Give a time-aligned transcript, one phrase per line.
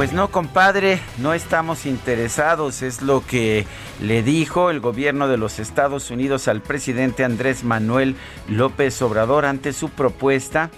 [0.00, 3.66] Pues no, compadre, no estamos interesados, es lo que
[4.00, 8.16] le dijo el gobierno de los Estados Unidos al presidente Andrés Manuel
[8.48, 10.70] López Obrador ante su propuesta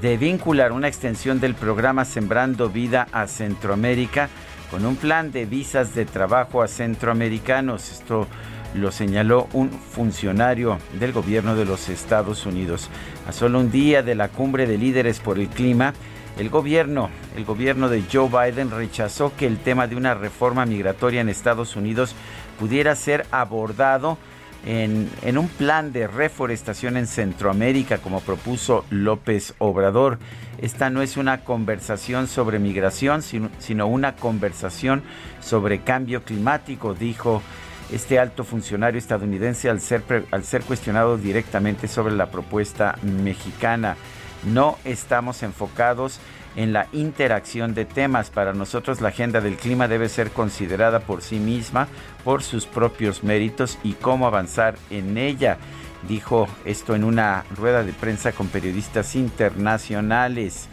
[0.00, 4.28] de vincular una extensión del programa Sembrando Vida a Centroamérica
[4.70, 7.90] con un plan de visas de trabajo a centroamericanos.
[7.90, 8.28] Esto
[8.74, 12.88] lo señaló un funcionario del gobierno de los Estados Unidos.
[13.26, 15.92] A solo un día de la cumbre de líderes por el clima,
[16.40, 21.20] el gobierno, el gobierno de Joe Biden rechazó que el tema de una reforma migratoria
[21.20, 22.14] en Estados Unidos
[22.58, 24.16] pudiera ser abordado
[24.64, 30.18] en, un plan de reforestación en Centroamérica, como propuso López Obrador.
[30.62, 35.02] Esta no es una conversación sobre migración, sino, una conversación
[35.42, 37.42] sobre cambio climático, dijo
[37.92, 43.96] este alto funcionario estadounidense al ser cuestionado directamente sobre la propuesta mexicana.
[44.44, 46.20] No estamos enfocados
[46.56, 48.30] en la interacción de temas.
[48.30, 51.88] Para nosotros la agenda del clima debe ser considerada por sí misma,
[52.24, 55.58] por sus propios méritos y cómo avanzar en ella.
[56.08, 60.68] Dijo esto en una rueda de prensa con periodistas internacionales.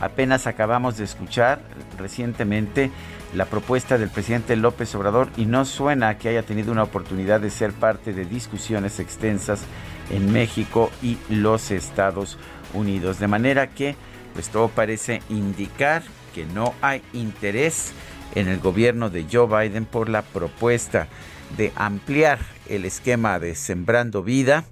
[0.00, 1.60] Apenas acabamos de escuchar
[1.98, 2.90] recientemente
[3.34, 7.50] la propuesta del presidente López Obrador y no suena que haya tenido una oportunidad de
[7.50, 9.62] ser parte de discusiones extensas
[10.10, 12.38] en México y los Estados.
[12.74, 13.18] Unidos.
[13.18, 13.96] De manera que,
[14.34, 16.02] pues todo parece indicar
[16.34, 17.92] que no hay interés
[18.34, 21.08] en el gobierno de Joe Biden por la propuesta
[21.56, 24.64] de ampliar el esquema de Sembrando Vida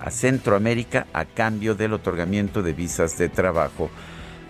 [0.00, 3.90] a Centroamérica a cambio del otorgamiento de visas de trabajo.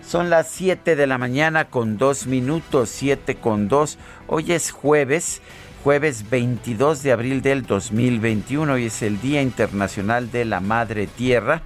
[0.05, 3.97] Son las 7 de la mañana con 2 minutos, 7 con 2.
[4.27, 5.41] Hoy es jueves,
[5.83, 11.63] jueves 22 de abril del 2021 y es el Día Internacional de la Madre Tierra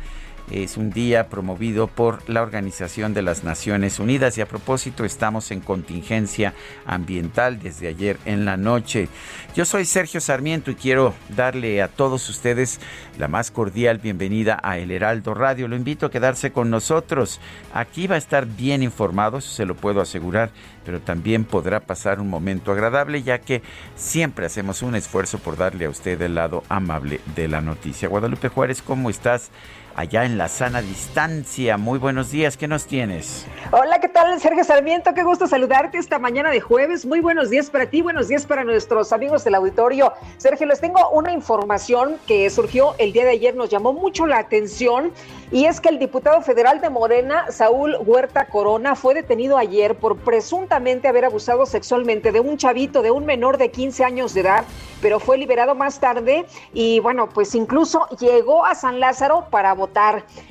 [0.51, 5.51] es un día promovido por la Organización de las Naciones Unidas y a propósito estamos
[5.51, 6.53] en contingencia
[6.85, 9.09] ambiental desde ayer en la noche.
[9.55, 12.79] Yo soy Sergio Sarmiento y quiero darle a todos ustedes
[13.17, 15.67] la más cordial bienvenida a El Heraldo Radio.
[15.67, 17.39] Lo invito a quedarse con nosotros.
[17.73, 20.49] Aquí va a estar bien informado, se lo puedo asegurar,
[20.83, 23.61] pero también podrá pasar un momento agradable ya que
[23.95, 28.09] siempre hacemos un esfuerzo por darle a usted el lado amable de la noticia.
[28.09, 29.51] Guadalupe Juárez, ¿cómo estás?
[29.99, 31.77] Allá en la sana distancia.
[31.77, 33.45] Muy buenos días, ¿qué nos tienes?
[33.71, 35.13] Hola, ¿qué tal, Sergio Sarmiento?
[35.13, 37.05] Qué gusto saludarte esta mañana de jueves.
[37.05, 40.13] Muy buenos días para ti, buenos días para nuestros amigos del auditorio.
[40.37, 44.37] Sergio, les tengo una información que surgió el día de ayer, nos llamó mucho la
[44.37, 45.11] atención
[45.51, 50.15] y es que el diputado federal de Morena, Saúl Huerta Corona, fue detenido ayer por
[50.15, 54.63] presuntamente haber abusado sexualmente de un chavito, de un menor de 15 años de edad,
[55.01, 59.88] pero fue liberado más tarde y bueno, pues incluso llegó a San Lázaro para votar.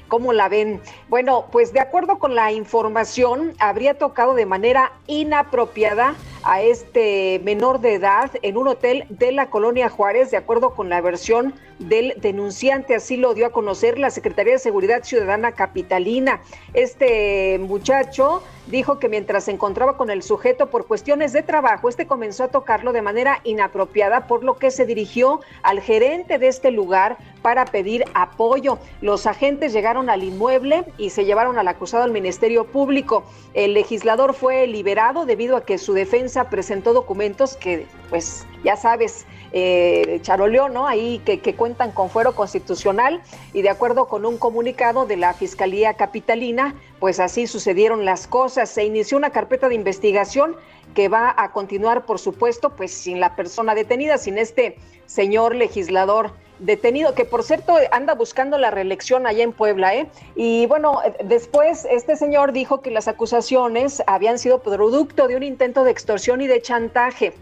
[0.09, 0.81] ¿Cómo la ven?
[1.09, 7.81] Bueno, pues de acuerdo con la información, habría tocado de manera inapropiada a este menor
[7.81, 12.15] de edad en un hotel de la colonia Juárez, de acuerdo con la versión del
[12.19, 12.95] denunciante.
[12.95, 16.41] Así lo dio a conocer la Secretaría de Seguridad Ciudadana Capitalina.
[16.75, 22.07] Este muchacho dijo que mientras se encontraba con el sujeto por cuestiones de trabajo, este
[22.07, 26.71] comenzó a tocarlo de manera inapropiada, por lo que se dirigió al gerente de este
[26.71, 28.79] lugar para pedir apoyo.
[29.01, 33.25] Los agentes llegaron al inmueble y se llevaron al acusado al Ministerio Público.
[33.55, 39.27] El legislador fue liberado debido a que su defensa presentó documentos que, pues, ya sabes,
[39.53, 40.21] eh,
[40.73, 40.87] ¿no?
[40.87, 43.21] Ahí que, cuentan con fuero constitucional
[43.53, 48.71] y de acuerdo con un comunicado de la Fiscalía Capitalina, pues así sucedieron las cosas.
[48.71, 50.57] Se inició una carpeta de investigación
[50.95, 56.33] que va a continuar, por supuesto, pues sin la persona detenida, sin este señor legislador
[56.59, 60.09] detenido, que por cierto anda buscando la reelección allá en Puebla, ¿eh?
[60.35, 65.85] Y bueno, después este señor dijo que las acusaciones habían sido producto de un intento
[65.85, 67.33] de extorsión y de chantaje.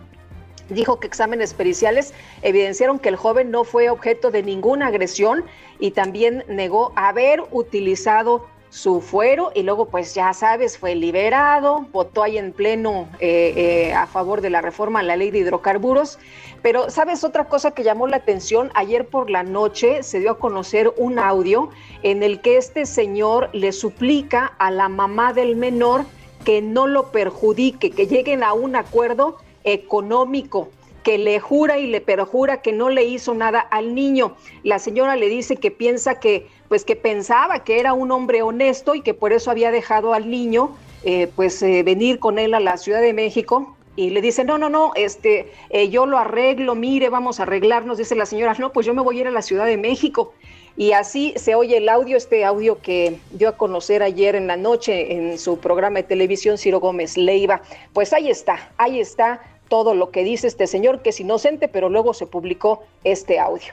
[0.69, 2.12] Dijo que exámenes periciales
[2.43, 5.44] evidenciaron que el joven no fue objeto de ninguna agresión
[5.79, 12.22] y también negó haber utilizado su fuero y luego pues ya sabes fue liberado, votó
[12.22, 16.18] ahí en pleno eh, eh, a favor de la reforma a la ley de hidrocarburos,
[16.62, 20.38] pero sabes otra cosa que llamó la atención, ayer por la noche se dio a
[20.38, 21.70] conocer un audio
[22.02, 26.04] en el que este señor le suplica a la mamá del menor
[26.44, 30.68] que no lo perjudique, que lleguen a un acuerdo económico
[31.06, 34.35] que le jura y le perjura que no le hizo nada al niño.
[34.64, 38.97] La señora le dice que piensa que, pues que pensaba que era un hombre honesto
[38.97, 42.58] y que por eso había dejado al niño, eh, pues eh, venir con él a
[42.58, 43.76] la Ciudad de México.
[43.94, 47.99] Y le dice, no, no, no, este, eh, yo lo arreglo, mire, vamos a arreglarnos,
[47.99, 50.35] dice la señora, no, pues yo me voy a ir a la Ciudad de México.
[50.76, 54.56] Y así se oye el audio, este audio que dio a conocer ayer en la
[54.56, 57.62] noche en su programa de televisión Ciro Gómez Leiva.
[57.94, 61.88] Pues ahí está, ahí está todo lo que dice este señor, que es inocente, pero
[61.88, 63.72] luego se publicó este audio.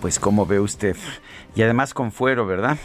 [0.00, 0.96] Pues como ve usted,
[1.54, 2.76] y además con fuero, ¿verdad?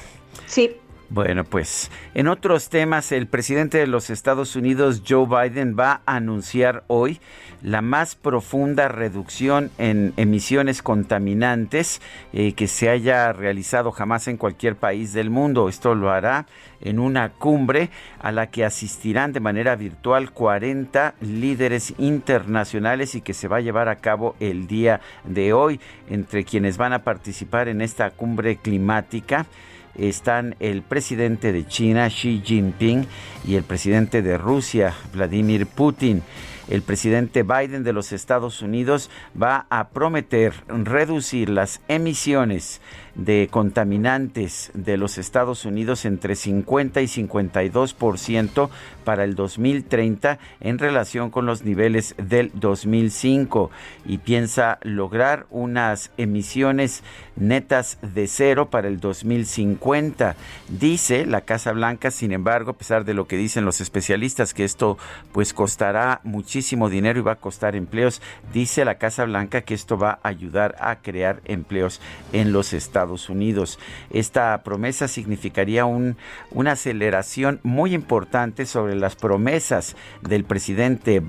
[0.46, 0.78] Sí.
[1.12, 6.18] Bueno, pues en otros temas, el presidente de los Estados Unidos, Joe Biden, va a
[6.18, 7.20] anunciar hoy
[7.64, 12.00] la más profunda reducción en emisiones contaminantes
[12.32, 15.68] eh, que se haya realizado jamás en cualquier país del mundo.
[15.68, 16.46] Esto lo hará
[16.80, 17.90] en una cumbre
[18.20, 23.62] a la que asistirán de manera virtual 40 líderes internacionales y que se va a
[23.62, 25.80] llevar a cabo el día de hoy.
[26.08, 29.48] Entre quienes van a participar en esta cumbre climática
[29.96, 33.06] están el presidente de China, Xi Jinping,
[33.46, 36.24] y el presidente de Rusia, Vladimir Putin.
[36.70, 39.10] El presidente Biden de los Estados Unidos
[39.42, 42.80] va a prometer reducir las emisiones
[43.16, 48.70] de contaminantes de los Estados Unidos entre 50 y 52%
[49.04, 53.72] para el 2030 en relación con los niveles del 2005
[54.06, 57.04] y piensa lograr unas emisiones
[57.40, 60.36] netas de cero para el 2050.
[60.68, 64.64] Dice la Casa Blanca, sin embargo, a pesar de lo que dicen los especialistas, que
[64.64, 64.98] esto
[65.32, 68.22] pues costará muchísimo dinero y va a costar empleos,
[68.54, 72.02] dice la Casa Blanca que esto va a ayudar a crear empleos
[72.34, 73.80] en los Estados Unidos.
[74.12, 76.18] Esta promesa significaría un,
[76.52, 81.22] una aceleración muy importante sobre las promesas del presidente,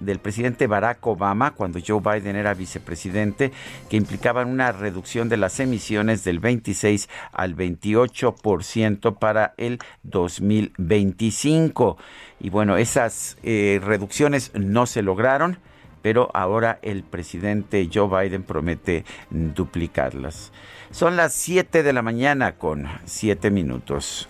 [0.00, 3.52] del presidente Barack Obama cuando Joe Biden era vicepresidente,
[3.88, 11.98] que implicaban una reducción de las emisiones del 26 al 28% para el 2025.
[12.40, 15.58] Y bueno, esas eh, reducciones no se lograron
[16.00, 20.52] pero ahora el presidente Joe Biden promete duplicarlas.
[20.90, 24.28] Son las 7 de la mañana con 7 minutos.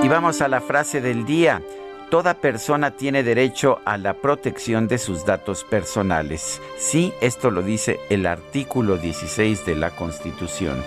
[0.00, 1.60] Y vamos a la frase del día.
[2.10, 6.62] Toda persona tiene derecho a la protección de sus datos personales.
[6.78, 10.84] Sí, esto lo dice el artículo 16 de la Constitución.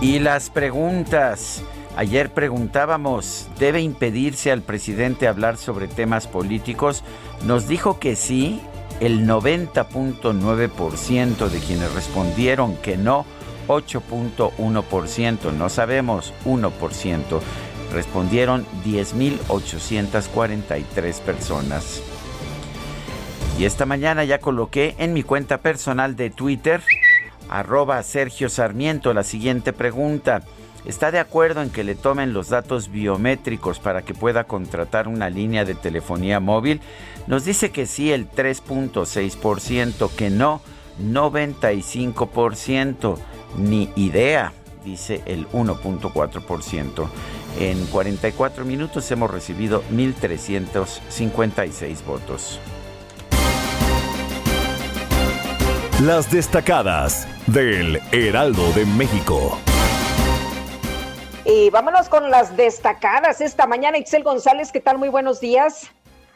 [0.00, 1.62] Y las preguntas.
[1.96, 7.04] Ayer preguntábamos, ¿debe impedirse al presidente hablar sobre temas políticos?
[7.44, 8.60] Nos dijo que sí,
[9.00, 13.26] el 90.9% de quienes respondieron que no,
[13.68, 17.40] 8.1%, no sabemos, 1%.
[17.92, 22.02] Respondieron 10.843 personas.
[23.58, 26.82] Y esta mañana ya coloqué en mi cuenta personal de Twitter
[27.48, 30.42] arroba Sergio Sarmiento la siguiente pregunta.
[30.86, 35.28] ¿Está de acuerdo en que le tomen los datos biométricos para que pueda contratar una
[35.28, 36.80] línea de telefonía móvil?
[37.26, 40.60] Nos dice que sí el 3.6%, que no
[41.02, 43.16] 95%,
[43.58, 44.52] ni idea,
[44.84, 47.08] dice el 1.4%.
[47.58, 52.60] En 44 minutos hemos recibido 1.356 votos.
[56.02, 59.58] Las destacadas del Heraldo de México.
[61.48, 63.98] Y vámonos con las destacadas esta mañana.
[63.98, 64.98] Itzel González, ¿qué tal?
[64.98, 65.92] Muy buenos días.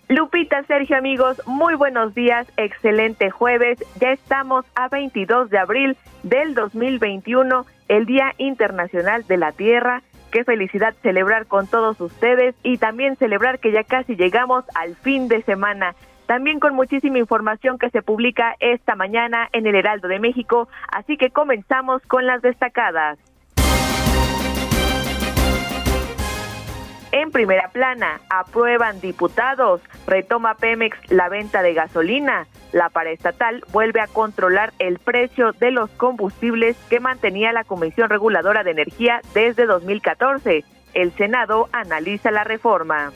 [0.06, 2.46] Lupita, Sergio, amigos, muy buenos días.
[2.56, 3.84] Excelente jueves.
[4.00, 10.04] Ya estamos a 22 de abril del 2021, el Día Internacional de la Tierra.
[10.30, 15.26] Qué felicidad celebrar con todos ustedes y también celebrar que ya casi llegamos al fin
[15.26, 20.20] de semana también con muchísima información que se publica esta mañana en el Heraldo de
[20.20, 23.18] México, así que comenzamos con las destacadas.
[27.12, 32.46] En primera plana, aprueban diputados, retoma Pemex la venta de gasolina.
[32.72, 38.62] La paraestatal vuelve a controlar el precio de los combustibles que mantenía la Comisión Reguladora
[38.62, 40.64] de Energía desde 2014.
[40.94, 43.10] El Senado analiza la reforma.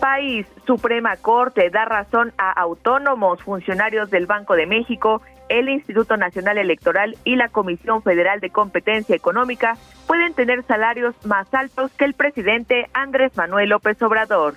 [0.00, 6.58] País, Suprema Corte da razón a autónomos funcionarios del Banco de México el Instituto Nacional
[6.58, 12.14] Electoral y la Comisión Federal de Competencia Económica pueden tener salarios más altos que el
[12.14, 14.54] presidente Andrés Manuel López Obrador.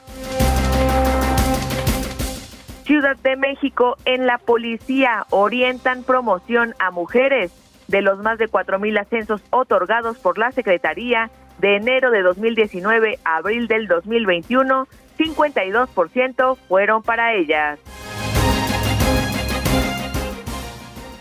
[2.83, 7.51] Ciudad de México, en la policía orientan promoción a mujeres.
[7.87, 11.29] De los más de 4.000 ascensos otorgados por la Secretaría
[11.59, 17.79] de enero de 2019 a abril del 2021, 52% fueron para ellas.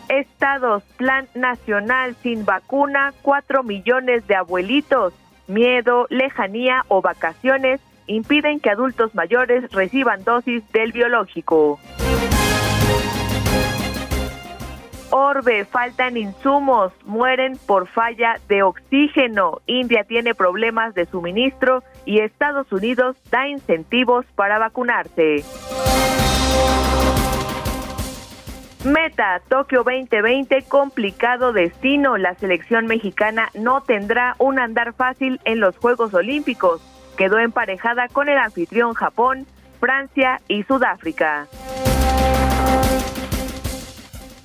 [0.09, 5.13] Estados, Plan Nacional sin vacuna, 4 millones de abuelitos.
[5.47, 11.79] Miedo, lejanía o vacaciones impiden que adultos mayores reciban dosis del biológico.
[15.11, 19.61] Orbe, faltan insumos, mueren por falla de oxígeno.
[19.67, 25.45] India tiene problemas de suministro y Estados Unidos da incentivos para vacunarse.
[28.87, 32.17] Meta, Tokio 2020, complicado destino.
[32.19, 36.81] La selección mexicana no tendrá un andar fácil en los Juegos Olímpicos.
[37.17, 39.45] Quedó emparejada con el anfitrión Japón,
[39.81, 41.49] Francia y Sudáfrica.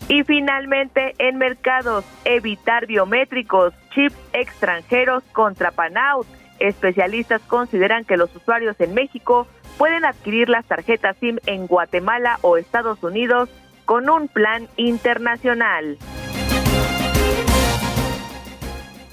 [0.08, 6.26] Y finalmente, en mercados, evitar biométricos, chips extranjeros contra Panaut.
[6.58, 12.58] Especialistas consideran que los usuarios en México pueden adquirir las tarjetas SIM en Guatemala o
[12.58, 13.50] Estados Unidos
[13.86, 15.98] con un plan internacional.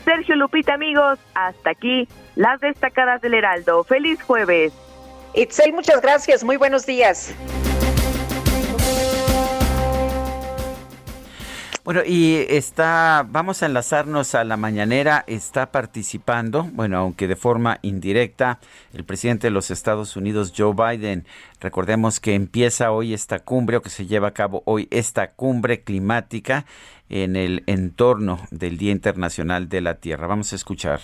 [0.04, 3.84] Sergio Lupita, amigos, hasta aquí las destacadas del Heraldo.
[3.84, 4.72] Feliz jueves.
[5.34, 6.42] Itzel, muchas gracias.
[6.42, 7.34] Muy buenos días.
[11.88, 17.78] Bueno, y está, vamos a enlazarnos a la mañanera, está participando, bueno, aunque de forma
[17.80, 18.60] indirecta,
[18.92, 21.24] el presidente de los Estados Unidos, Joe Biden.
[21.62, 25.80] Recordemos que empieza hoy esta cumbre, o que se lleva a cabo hoy esta cumbre
[25.80, 26.66] climática
[27.08, 30.26] en el entorno del Día Internacional de la Tierra.
[30.26, 31.00] Vamos a escuchar.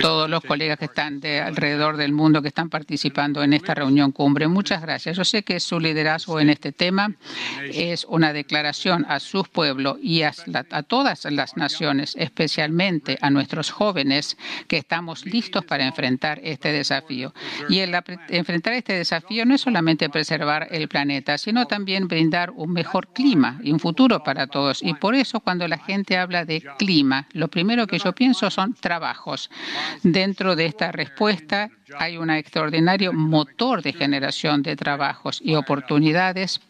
[0.00, 4.10] Todos los colegas que están de alrededor del mundo que están participando en esta reunión
[4.10, 5.16] cumbre, muchas gracias.
[5.16, 7.12] Yo sé que su liderazgo en este tema
[7.72, 10.32] es una declaración a sus pueblos y a,
[10.88, 14.36] todas las naciones, especialmente a nuestros jóvenes,
[14.66, 17.32] que estamos listos para enfrentar este desafío.
[17.68, 17.94] Y el
[18.28, 23.60] enfrentar este desafío no es solamente preservar el planeta, sino también brindar un mejor clima
[23.62, 24.82] y un futuro para todos.
[24.82, 28.74] Y por eso cuando la gente habla de clima, lo primero que yo pienso son
[28.74, 29.50] trabajos.
[30.02, 36.60] Dentro de esta respuesta hay un extraordinario motor de generación de trabajos y oportunidades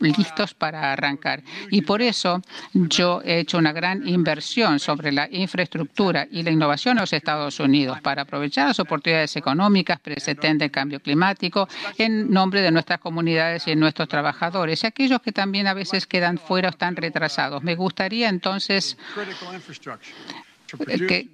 [0.00, 1.42] listos para arrancar.
[1.70, 2.40] Y por eso
[2.72, 7.60] yo he hecho una gran inversión sobre la infraestructura y la innovación en los Estados
[7.60, 13.66] Unidos para aprovechar las oportunidades económicas presentes del cambio climático en nombre de nuestras comunidades
[13.66, 17.62] y de nuestros trabajadores y aquellos que también a veces quedan fuera o están retrasados.
[17.62, 18.96] Me gustaría entonces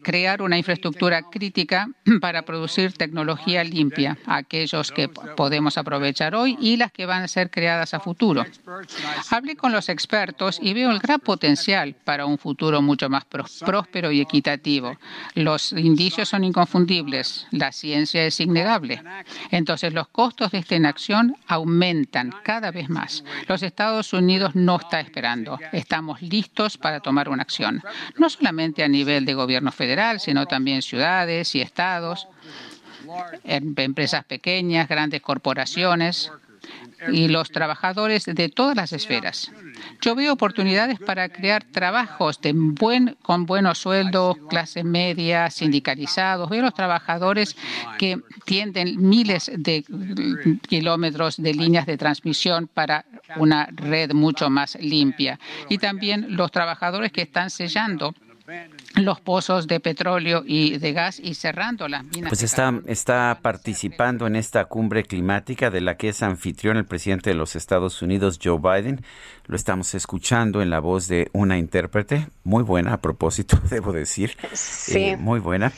[0.02, 1.88] crear una infraestructura crítica
[2.20, 7.50] para producir tecnología limpia, aquellos que podemos aprovechar hoy y las que van a ser
[7.50, 8.44] creadas a futuro.
[9.30, 14.12] Hablé con los expertos y veo el gran potencial para un futuro mucho más próspero
[14.12, 14.96] y equitativo.
[15.34, 19.02] Los indicios son inconfundibles, la ciencia es innegable.
[19.50, 23.24] Entonces los costos de esta inacción aumentan cada vez más.
[23.48, 25.58] Los Estados Unidos no está esperando.
[25.72, 27.82] Estamos listos para tomar una acción,
[28.18, 32.28] no solamente a nivel de gobierno federal, sino también ciudades y estados,
[33.44, 36.30] em, empresas pequeñas, grandes corporaciones
[37.10, 39.50] y los trabajadores de todas las esferas.
[40.00, 42.38] Yo veo oportunidades para crear trabajos
[43.22, 46.48] con buenos sueldos, clase media, sindicalizados.
[46.48, 47.56] Veo los trabajadores
[47.98, 49.84] que tienden miles de
[50.68, 53.04] kilómetros de líneas de transmisión para
[53.36, 55.38] una red mucho más limpia.
[55.68, 58.14] Y también los trabajadores que están sellando
[58.96, 62.28] los pozos de petróleo y de gas y cerrando las minas.
[62.28, 67.30] Pues está, está participando en esta cumbre climática de la que es anfitrión el presidente
[67.30, 69.04] de los Estados Unidos, Joe Biden.
[69.46, 74.36] Lo estamos escuchando en la voz de una intérprete muy buena, a propósito, debo decir.
[74.52, 74.98] Sí.
[74.98, 75.72] Eh, muy buena.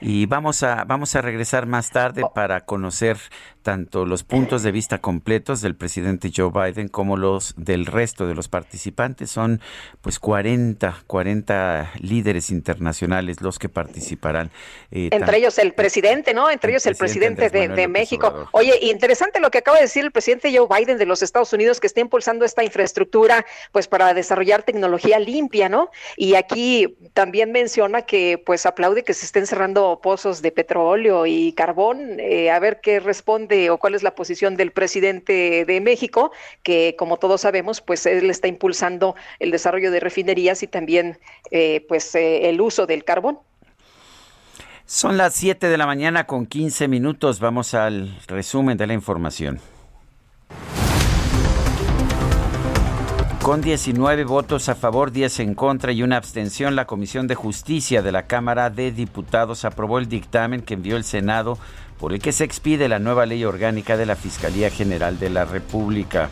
[0.00, 3.18] Y vamos a, vamos a regresar más tarde para conocer
[3.62, 8.34] tanto los puntos de vista completos del presidente Joe Biden como los del resto de
[8.34, 9.30] los participantes.
[9.30, 9.60] Son
[10.00, 14.50] pues 40, 40 líderes internacionales los que participarán.
[14.90, 16.50] Eh, Entre ellos el presidente, ¿no?
[16.50, 18.48] Entre ellos el presidente, de, México.
[18.52, 21.80] Oye, interesante lo que acaba de decir el presidente Joe Biden de los Estados Unidos
[21.80, 25.90] que está impulsando esta infraestructura pues para desarrollar tecnología limpia, ¿no?
[26.16, 31.52] Y aquí también menciona que pues aplaude que se estén cerrando pozos de petróleo y
[31.52, 32.18] carbón.
[32.20, 36.94] Eh, a ver qué responde o cuál es la posición del presidente de México, que
[36.98, 41.18] como todos sabemos, pues él está impulsando el desarrollo de refinerías y también
[41.50, 43.38] eh, pues eh, el uso del carbón.
[44.86, 47.38] Son las 7 de la mañana con 15 minutos.
[47.38, 49.60] Vamos al resumen de la información.
[53.42, 58.02] Con 19 votos a favor, 10 en contra y una abstención, la Comisión de Justicia
[58.02, 61.56] de la Cámara de Diputados aprobó el dictamen que envió el Senado
[62.00, 65.44] por el que se expide la nueva ley orgánica de la Fiscalía General de la
[65.44, 66.30] República.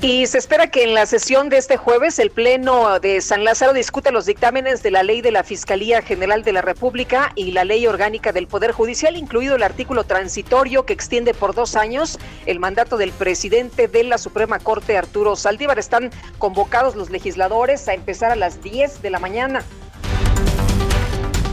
[0.00, 3.72] Y se espera que en la sesión de este jueves el Pleno de San Lázaro
[3.72, 7.64] discute los dictámenes de la ley de la Fiscalía General de la República y la
[7.64, 12.16] ley orgánica del Poder Judicial, incluido el artículo transitorio que extiende por dos años
[12.46, 15.80] el mandato del presidente de la Suprema Corte, Arturo Saldívar.
[15.80, 19.64] Están convocados los legisladores a empezar a las 10 de la mañana.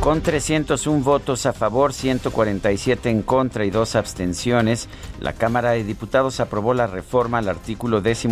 [0.05, 4.87] Con 301 votos a favor, 147 en contra y dos abstenciones,
[5.19, 8.29] la Cámara de Diputados aprobó la reforma al artículo 13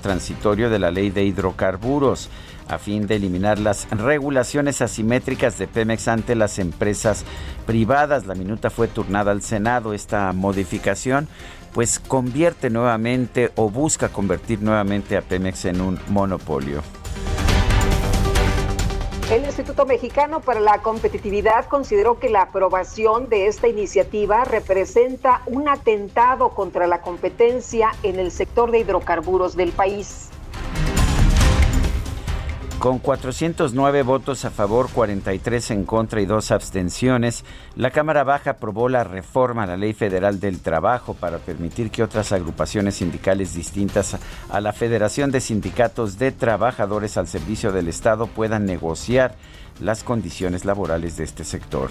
[0.00, 2.30] transitorio de la Ley de Hidrocarburos
[2.68, 7.24] a fin de eliminar las regulaciones asimétricas de Pemex ante las empresas
[7.66, 8.26] privadas.
[8.26, 9.94] La minuta fue turnada al Senado.
[9.94, 11.26] Esta modificación
[11.72, 16.80] pues convierte nuevamente o busca convertir nuevamente a Pemex en un monopolio.
[19.30, 25.68] El Instituto Mexicano para la Competitividad consideró que la aprobación de esta iniciativa representa un
[25.68, 30.30] atentado contra la competencia en el sector de hidrocarburos del país.
[32.78, 37.44] Con 409 votos a favor, 43 en contra y dos abstenciones,
[37.74, 42.04] la Cámara Baja aprobó la reforma a la Ley Federal del Trabajo para permitir que
[42.04, 44.16] otras agrupaciones sindicales distintas
[44.48, 49.34] a la Federación de Sindicatos de Trabajadores al Servicio del Estado puedan negociar
[49.80, 51.90] las condiciones laborales de este sector.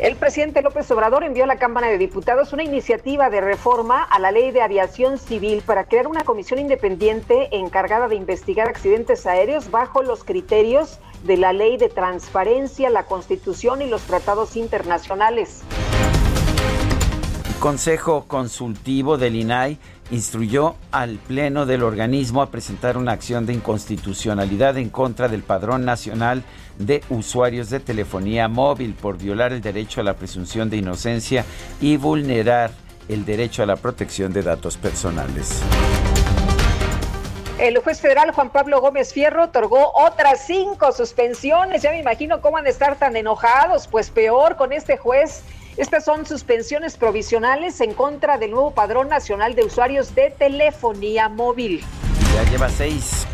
[0.00, 4.18] El presidente López Obrador envió a la Cámara de Diputados una iniciativa de reforma a
[4.18, 9.70] la ley de aviación civil para crear una comisión independiente encargada de investigar accidentes aéreos
[9.70, 15.60] bajo los criterios de la ley de transparencia, la constitución y los tratados internacionales.
[17.46, 19.78] El Consejo Consultivo del INAI
[20.10, 25.84] instruyó al Pleno del organismo a presentar una acción de inconstitucionalidad en contra del Padrón
[25.84, 26.42] Nacional
[26.80, 31.44] de Usuarios de Telefonía Móvil por violar el derecho a la presunción de inocencia
[31.80, 32.72] y vulnerar
[33.08, 35.62] el derecho a la protección de datos personales.
[37.58, 41.82] El juez federal Juan Pablo Gómez Fierro otorgó otras cinco suspensiones.
[41.82, 45.42] Ya me imagino cómo van a estar tan enojados, pues peor con este juez
[45.76, 51.82] estas son suspensiones provisionales en contra del nuevo Padrón Nacional de Usuarios de Telefonía Móvil.
[52.34, 53.26] Ya lleva seis.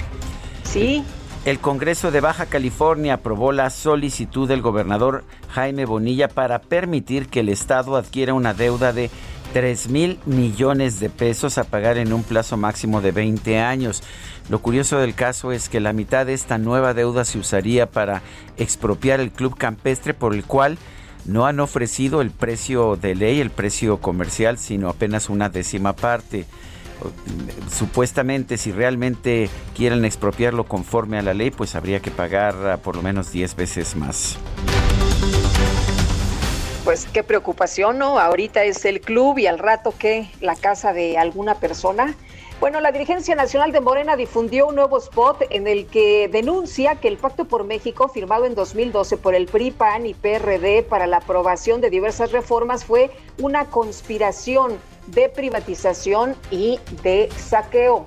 [0.63, 1.05] Sí.
[1.47, 7.39] El Congreso de Baja California aprobó la solicitud del gobernador Jaime Bonilla para permitir que
[7.39, 9.13] el Estado adquiera una deuda de
[9.53, 14.03] 3 mil millones de pesos a pagar en un plazo máximo de 20 años.
[14.49, 18.23] Lo curioso del caso es que la mitad de esta nueva deuda se usaría para
[18.57, 20.79] expropiar el club campestre por el cual
[21.27, 26.45] no han ofrecido el precio de ley, el precio comercial, sino apenas una décima parte.
[27.71, 33.03] Supuestamente, si realmente quieren expropiarlo conforme a la ley, pues habría que pagar por lo
[33.03, 34.39] menos 10 veces más.
[36.85, 38.19] Pues qué preocupación, ¿no?
[38.19, 42.15] Ahorita es el club y al rato que la casa de alguna persona.
[42.61, 47.09] Bueno, la dirigencia nacional de Morena difundió un nuevo spot en el que denuncia que
[47.09, 51.19] el Pacto por México, firmado en 2012 por el PRI, PAN y PRD para la
[51.19, 58.07] aprobación de diversas reformas, fue una conspiración de privatización y de saqueo.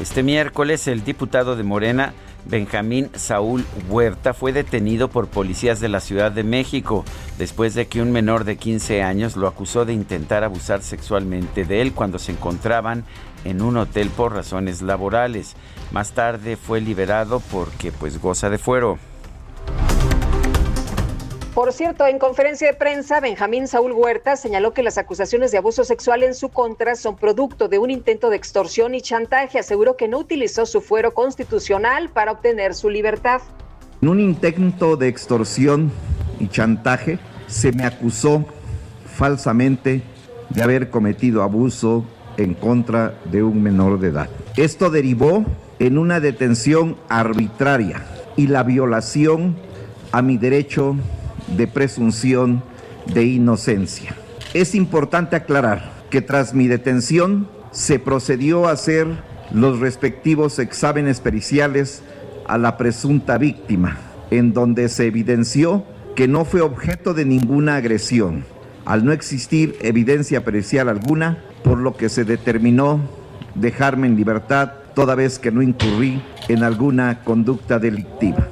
[0.00, 6.00] Este miércoles el diputado de Morena Benjamín Saúl Huerta fue detenido por policías de la
[6.00, 7.04] Ciudad de México
[7.36, 11.82] después de que un menor de 15 años lo acusó de intentar abusar sexualmente de
[11.82, 13.04] él cuando se encontraban
[13.44, 15.56] en un hotel por razones laborales.
[15.92, 18.98] Más tarde fue liberado porque pues goza de fuero.
[21.58, 25.82] Por cierto, en conferencia de prensa, Benjamín Saúl Huerta señaló que las acusaciones de abuso
[25.82, 29.58] sexual en su contra son producto de un intento de extorsión y chantaje.
[29.58, 33.40] Aseguró que no utilizó su fuero constitucional para obtener su libertad.
[34.00, 35.90] En un intento de extorsión
[36.38, 37.18] y chantaje,
[37.48, 38.46] se me acusó
[39.16, 40.02] falsamente
[40.50, 42.04] de haber cometido abuso
[42.36, 44.28] en contra de un menor de edad.
[44.56, 45.44] Esto derivó
[45.80, 49.56] en una detención arbitraria y la violación
[50.12, 50.94] a mi derecho
[51.56, 52.62] de presunción
[53.12, 54.14] de inocencia.
[54.54, 59.06] Es importante aclarar que tras mi detención se procedió a hacer
[59.52, 62.02] los respectivos exámenes periciales
[62.46, 63.98] a la presunta víctima,
[64.30, 65.84] en donde se evidenció
[66.14, 68.44] que no fue objeto de ninguna agresión,
[68.84, 73.00] al no existir evidencia pericial alguna, por lo que se determinó
[73.54, 78.48] dejarme en libertad toda vez que no incurrí en alguna conducta delictiva.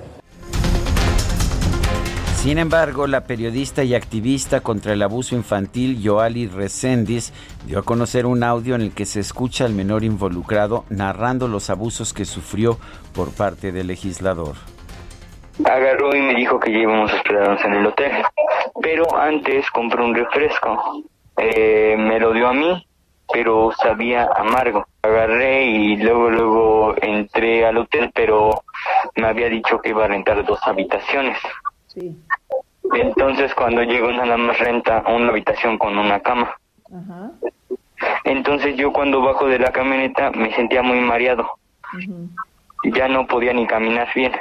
[2.47, 7.33] Sin embargo, la periodista y activista contra el abuso infantil Yoali Resendiz
[7.67, 11.71] dio a conocer un audio en el que se escucha al menor involucrado narrando los
[11.71, 12.79] abusos que sufrió
[13.17, 14.55] por parte del legislador.
[15.65, 18.13] Agarró y me dijo que ya íbamos a esperarnos en el hotel,
[18.81, 21.03] pero antes compró un refresco.
[21.37, 22.87] Eh, me lo dio a mí,
[23.33, 24.87] pero sabía amargo.
[25.03, 28.63] Agarré y luego luego entré al hotel, pero
[29.17, 31.39] me había dicho que iba a rentar dos habitaciones.
[32.95, 36.57] Entonces cuando llego nada más renta una habitación con una cama.
[38.25, 41.49] Entonces yo cuando bajo de la camioneta me sentía muy mareado.
[42.85, 44.33] Ya no podía ni caminar bien.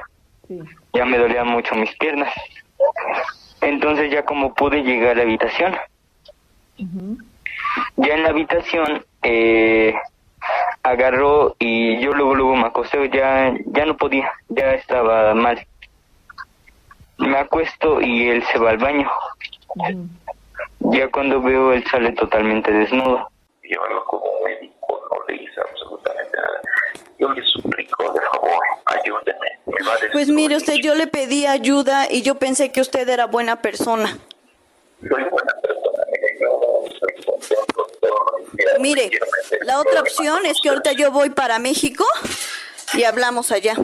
[0.94, 2.34] Ya me dolían mucho mis piernas.
[3.62, 5.76] Entonces ya como pude llegar a la habitación.
[7.98, 9.96] Ya en la habitación eh,
[10.84, 15.66] agarró y yo luego luego me acosté, ya, ya no podía, ya estaba mal
[17.18, 19.10] me acuesto y él se va al baño.
[20.80, 23.30] Ya cuando veo, él sale totalmente desnudo.
[23.64, 26.62] Llévalo como médico, no le hice absolutamente nada.
[27.18, 30.12] Yo le suplico, de favor, ayúdeme.
[30.12, 34.18] pues mire usted, yo le pedí ayuda y yo pensé que usted era buena persona.
[35.02, 36.04] Soy buena persona,
[38.80, 39.10] mire,
[39.62, 42.06] la otra opción es que ahorita yo voy para México
[42.94, 43.76] y hablamos allá.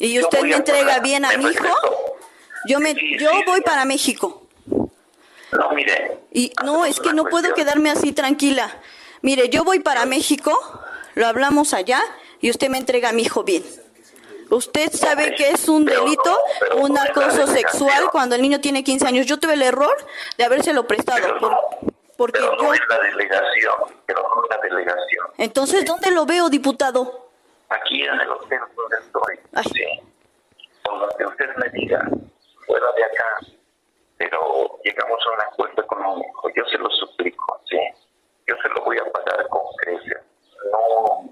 [0.00, 1.68] ¿Y usted me entrega bien a mi hijo?
[2.66, 4.46] Yo me yo voy para México.
[4.66, 6.18] No, mire.
[6.32, 8.70] Y no, es que no puedo quedarme así tranquila.
[9.20, 10.58] Mire, yo voy para México,
[11.14, 12.00] lo hablamos allá
[12.40, 13.62] y usted me entrega a mi hijo bien.
[14.48, 16.38] Usted sabe que es un delito,
[16.76, 19.26] un acoso sexual cuando el niño tiene 15 años.
[19.26, 19.94] Yo tuve el error
[20.38, 21.20] de habérselo prestado.
[22.16, 23.74] porque pero no es la delegación,
[24.06, 25.26] pero no es la delegación.
[25.36, 27.19] Entonces, ¿dónde lo veo, diputado?
[27.70, 29.38] Aquí en el hotel donde estoy,
[29.72, 30.00] sí,
[30.84, 32.08] con lo que usted me diga,
[32.66, 33.46] fuera de acá,
[34.18, 37.78] pero llegamos a un acuerdo económico, yo se lo suplico, sí,
[38.46, 40.18] yo se lo voy a pagar con creces,
[40.72, 41.30] no,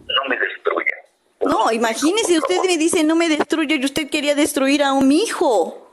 [0.00, 0.96] no me destruya.
[1.40, 5.90] No, imagínese, usted me dice no me destruye y usted quería destruir a un hijo.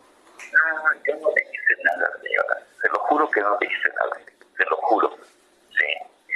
[0.54, 4.22] No, yo no le hice nada, señora, se lo juro que no le hice nada,
[4.58, 5.21] se lo juro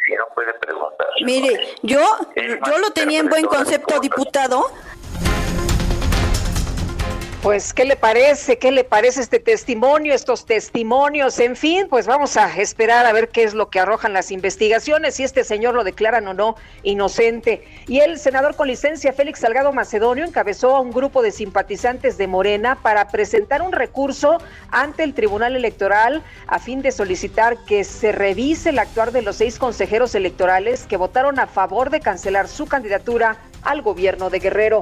[0.06, 1.08] si no puede preguntar.
[1.24, 2.02] Mire, yo,
[2.36, 4.66] yo lo tenía en buen concepto, diputado,
[7.46, 8.58] pues, ¿qué le parece?
[8.58, 11.38] ¿Qué le parece este testimonio, estos testimonios?
[11.38, 15.14] En fin, pues vamos a esperar a ver qué es lo que arrojan las investigaciones,
[15.14, 17.64] si este señor lo declaran o no inocente.
[17.86, 22.26] Y el senador con licencia, Félix Salgado Macedonio, encabezó a un grupo de simpatizantes de
[22.26, 24.40] Morena para presentar un recurso
[24.72, 29.36] ante el Tribunal Electoral a fin de solicitar que se revise el actuar de los
[29.36, 34.82] seis consejeros electorales que votaron a favor de cancelar su candidatura al gobierno de Guerrero.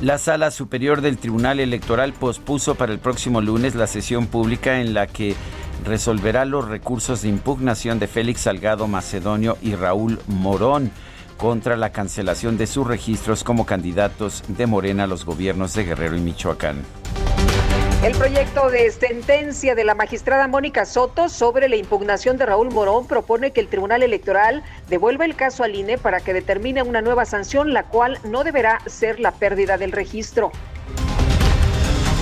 [0.00, 4.94] La Sala Superior del Tribunal Electoral pospuso para el próximo lunes la sesión pública en
[4.94, 5.34] la que
[5.84, 10.92] resolverá los recursos de impugnación de Félix Salgado Macedonio y Raúl Morón
[11.36, 16.16] contra la cancelación de sus registros como candidatos de Morena a los gobiernos de Guerrero
[16.16, 16.76] y Michoacán.
[18.00, 23.08] El proyecto de sentencia de la magistrada Mónica Soto sobre la impugnación de Raúl Morón
[23.08, 27.24] propone que el Tribunal Electoral devuelva el caso al INE para que determine una nueva
[27.24, 30.52] sanción, la cual no deberá ser la pérdida del registro.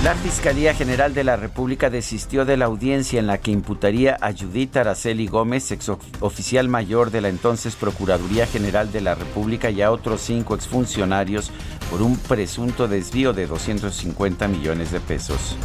[0.06, 4.32] La Fiscalía General de la República desistió de la audiencia en la que imputaría a
[4.32, 5.90] Judith Araceli Gómez, ex
[6.20, 11.50] oficial mayor de la entonces Procuraduría General de la República, y a otros cinco exfuncionarios
[11.90, 15.56] por un presunto desvío de 250 millones de pesos.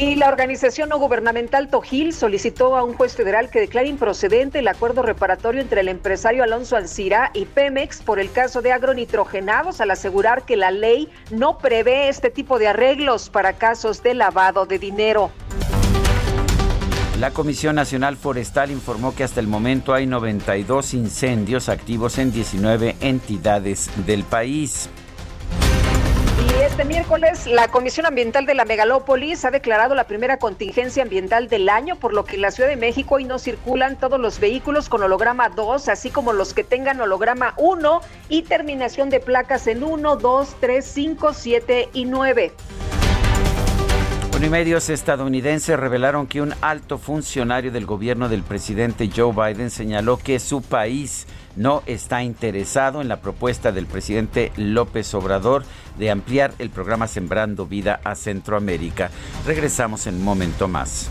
[0.00, 4.66] Y la organización no gubernamental Tojil solicitó a un juez federal que declare improcedente el
[4.66, 9.92] acuerdo reparatorio entre el empresario Alonso Alcira y Pemex por el caso de agronitrogenados al
[9.92, 14.80] asegurar que la ley no prevé este tipo de arreglos para casos de lavado de
[14.80, 15.30] dinero.
[17.20, 22.96] La Comisión Nacional Forestal informó que hasta el momento hay 92 incendios activos en 19
[23.00, 24.90] entidades del país.
[26.74, 31.68] Este miércoles la Comisión Ambiental de la Megalópolis ha declarado la primera contingencia ambiental del
[31.68, 34.88] año, por lo que en la Ciudad de México hoy no circulan todos los vehículos
[34.88, 39.84] con holograma 2, así como los que tengan holograma 1 y terminación de placas en
[39.84, 42.52] 1, 2, 3, 5, 7 y 9.
[44.32, 50.16] Bueno, medios estadounidenses revelaron que un alto funcionario del gobierno del presidente Joe Biden señaló
[50.16, 55.64] que su país no está interesado en la propuesta del presidente López Obrador
[55.98, 59.10] de ampliar el programa Sembrando Vida a Centroamérica.
[59.46, 61.10] Regresamos en un momento más.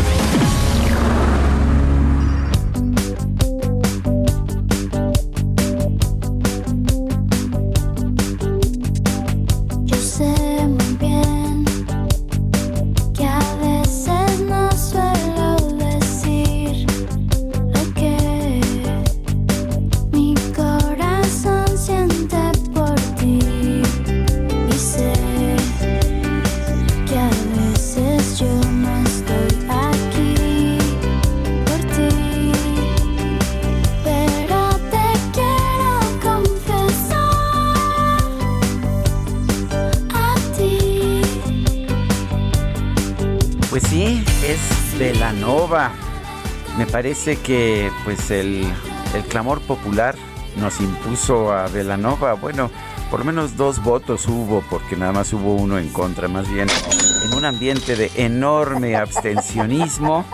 [47.01, 48.63] Parece que pues el,
[49.15, 50.13] el clamor popular
[50.57, 52.33] nos impuso a Velanova.
[52.33, 52.69] Bueno,
[53.09, 56.67] por lo menos dos votos hubo, porque nada más hubo uno en contra, más bien
[57.25, 60.25] en un ambiente de enorme abstencionismo.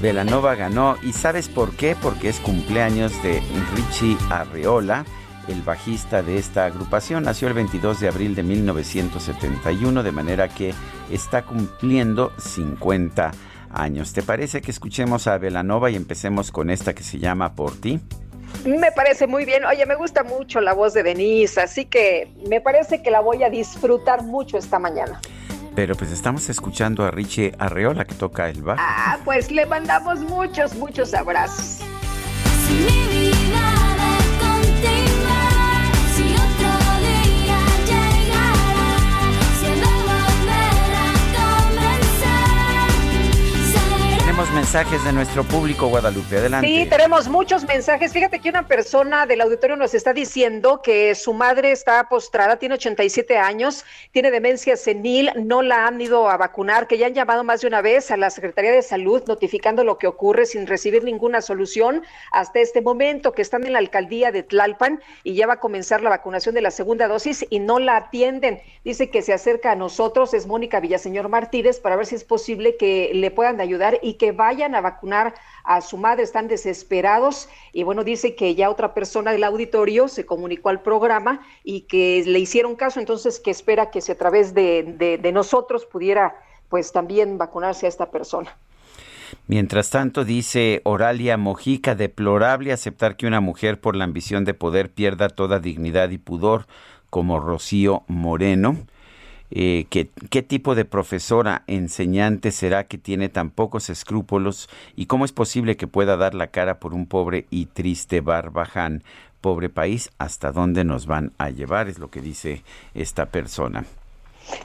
[0.00, 0.96] Velanova ganó.
[1.02, 1.96] ¿Y sabes por qué?
[2.00, 3.42] Porque es cumpleaños de
[3.74, 5.04] Richie Arreola,
[5.48, 7.24] el bajista de esta agrupación.
[7.24, 10.72] Nació el 22 de abril de 1971, de manera que
[11.10, 14.12] está cumpliendo 50 años años.
[14.12, 18.00] ¿Te parece que escuchemos a Velanova y empecemos con esta que se llama Por ti?
[18.64, 19.64] Me parece muy bien.
[19.64, 23.42] Oye, me gusta mucho la voz de Denise, así que me parece que la voy
[23.42, 25.20] a disfrutar mucho esta mañana.
[25.74, 28.80] Pero pues estamos escuchando a Richie Arreola que toca el bajo.
[28.82, 31.80] Ah, pues le mandamos muchos, muchos abrazos.
[44.36, 46.36] Mensajes de nuestro público, Guadalupe.
[46.36, 46.66] Adelante.
[46.68, 48.12] Sí, tenemos muchos mensajes.
[48.12, 52.74] Fíjate que una persona del auditorio nos está diciendo que su madre está postrada, tiene
[52.74, 57.44] 87 años, tiene demencia senil, no la han ido a vacunar, que ya han llamado
[57.44, 61.02] más de una vez a la Secretaría de Salud notificando lo que ocurre sin recibir
[61.02, 65.54] ninguna solución hasta este momento, que están en la alcaldía de Tlalpan y ya va
[65.54, 68.60] a comenzar la vacunación de la segunda dosis y no la atienden.
[68.84, 72.76] Dice que se acerca a nosotros, es Mónica Villaseñor Martínez, para ver si es posible
[72.76, 75.34] que le puedan ayudar y que vayan a vacunar
[75.64, 80.26] a su madre, están desesperados y bueno, dice que ya otra persona del auditorio se
[80.26, 84.54] comunicó al programa y que le hicieron caso, entonces que espera que si a través
[84.54, 86.36] de, de nosotros pudiera
[86.68, 88.56] pues también vacunarse a esta persona.
[89.48, 94.90] Mientras tanto, dice Oralia Mojica, deplorable aceptar que una mujer por la ambición de poder
[94.92, 96.66] pierda toda dignidad y pudor,
[97.10, 98.76] como Rocío Moreno.
[99.50, 105.32] Eh, qué tipo de profesora enseñante será que tiene tan pocos escrúpulos y cómo es
[105.32, 109.02] posible que pueda dar la cara por un pobre y triste Barbaján,
[109.40, 112.62] pobre país, hasta dónde nos van a llevar, es lo que dice
[112.94, 113.84] esta persona.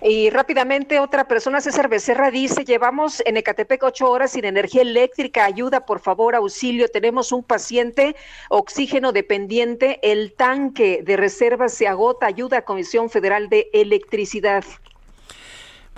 [0.02, 5.46] Y rápidamente otra persona, César Becerra, dice, llevamos en Ecatepec ocho horas sin energía eléctrica,
[5.46, 8.16] ayuda, por favor, auxilio, tenemos un paciente
[8.50, 14.64] oxígeno dependiente, el tanque de reserva se agota, ayuda a Comisión Federal de Electricidad.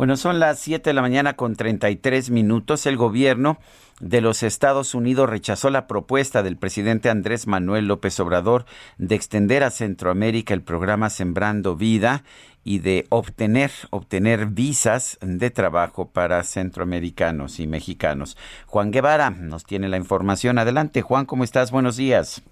[0.03, 2.85] Bueno, son las 7 de la mañana con 33 minutos.
[2.87, 3.57] El gobierno
[4.01, 8.65] de los Estados Unidos rechazó la propuesta del presidente Andrés Manuel López Obrador
[8.97, 12.25] de extender a Centroamérica el programa Sembrando Vida
[12.65, 18.35] y de obtener, obtener visas de trabajo para centroamericanos y mexicanos.
[18.65, 20.57] Juan Guevara nos tiene la información.
[20.57, 21.71] Adelante, Juan, ¿cómo estás?
[21.71, 22.43] Buenos días.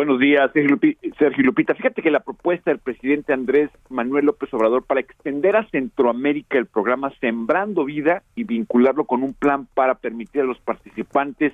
[0.00, 1.74] Buenos días, Sergio Lupita.
[1.74, 6.64] Fíjate que la propuesta del presidente Andrés Manuel López Obrador para extender a Centroamérica el
[6.64, 11.52] programa Sembrando Vida y vincularlo con un plan para permitir a los participantes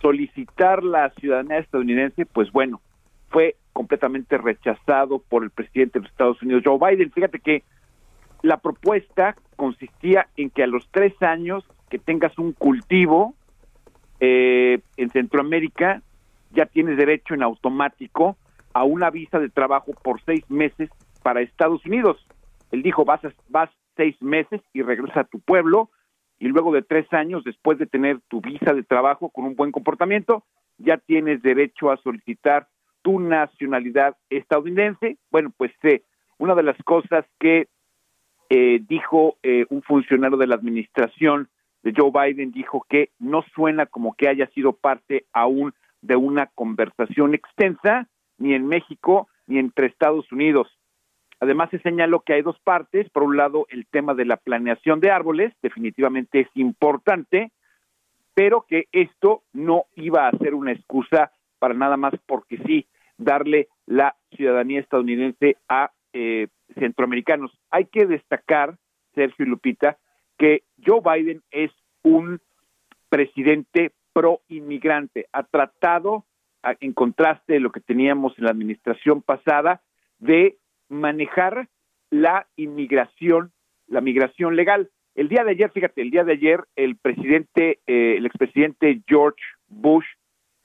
[0.00, 2.80] solicitar la ciudadanía estadounidense, pues bueno,
[3.28, 7.12] fue completamente rechazado por el presidente de los Estados Unidos, Joe Biden.
[7.12, 7.64] Fíjate que
[8.40, 13.34] la propuesta consistía en que a los tres años que tengas un cultivo
[14.20, 16.00] eh, en Centroamérica,
[16.52, 18.36] ya tienes derecho en automático
[18.74, 20.90] a una visa de trabajo por seis meses
[21.22, 22.24] para Estados Unidos.
[22.70, 25.90] Él dijo, vas, vas seis meses y regresas a tu pueblo
[26.38, 29.70] y luego de tres años, después de tener tu visa de trabajo con un buen
[29.70, 30.44] comportamiento,
[30.78, 32.66] ya tienes derecho a solicitar
[33.02, 35.18] tu nacionalidad estadounidense.
[35.30, 36.02] Bueno, pues eh,
[36.38, 37.68] una de las cosas que
[38.50, 41.48] eh, dijo eh, un funcionario de la administración
[41.84, 46.46] de Joe Biden, dijo que no suena como que haya sido parte aún de una
[46.54, 50.68] conversación extensa, ni en México ni entre Estados Unidos.
[51.40, 53.08] Además, se señaló que hay dos partes.
[53.10, 57.50] Por un lado, el tema de la planeación de árboles, definitivamente es importante,
[58.34, 62.86] pero que esto no iba a ser una excusa para nada más porque sí,
[63.18, 67.52] darle la ciudadanía estadounidense a eh, centroamericanos.
[67.70, 68.76] Hay que destacar,
[69.14, 69.98] Sergio y Lupita,
[70.38, 71.70] que Joe Biden es
[72.02, 72.40] un
[73.08, 75.26] presidente pro inmigrante.
[75.32, 76.24] Ha tratado,
[76.80, 79.82] en contraste de lo que teníamos en la administración pasada,
[80.18, 80.56] de
[80.88, 81.68] manejar
[82.10, 83.52] la inmigración,
[83.88, 84.90] la migración legal.
[85.14, 89.42] El día de ayer, fíjate, el día de ayer el presidente, eh, el expresidente George
[89.68, 90.06] Bush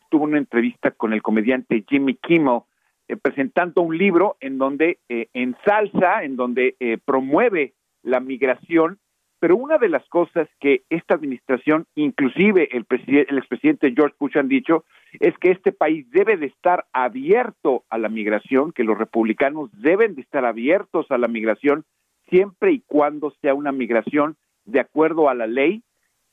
[0.09, 2.61] tuvo una entrevista con el comediante Jimmy Kimmel
[3.07, 8.99] eh, presentando un libro en donde eh, ensalza, en donde promueve la migración
[9.39, 14.47] pero una de las cosas que esta administración, inclusive el, el expresidente George Bush han
[14.47, 14.83] dicho,
[15.19, 20.15] es que este país debe de estar abierto a la migración, que los republicanos deben
[20.15, 21.85] de estar abiertos a la migración
[22.29, 25.83] siempre y cuando sea una migración de acuerdo a la ley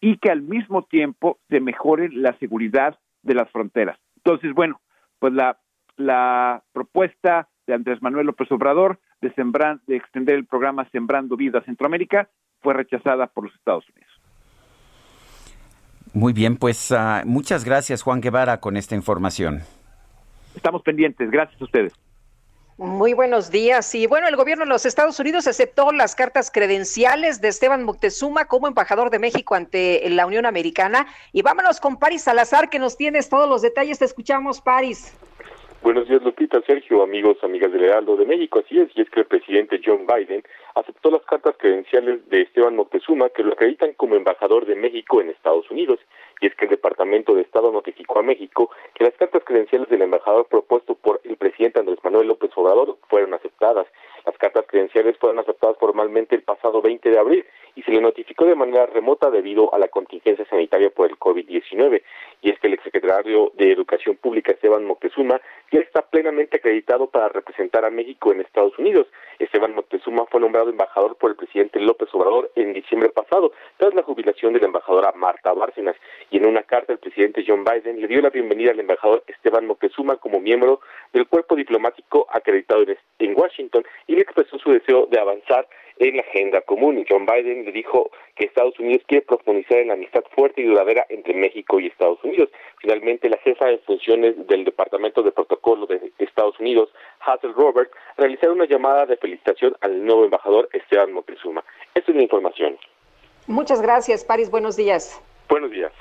[0.01, 3.99] y que al mismo tiempo se mejore la seguridad de las fronteras.
[4.17, 4.81] Entonces, bueno,
[5.19, 11.37] pues la, propuesta de Andrés Manuel López Obrador de, sembrar, de extender el programa Sembrando
[11.37, 12.29] Vida Centroamérica
[12.65, 14.13] fue rechazada por los Estados Unidos.
[16.13, 19.63] Muy bien, pues uh, muchas gracias Juan Guevara con esta información.
[20.57, 21.93] Estamos pendientes, gracias a ustedes.
[22.77, 23.95] Muy buenos días.
[23.95, 28.47] Y bueno, el gobierno de los Estados Unidos aceptó las cartas credenciales de Esteban Moctezuma
[28.47, 31.07] como embajador de México ante la Unión Americana.
[31.33, 34.01] Y vámonos con Paris Salazar, que nos tienes todos los detalles.
[34.01, 35.15] Te escuchamos, Paris.
[35.85, 38.63] Buenos días, Lupita, Sergio, amigos, amigas del Heraldo de México.
[38.65, 40.43] Así es, y es que el presidente John Biden
[40.75, 45.29] aceptó las cartas credenciales de Esteban Moctezuma que lo acreditan como embajador de México en
[45.29, 46.01] Estados Unidos.
[46.41, 50.01] Y es que el Departamento de Estado notificó a México que las cartas credenciales del
[50.01, 53.87] embajador propuesto por el presidente Andrés Manuel López Obrador fueron aceptadas.
[54.25, 57.45] Las cartas credenciales fueron aceptadas formalmente el pasado 20 de abril
[57.77, 62.03] y se le notificó de manera remota debido a la contingencia sanitaria por el COVID-19.
[62.41, 67.29] Y es que el exsecretario de Educación Pública, Esteban Moctezuma, ya está plenamente acreditado para
[67.29, 69.07] representar a México en Estados Unidos.
[69.39, 74.03] Esteban Moctezuma fue nombrado embajador por el presidente López Obrador en diciembre pasado, tras la
[74.03, 75.97] jubilación de la embajadora Marta Bárcenas.
[76.31, 79.67] Y en una carta, el presidente John Biden le dio la bienvenida al embajador Esteban
[79.67, 80.81] Moctezuma como miembro
[81.13, 82.85] del cuerpo diplomático acreditado
[83.19, 85.67] en Washington le expresó su deseo de avanzar
[85.99, 86.99] en la agenda común.
[86.99, 90.65] Y John Biden le dijo que Estados Unidos quiere profundizar en la amistad fuerte y
[90.65, 92.51] duradera entre México y Estados Unidos.
[92.81, 98.57] Finalmente, la jefa de funciones del Departamento de Protocolo de Estados Unidos, Hazel Robert, realizaron
[98.57, 101.65] una llamada de felicitación al nuevo embajador Esteban Moctezuma.
[101.95, 102.77] Esta es la información.
[103.47, 104.51] Muchas gracias, Paris.
[104.51, 105.23] Buenos días.
[105.49, 105.93] Buenos días.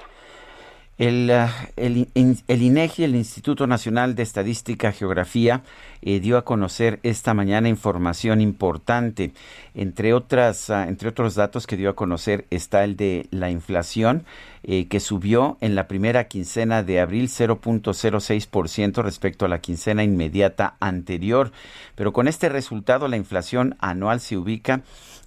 [0.99, 1.31] El,
[1.75, 2.07] el,
[2.47, 5.63] INEGI, el Instituto Nacional de Estadística y Geografía,
[6.03, 9.33] eh, dio a conocer esta mañana información importante.
[9.73, 14.23] Entre, otras, uh, entre otros datos que dio a conocer está el de la inflación,
[14.63, 20.75] eh, que subió en la primera quincena de abril 0.06% respecto a la quincena inmediata
[20.79, 21.51] anterior.
[21.95, 24.83] Pero con este resultado, la inflación anual se ubica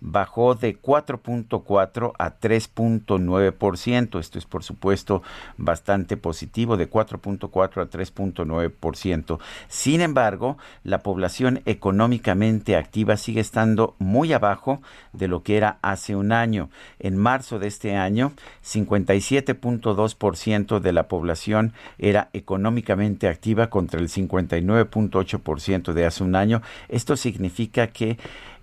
[0.00, 4.20] bajó de 4.4 a 3.9%.
[4.20, 5.22] Esto es, por supuesto,
[5.56, 9.40] bastante positivo, de 4.4 a 3.9%.
[9.68, 14.80] Sin embargo, la población económicamente activa sigue estando muy abajo
[15.12, 16.70] de lo que era hace un año.
[16.98, 18.32] En marzo de este año,
[18.64, 26.62] 57.2% de la población era económicamente activa contra el 59.8% de hace un año.
[26.88, 28.18] Esto significa que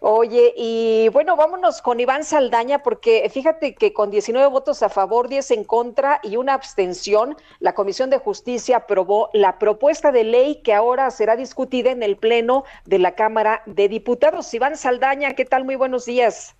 [0.00, 5.28] Oye, y bueno, vámonos con Iván Saldaña, porque fíjate que con 19 votos a favor,
[5.28, 10.60] 10 en contra y una abstención, la Comisión de Justicia aprobó la propuesta de ley
[10.62, 14.52] que ahora será discutida en el Pleno de la Cámara de Diputados.
[14.54, 15.64] Iván Saldaña, ¿qué tal?
[15.64, 16.56] Muy buenos días.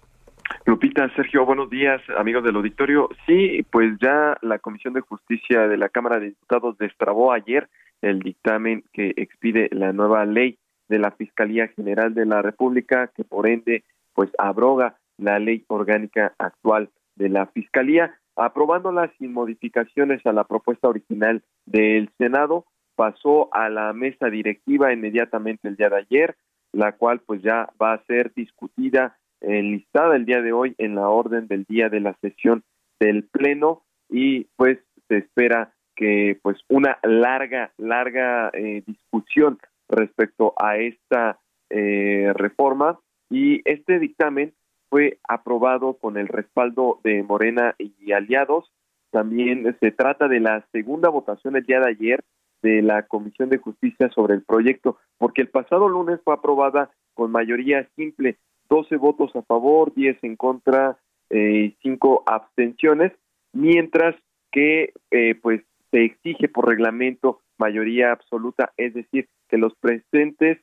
[0.64, 3.08] Lupita, Sergio, buenos días, amigos del auditorio.
[3.26, 7.68] Sí, pues ya la Comisión de Justicia de la Cámara de Diputados destrabó ayer
[8.02, 10.58] el dictamen que expide la nueva ley
[10.88, 13.84] de la Fiscalía General de la República, que por ende
[14.14, 20.88] pues abroga la ley orgánica actual de la Fiscalía, aprobándola sin modificaciones a la propuesta
[20.88, 26.36] original del Senado, pasó a la mesa directiva inmediatamente el día de ayer,
[26.72, 31.08] la cual pues ya va a ser discutida, enlistada el día de hoy en la
[31.08, 32.62] orden del día de la sesión
[33.00, 34.78] del Pleno y pues
[35.08, 39.58] se espera que pues una larga, larga eh, discusión
[39.88, 41.38] respecto a esta
[41.70, 44.54] eh, reforma y este dictamen
[44.88, 48.72] fue aprobado con el respaldo de Morena y aliados.
[49.10, 52.24] También se trata de la segunda votación el día de ayer
[52.62, 57.30] de la Comisión de Justicia sobre el proyecto, porque el pasado lunes fue aprobada con
[57.30, 60.98] mayoría simple, 12 votos a favor, 10 en contra
[61.30, 63.12] eh, y 5 abstenciones,
[63.52, 64.16] mientras
[64.52, 70.58] que eh, pues se exige por reglamento mayoría absoluta, es decir, que los presentes,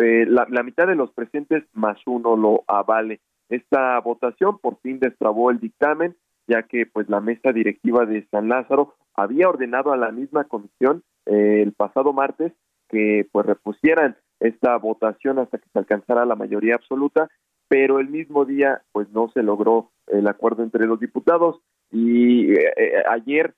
[0.00, 3.20] eh, la, mitad de los presentes más uno lo avale.
[3.48, 6.16] Esta votación por fin destrabó el dictamen,
[6.46, 11.02] ya que pues la mesa directiva de San Lázaro había ordenado a la misma comisión
[11.26, 12.52] eh, el pasado martes
[12.88, 17.28] que pues repusieran esta votación hasta que se alcanzara la mayoría absoluta,
[17.68, 23.02] pero el mismo día pues no se logró el acuerdo entre los diputados y eh,
[23.08, 23.54] ayer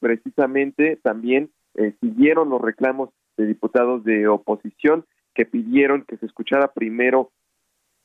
[0.00, 1.52] precisamente también
[2.00, 5.04] siguieron los reclamos de diputados de oposición
[5.34, 7.30] que pidieron que se escuchara primero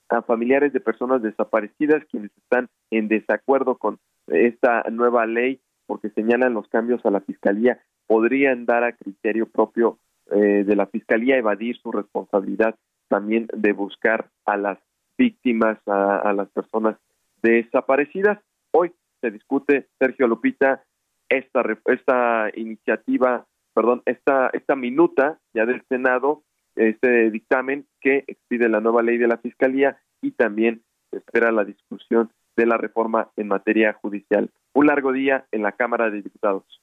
[0.10, 6.54] a familiares de personas desaparecidas quienes están en desacuerdo con esta nueva ley porque señalan
[6.54, 10.00] los cambios a la fiscalía podrían dar a criterio propio
[10.32, 12.76] eh, de la fiscalía evadir su responsabilidad
[13.08, 14.78] también de buscar a las
[15.18, 16.98] víctimas, a, las personas
[17.42, 18.40] desaparecidas.
[18.72, 18.92] Hoy
[19.22, 20.84] se discute, Sergio Lupita,
[21.30, 23.46] esta, esta iniciativa,
[23.78, 26.42] perdón, esta, esta minuta ya del Senado,
[26.76, 32.32] este dictamen que expide la nueva ley de la Fiscalía y también espera la discusión
[32.56, 34.50] de la reforma en materia judicial.
[34.74, 36.82] Un largo día en la Cámara de Diputados.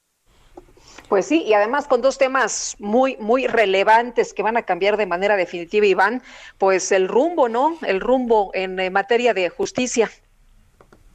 [1.09, 5.05] Pues sí, y además con dos temas muy, muy relevantes que van a cambiar de
[5.05, 6.21] manera definitiva, Iván,
[6.57, 7.77] pues el rumbo, ¿no?
[7.85, 10.09] El rumbo en eh, materia de justicia.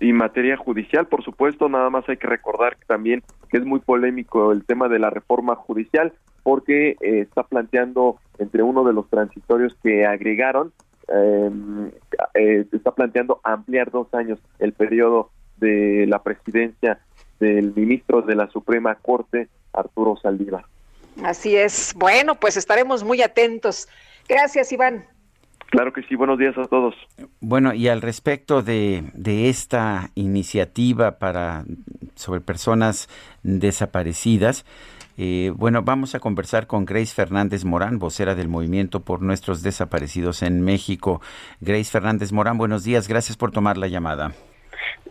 [0.01, 4.51] Y materia judicial, por supuesto, nada más hay que recordar también que es muy polémico
[4.51, 9.77] el tema de la reforma judicial, porque eh, está planteando entre uno de los transitorios
[9.83, 10.73] que agregaron,
[11.09, 11.91] em,
[12.35, 16.99] eh, está planteando ampliar dos años el periodo de la presidencia
[17.39, 20.65] del ministro de la Suprema Corte, Arturo Saldívar.
[21.23, 21.93] Así es.
[21.95, 23.89] Bueno, pues estaremos muy atentos.
[24.29, 25.05] Gracias, Iván.
[25.71, 26.95] Claro que sí, buenos días a todos.
[27.41, 31.65] Bueno, y al respecto de, de esta iniciativa para
[32.17, 33.09] sobre personas
[33.45, 34.67] desaparecidas,
[35.17, 40.43] eh, bueno, vamos a conversar con Grace Fernández Morán, vocera del Movimiento por Nuestros Desaparecidos
[40.43, 41.21] en México.
[41.61, 44.33] Grace Fernández Morán, buenos días, gracias por tomar la llamada.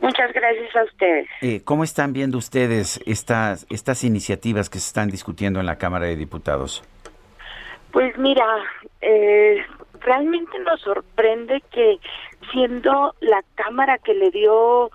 [0.02, 1.28] Muchas gracias a ustedes.
[1.42, 6.08] Eh, ¿Cómo están viendo ustedes estas, estas iniciativas que se están discutiendo en la Cámara
[6.08, 6.84] de Diputados?
[7.92, 8.46] Pues mira,
[9.02, 9.58] eh,
[10.02, 12.00] realmente nos sorprende que
[12.52, 14.92] siendo la Cámara que le dio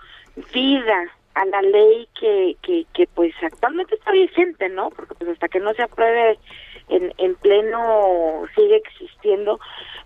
[0.53, 4.91] vida a la ley que, que, pues actualmente está vigente, ¿no?
[4.91, 6.39] Porque pues hasta que no se apruebe
[6.89, 9.59] en, en pleno sigue existiendo,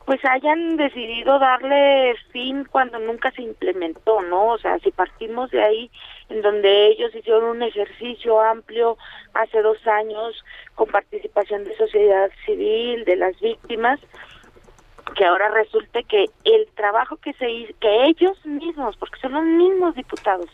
[0.07, 4.47] pues hayan decidido darle fin cuando nunca se implementó, ¿no?
[4.47, 5.91] O sea, si partimos de ahí,
[6.31, 8.97] en donde ellos hicieron un ejercicio amplio
[9.35, 10.43] hace dos años
[10.75, 14.01] con participación de sociedad civil, de las víctimas,
[15.15, 19.95] que ahora resulte que el trabajo que se que ellos mismos, porque son los mismos
[19.95, 20.49] diputados,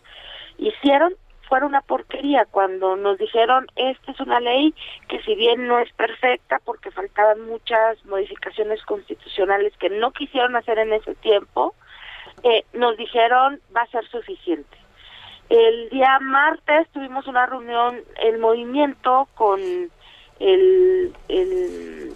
[0.59, 1.15] hicieron
[1.49, 4.75] fuera una porquería cuando nos dijeron esta es una ley
[5.09, 10.79] que si bien no es perfecta porque faltaban muchas modificaciones constitucionales que no quisieron hacer
[10.79, 11.75] en ese tiempo,
[12.43, 14.77] eh, nos dijeron va a ser suficiente.
[15.51, 19.61] El día martes tuvimos una reunión, el movimiento con
[20.41, 22.15] el, el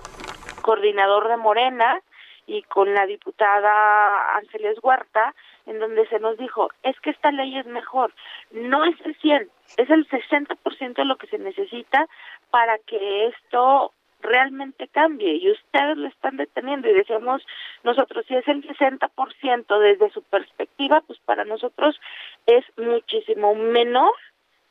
[0.63, 2.01] coordinador de Morena
[2.49, 5.35] y con la diputada Ángeles Huerta,
[5.67, 8.13] en donde se nos dijo, es que esta ley es mejor,
[8.51, 12.09] no es el 100, es el 60% de lo que se necesita
[12.51, 17.47] para que esto realmente cambie y ustedes lo están deteniendo y decíamos
[17.85, 22.01] nosotros si es el 60% desde su perspectiva pues para nosotros
[22.47, 24.13] es muchísimo menor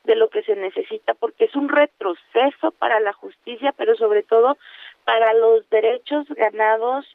[0.04, 4.58] de lo que se necesita porque es un retroceso para la justicia pero sobre todo
[5.06, 7.06] para los derechos ganados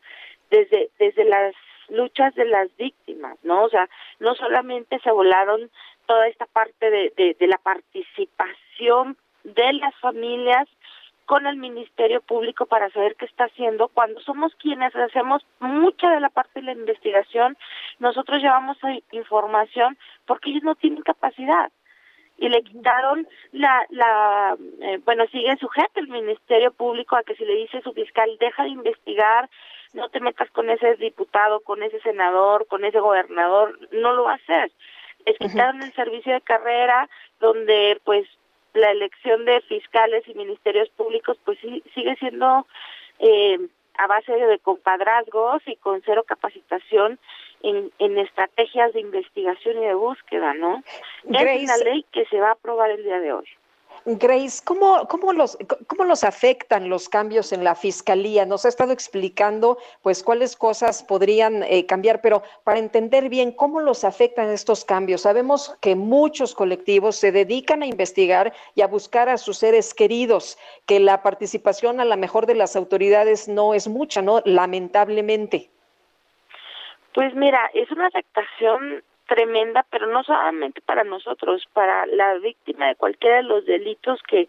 [0.53, 1.55] desde desde las
[1.88, 3.64] luchas de las víctimas, ¿no?
[3.64, 3.88] O sea,
[4.20, 5.70] no solamente se volaron
[6.07, 10.68] toda esta parte de, de, la participación de las familias
[11.26, 13.88] con el Ministerio Público para saber qué está haciendo.
[13.88, 17.57] Cuando somos quienes hacemos mucha de la parte de la investigación,
[17.98, 18.76] nosotros llevamos
[19.12, 21.70] información porque ellos no tienen capacidad
[22.38, 27.44] y le quitaron la, la eh, bueno, sigue sujeto el Ministerio Público a que si
[27.44, 29.48] le dice su fiscal, deja de investigar,
[29.93, 34.32] no te metas con ese diputado, con ese senador, con ese gobernador, no lo va
[34.32, 34.72] a hacer.
[35.26, 37.09] Les quitaron el servicio de carrera,
[37.40, 38.26] donde pues
[38.74, 42.66] la elección de fiscales y ministerios públicos pues sí, sigue siendo
[43.18, 43.59] eh,
[43.99, 47.18] a base de compadrazgos y con cero capacitación
[47.62, 50.82] en, en estrategias de investigación y de búsqueda, ¿no?
[51.24, 53.49] Es una ley que se va a aprobar el día de hoy.
[54.05, 58.44] Grace, ¿cómo, cómo, los, ¿cómo los afectan los cambios en la fiscalía?
[58.44, 63.80] Nos ha estado explicando, pues, cuáles cosas podrían eh, cambiar, pero para entender bien cómo
[63.80, 69.28] los afectan estos cambios, sabemos que muchos colectivos se dedican a investigar y a buscar
[69.28, 73.86] a sus seres queridos, que la participación a la mejor de las autoridades no es
[73.86, 74.42] mucha, ¿no?
[74.44, 75.70] Lamentablemente.
[77.14, 82.97] Pues mira, es una afectación tremenda, pero no solamente para nosotros, para la víctima de
[82.97, 84.49] cualquiera de los delitos que,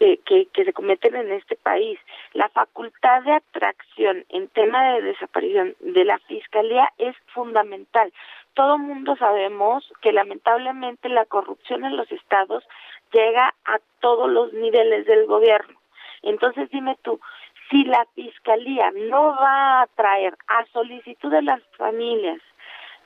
[0.00, 1.98] que, se cometen en este país.
[2.32, 8.12] La facultad de atracción en tema de desaparición de la Fiscalía es fundamental.
[8.54, 12.64] Todo mundo sabemos que lamentablemente la corrupción en los estados
[13.12, 15.78] llega a todos los niveles del gobierno.
[16.22, 17.20] Entonces dime tú,
[17.70, 22.40] si la fiscalía no va a traer a solicitud de las familias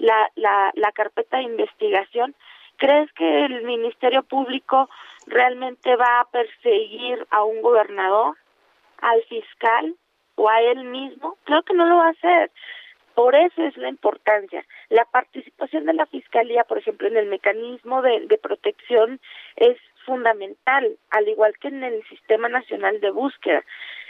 [0.00, 2.34] la, la, la carpeta de investigación,
[2.76, 4.88] ¿crees que el Ministerio Público
[5.26, 8.36] realmente va a perseguir a un gobernador,
[9.00, 9.94] al fiscal
[10.34, 11.36] o a él mismo?
[11.44, 12.50] Creo que no lo va a hacer.
[13.14, 14.64] Por eso es la importancia.
[14.88, 19.20] La participación de la Fiscalía, por ejemplo, en el mecanismo de, de protección
[19.56, 19.76] es
[20.06, 23.62] fundamental, al igual que en el Sistema Nacional de Búsqueda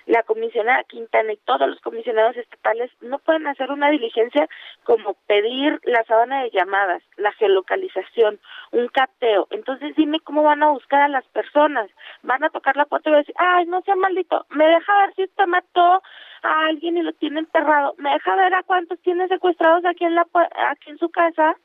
[0.07, 4.49] la comisionada Quintana y todos los comisionados estatales no pueden hacer una diligencia
[4.85, 8.41] como pedir la sábana de llamadas, la geolocalización,
[8.73, 9.47] un cateo.
[9.51, 11.91] Entonces dime cómo van a buscar a las personas.
[12.23, 15.25] Van a tocar la puerta y decir, ay, no sea maldito, me deja ver si
[15.25, 16.03] usted mató
[16.43, 20.15] a alguien y lo tiene enterrado, me deja ver a cuántos tiene secuestrados aquí en,
[20.15, 20.27] la,
[20.71, 21.57] aquí en su casa.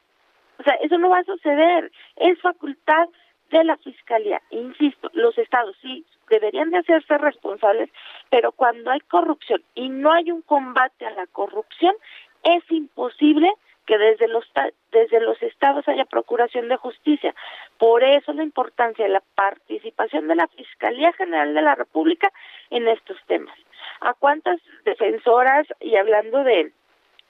[0.59, 1.91] O sea, eso no va a suceder.
[2.15, 3.07] Es facultad
[3.49, 4.41] de la Fiscalía.
[4.51, 7.89] Insisto, los estados sí deberían de hacerse responsables,
[8.29, 11.95] pero cuando hay corrupción y no hay un combate a la corrupción,
[12.43, 13.51] es imposible
[13.85, 14.45] que desde los
[14.91, 17.35] desde los estados haya procuración de justicia.
[17.77, 22.31] Por eso la importancia de la participación de la Fiscalía General de la República
[22.69, 23.57] en estos temas.
[24.01, 26.71] ¿A cuántas defensoras y hablando de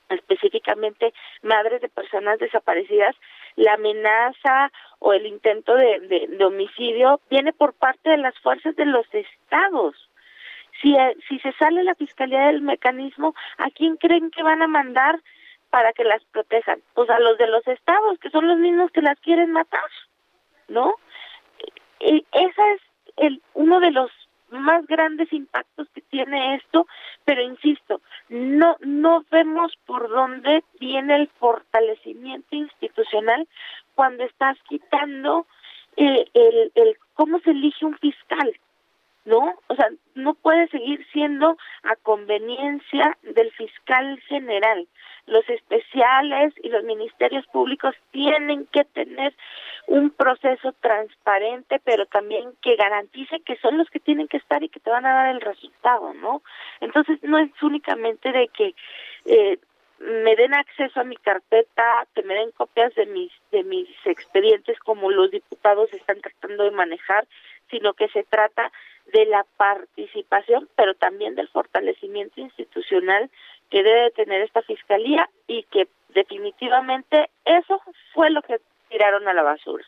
[0.09, 3.15] específicamente madres de personas desaparecidas,
[3.55, 8.85] la amenaza o el intento de, de, homicidio viene por parte de las fuerzas de
[8.85, 9.95] los estados.
[10.81, 14.67] Si, eh, si se sale la fiscalía del mecanismo, ¿a quién creen que van a
[14.67, 15.21] mandar
[15.69, 16.81] para que las protejan?
[16.93, 19.89] Pues a los de los estados, que son los mismos que las quieren matar,
[20.67, 20.95] ¿no?
[21.99, 22.81] Y esa es
[23.17, 24.11] el, uno de los
[24.49, 26.87] más grandes impactos que tiene esto,
[27.23, 33.47] pero insisto, no no vemos por dónde viene el fortalecimiento institucional
[33.95, 35.45] cuando estás quitando
[35.97, 38.55] eh, el, el cómo se elige un fiscal,
[39.25, 39.59] ¿no?
[39.67, 44.87] O sea, no puede seguir siendo a conveniencia del fiscal general.
[45.25, 49.35] Los especiales y los ministerios públicos tienen que tener
[49.87, 54.69] un proceso transparente, pero también que garantice que son los que tienen que estar y
[54.69, 56.43] que te van a dar el resultado, ¿no?
[56.79, 58.75] Entonces, no es únicamente de que
[59.25, 59.57] eh,
[59.99, 64.77] me den acceso a mi carpeta, que me den copias de mis de mis expedientes
[64.79, 67.25] como los diputados están tratando de manejar,
[67.69, 68.71] sino que se trata
[69.13, 73.29] de la participación, pero también del fortalecimiento institucional
[73.69, 77.81] que debe tener esta fiscalía y que definitivamente eso
[78.13, 79.83] fue lo que tiraron a la basura.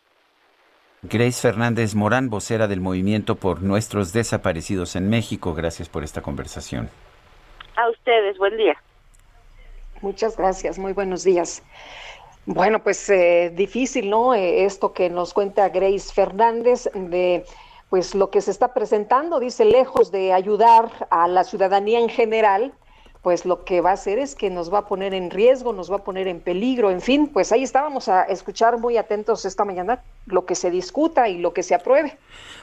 [1.04, 6.90] Grace Fernández Morán, vocera del Movimiento por Nuestros Desaparecidos en México, gracias por esta conversación.
[7.76, 8.76] A ustedes, buen día.
[10.02, 11.64] Muchas gracias, muy buenos días.
[12.46, 14.34] Bueno, pues eh, difícil, ¿no?
[14.34, 17.46] Eh, esto que nos cuenta Grace Fernández de
[17.90, 22.74] pues lo que se está presentando, dice, lejos de ayudar a la ciudadanía en general,
[23.22, 25.92] pues lo que va a hacer es que nos va a poner en riesgo, nos
[25.92, 29.66] va a poner en peligro, en fin, pues ahí estábamos a escuchar muy atentos esta
[29.66, 32.18] mañana lo que se discuta y lo que se apruebe.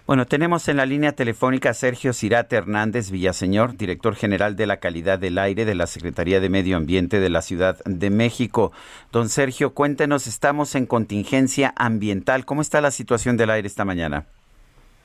[0.06, 4.78] Bueno, tenemos en la línea telefónica a Sergio Cirate Hernández Villaseñor, director general de la
[4.78, 8.72] calidad del aire de la Secretaría de Medio Ambiente de la Ciudad de México.
[9.12, 12.44] Don Sergio, cuéntenos, estamos en contingencia ambiental.
[12.44, 14.26] ¿Cómo está la situación del aire esta mañana?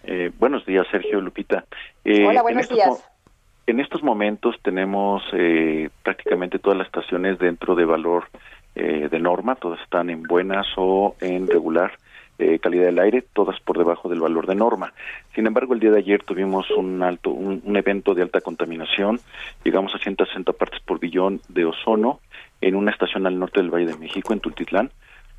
[0.04, 1.66] Eh, buenos días, Sergio Lupita.
[2.04, 3.06] Eh, Hola, buenos días.
[3.68, 8.26] En estos momentos tenemos eh, prácticamente todas las estaciones dentro de valor
[8.76, 11.92] de norma, todas están en buenas o en regular
[12.62, 14.94] calidad del aire, todas por debajo del valor de norma.
[15.36, 19.20] Sin embargo, el día de ayer tuvimos un alto, un, un evento de alta contaminación,
[19.66, 22.22] llegamos a 160 partes por billón de ozono
[22.62, 24.92] en una estación al norte del Valle de México, en Tultitlán,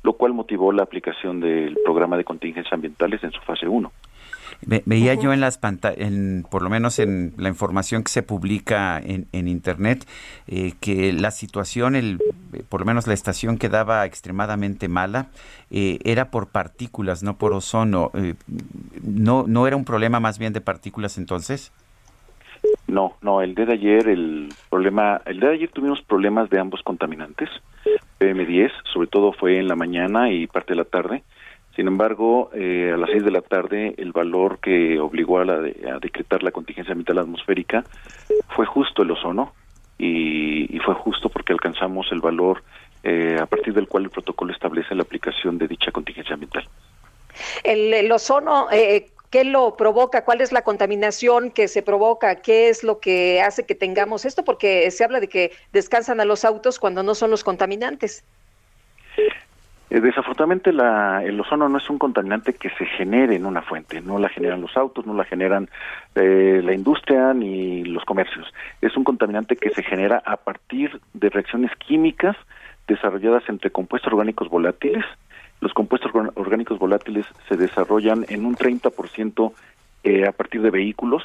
[0.03, 3.91] lo cual motivó la aplicación del programa de contingencias ambientales en su fase 1
[4.61, 6.11] veía yo en las pantallas,
[6.49, 10.05] por lo menos en la información que se publica en, en internet,
[10.47, 12.19] eh, que la situación, el,
[12.69, 15.27] por lo menos la estación quedaba extremadamente mala,
[15.69, 18.11] eh, era por partículas, no por ozono.
[18.13, 18.35] Eh,
[19.03, 21.71] no, ¿No era un problema más bien de partículas entonces?
[22.87, 26.59] No, no, el día de ayer, el problema, el día de ayer tuvimos problemas de
[26.59, 27.49] ambos contaminantes,
[28.19, 31.23] PM10, sobre todo fue en la mañana y parte de la tarde,
[31.75, 35.53] sin embargo, eh, a las seis de la tarde, el valor que obligó a, la
[35.55, 37.85] a decretar la contingencia ambiental atmosférica
[38.55, 39.53] fue justo el ozono
[39.97, 42.63] y, fue justo porque alcanzamos el valor
[43.03, 46.67] eh, a partir del cual el protocolo establece la aplicación de dicha contingencia ambiental.
[47.63, 50.25] El, ozono, eh, ¿qué lo provoca?
[50.25, 52.41] ¿Cuál es la contaminación que se provoca?
[52.41, 54.43] ¿Qué es lo que hace que tengamos esto?
[54.43, 58.25] Porque se habla de que descansan a los autos cuando no son los contaminantes.
[59.91, 63.99] Eh, desafortunadamente la, el ozono no es un contaminante que se genere en una fuente,
[63.99, 65.69] no la generan los autos, no la generan
[66.15, 68.47] eh, la industria ni los comercios.
[68.79, 72.37] Es un contaminante que se genera a partir de reacciones químicas
[72.87, 75.03] desarrolladas entre compuestos orgánicos volátiles.
[75.59, 79.51] Los compuestos orgánicos volátiles se desarrollan en un 30%
[80.05, 81.21] eh, a partir de vehículos,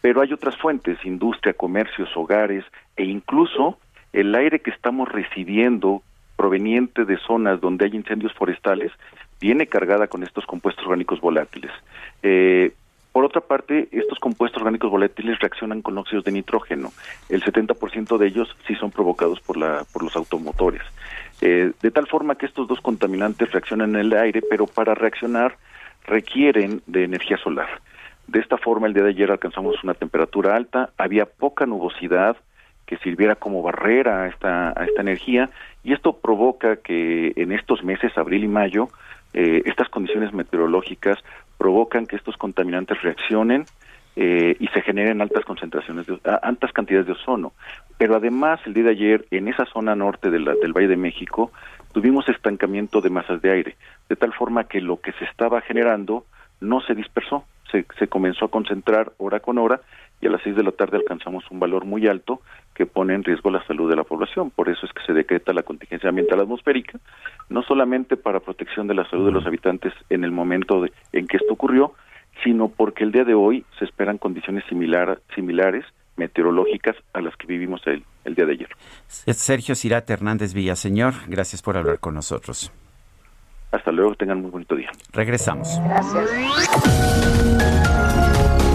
[0.00, 2.64] pero hay otras fuentes, industria, comercios, hogares
[2.96, 3.78] e incluso
[4.12, 6.02] el aire que estamos recibiendo
[6.38, 8.92] proveniente de zonas donde hay incendios forestales
[9.40, 11.72] viene cargada con estos compuestos orgánicos volátiles.
[12.22, 12.72] Eh,
[13.12, 16.92] por otra parte, estos compuestos orgánicos volátiles reaccionan con óxidos de nitrógeno.
[17.28, 20.82] El 70% de ellos sí son provocados por, la, por los automotores.
[21.40, 25.56] Eh, de tal forma que estos dos contaminantes reaccionan en el aire, pero para reaccionar
[26.06, 27.80] requieren de energía solar.
[28.28, 32.36] De esta forma, el día de ayer alcanzamos una temperatura alta, había poca nubosidad,
[32.88, 35.50] que sirviera como barrera a esta, a esta energía
[35.84, 38.88] y esto provoca que en estos meses, abril y mayo,
[39.34, 41.18] eh, estas condiciones meteorológicas
[41.58, 43.66] provocan que estos contaminantes reaccionen
[44.16, 47.52] eh, y se generen altas concentraciones, de, altas cantidades de ozono.
[47.98, 51.52] Pero además, el día de ayer, en esa zona norte del Valle de México,
[51.92, 53.76] tuvimos estancamiento de masas de aire,
[54.08, 56.24] de tal forma que lo que se estaba generando
[56.60, 59.82] no se dispersó, se, se comenzó a concentrar hora con hora
[60.20, 62.40] y a las seis de la tarde alcanzamos un valor muy alto
[62.74, 64.50] que pone en riesgo la salud de la población.
[64.50, 66.98] Por eso es que se decreta la contingencia ambiental atmosférica,
[67.48, 71.36] no solamente para protección de la salud de los habitantes en el momento en que
[71.36, 71.94] esto ocurrió,
[72.44, 75.84] sino porque el día de hoy se esperan condiciones similar, similares
[76.16, 78.68] meteorológicas a las que vivimos el, el día de ayer.
[79.06, 82.72] Sergio Cirate Hernández Villaseñor, gracias por hablar con nosotros.
[83.70, 84.90] Hasta luego, tengan muy bonito día.
[85.12, 85.78] Regresamos.
[85.84, 86.28] Gracias.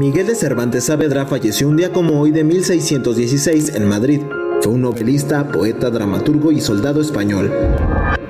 [0.00, 4.22] Miguel de Cervantes Saavedra falleció un día como hoy de 1616 en Madrid.
[4.62, 7.52] Fue un novelista, poeta, dramaturgo y soldado español.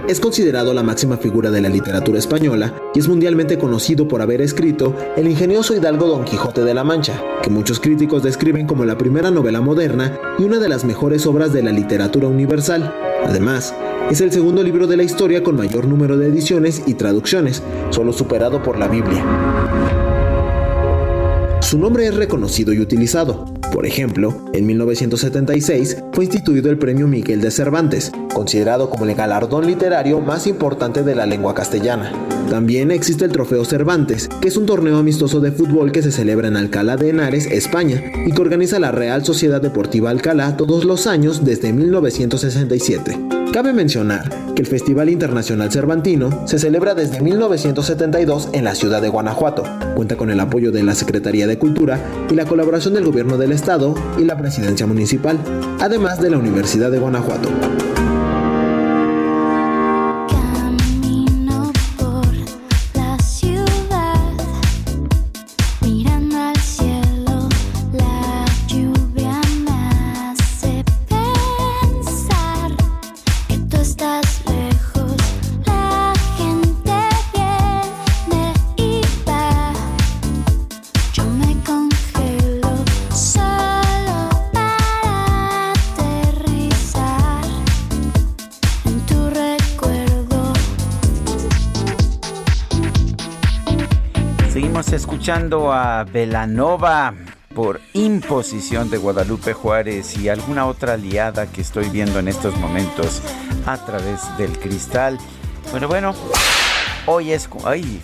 [0.08, 4.40] Es considerado la máxima figura de la literatura española y es mundialmente conocido por haber
[4.40, 8.98] escrito El ingenioso hidalgo Don Quijote de la Mancha, que muchos críticos describen como la
[8.98, 12.92] primera novela moderna y una de las mejores obras de la literatura universal.
[13.24, 13.76] Además,
[14.10, 18.12] es el segundo libro de la historia con mayor número de ediciones y traducciones, solo
[18.12, 19.99] superado por la Biblia.
[21.60, 23.44] Su nombre es reconocido y utilizado.
[23.72, 29.66] Por ejemplo, en 1976 fue instituido el Premio Miguel de Cervantes, considerado como el galardón
[29.66, 32.12] literario más importante de la lengua castellana.
[32.48, 36.48] También existe el Trofeo Cervantes, que es un torneo amistoso de fútbol que se celebra
[36.48, 41.06] en Alcalá de Henares, España, y que organiza la Real Sociedad Deportiva Alcalá todos los
[41.06, 43.39] años desde 1967.
[43.52, 49.08] Cabe mencionar que el Festival Internacional Cervantino se celebra desde 1972 en la ciudad de
[49.08, 49.64] Guanajuato.
[49.96, 51.98] Cuenta con el apoyo de la Secretaría de Cultura
[52.30, 55.36] y la colaboración del Gobierno del Estado y la Presidencia Municipal,
[55.80, 57.48] además de la Universidad de Guanajuato.
[95.30, 97.14] Escuchando a Velanova
[97.54, 103.22] por imposición de Guadalupe Juárez y alguna otra aliada que estoy viendo en estos momentos
[103.64, 105.18] a través del cristal.
[105.70, 106.14] Bueno, bueno,
[107.06, 107.48] hoy es...
[107.64, 108.02] Ay,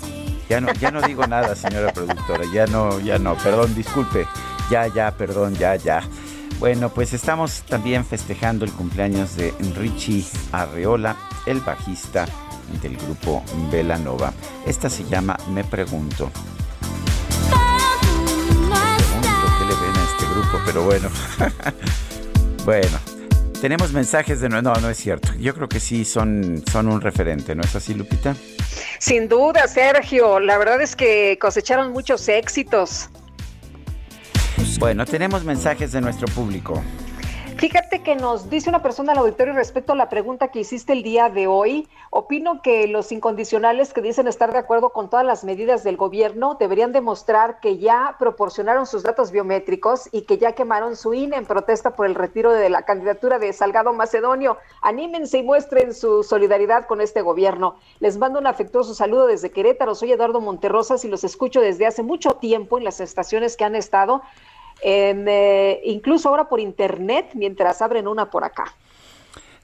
[0.48, 4.28] ya no, ya no digo nada, señora productora, ya no, ya no, perdón, disculpe,
[4.70, 6.04] ya, ya, perdón, ya, ya.
[6.60, 12.26] Bueno, pues estamos también festejando el cumpleaños de Richie Arreola, el bajista
[12.80, 14.32] del grupo Velanova.
[14.64, 16.30] Esta se llama Me Pregunto.
[20.64, 21.08] Pero bueno.
[22.64, 22.98] bueno,
[23.60, 24.48] tenemos mensajes de...
[24.48, 25.32] No, no es cierto.
[25.38, 28.34] Yo creo que sí son, son un referente, ¿no es así, Lupita?
[28.98, 30.40] Sin duda, Sergio.
[30.40, 33.10] La verdad es que cosecharon muchos éxitos.
[34.78, 36.82] Bueno, tenemos mensajes de nuestro público.
[37.58, 41.02] Fíjate que nos dice una persona al auditorio respecto a la pregunta que hiciste el
[41.02, 41.88] día de hoy.
[42.10, 46.56] Opino que los incondicionales que dicen estar de acuerdo con todas las medidas del gobierno
[46.60, 51.46] deberían demostrar que ya proporcionaron sus datos biométricos y que ya quemaron su INE en
[51.46, 54.58] protesta por el retiro de la candidatura de Salgado Macedonio.
[54.82, 57.76] Anímense y muestren su solidaridad con este gobierno.
[58.00, 59.94] Les mando un afectuoso saludo desde Querétaro.
[59.94, 63.76] Soy Eduardo Monterrosas y los escucho desde hace mucho tiempo en las estaciones que han
[63.76, 64.20] estado
[64.82, 68.74] eh, incluso ahora por internet, mientras abren una por acá.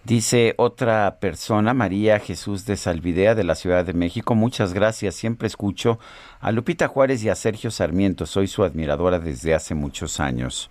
[0.04, 5.46] Dice otra persona, María Jesús de Salvidea de la Ciudad de México, muchas gracias, siempre
[5.46, 6.00] escucho
[6.40, 10.70] a Lupita Juárez y a Sergio Sarmiento, soy su admiradora desde hace muchos años.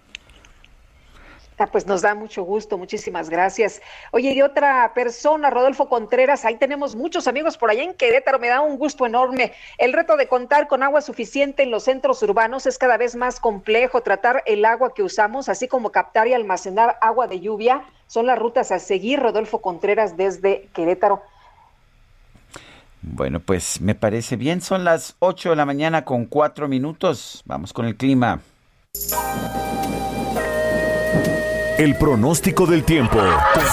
[1.62, 3.84] Ah, pues nos da mucho gusto, muchísimas gracias.
[4.09, 8.47] Oye, y otra persona, Rodolfo Contreras, ahí tenemos muchos amigos por allá en Querétaro, me
[8.47, 9.53] da un gusto enorme.
[9.78, 13.39] El reto de contar con agua suficiente en los centros urbanos es cada vez más
[13.39, 14.01] complejo.
[14.01, 18.39] Tratar el agua que usamos, así como captar y almacenar agua de lluvia, son las
[18.39, 19.20] rutas a seguir.
[19.20, 21.22] Rodolfo Contreras desde Querétaro.
[23.03, 24.62] Bueno, pues me parece bien.
[24.62, 27.43] Son las 8 de la mañana con cuatro minutos.
[27.45, 28.41] Vamos con el clima.
[31.82, 33.18] El pronóstico del tiempo.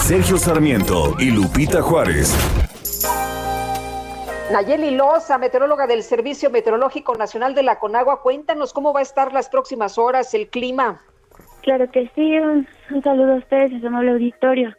[0.01, 2.33] Sergio Sarmiento y Lupita Juárez.
[4.51, 9.31] Nayeli Loza, meteoróloga del Servicio Meteorológico Nacional de la Conagua, cuéntanos cómo va a estar
[9.31, 10.99] las próximas horas el clima.
[11.61, 12.67] Claro que sí, un,
[13.03, 14.73] saludo a ustedes, a su amable auditorio.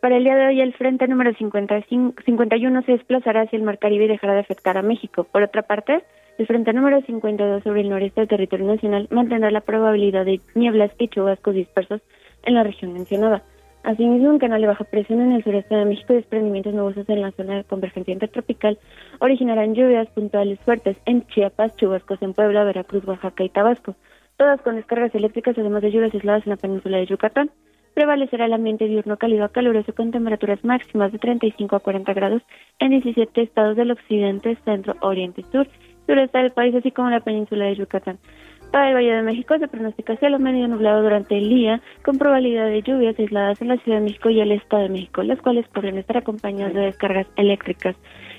[0.00, 3.78] Para el día de hoy, el frente número 55, 51 se desplazará hacia el Mar
[3.78, 5.24] Caribe y dejará de afectar a México.
[5.24, 6.02] Por otra parte,
[6.38, 10.92] el frente número 52 sobre el noreste del territorio nacional mantendrá la probabilidad de nieblas
[10.96, 12.00] y chubascos dispersos
[12.44, 13.42] en la región mencionada.
[13.82, 17.22] Asimismo, un canal de baja presión en el sureste de México y desprendimientos nubosos en
[17.22, 18.78] la zona de convergencia intertropical
[19.20, 23.94] originarán lluvias puntuales fuertes en Chiapas, chubascos en Puebla, Veracruz, Oaxaca y Tabasco,
[24.36, 27.50] todas con descargas eléctricas, además de lluvias aisladas en la península de Yucatán.
[27.94, 32.42] Prevalecerá el ambiente diurno cálido a caluroso con temperaturas máximas de 35 a 40 grados
[32.78, 35.66] en 17 estados del occidente, centro, oriente y sur,
[36.06, 38.18] sureste del país, así como la península de Yucatán.
[38.70, 42.66] Para el Valle de México se pronostica cielo medio nublado durante el día, con probabilidad
[42.66, 45.66] de lluvias aisladas en la Ciudad de México y el Estado de México, las cuales
[45.68, 47.96] podrían estar acompañadas de descargas eléctricas.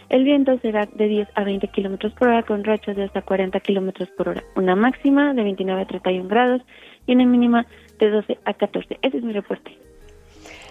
[0.07, 3.59] El viento será de 10 a 20 kilómetros por hora, con rachas de hasta 40
[3.59, 4.43] kilómetros por hora.
[4.55, 6.61] Una máxima de 29 a 31 grados
[7.07, 7.65] y una mínima
[7.99, 8.99] de 12 a 14.
[9.01, 9.77] Ese es mi reporte.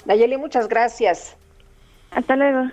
[0.07, 1.37] Nayeli, muchas gracias.
[2.11, 2.71] Hasta luego.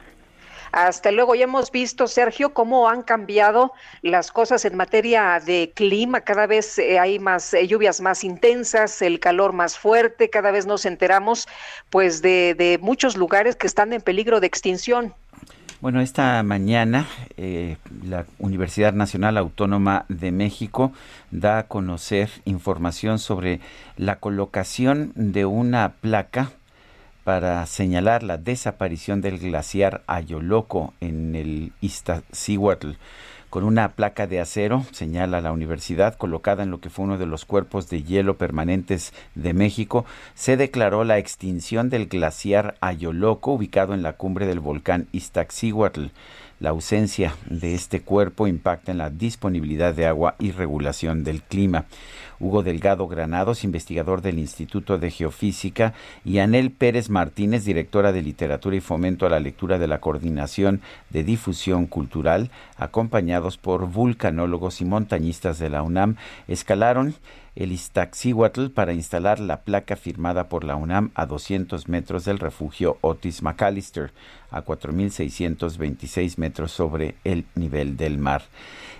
[0.71, 1.35] Hasta luego.
[1.35, 6.21] Ya hemos visto, Sergio, cómo han cambiado las cosas en materia de clima.
[6.21, 10.29] Cada vez eh, hay más eh, lluvias más intensas, el calor más fuerte.
[10.29, 11.47] Cada vez nos enteramos,
[11.89, 15.13] pues, de, muchos lugares que están en peligro de extinción.
[15.79, 17.07] Bueno, esta mañana
[17.37, 20.91] eh, la Universidad Nacional Autónoma de México
[21.29, 23.59] da a conocer información sobre
[23.95, 26.51] la colocación de una placa
[27.27, 32.91] para señalar la desaparición del glaciar Ayoloco en el Iztaccíhuatl
[33.49, 37.25] con una placa de acero, señala la universidad, colocada en lo que fue uno de
[37.25, 40.05] los cuerpos de hielo permanentes de México,
[40.35, 46.07] se declaró la extinción del glaciar Ayoloco, ubicado en la cumbre del volcán Iztaccíhuatl.
[46.59, 51.85] La ausencia de este cuerpo impacta en la disponibilidad de agua y regulación del clima.
[52.39, 55.93] Hugo Delgado Granados, investigador del Instituto de Geofísica,
[56.25, 60.81] y Anel Pérez Martínez, directora de Literatura y Fomento a la Lectura de la Coordinación
[61.11, 66.15] de Difusión Cultural, acompañados por vulcanólogos y montañistas de la UNAM,
[66.47, 67.13] escalaron
[67.57, 72.99] el Iztaccíhuatl para instalar la placa firmada por la UNAM a 200 metros del refugio
[73.01, 74.11] Otis McAllister,
[74.51, 78.43] a 4.626 metros sobre el nivel del mar.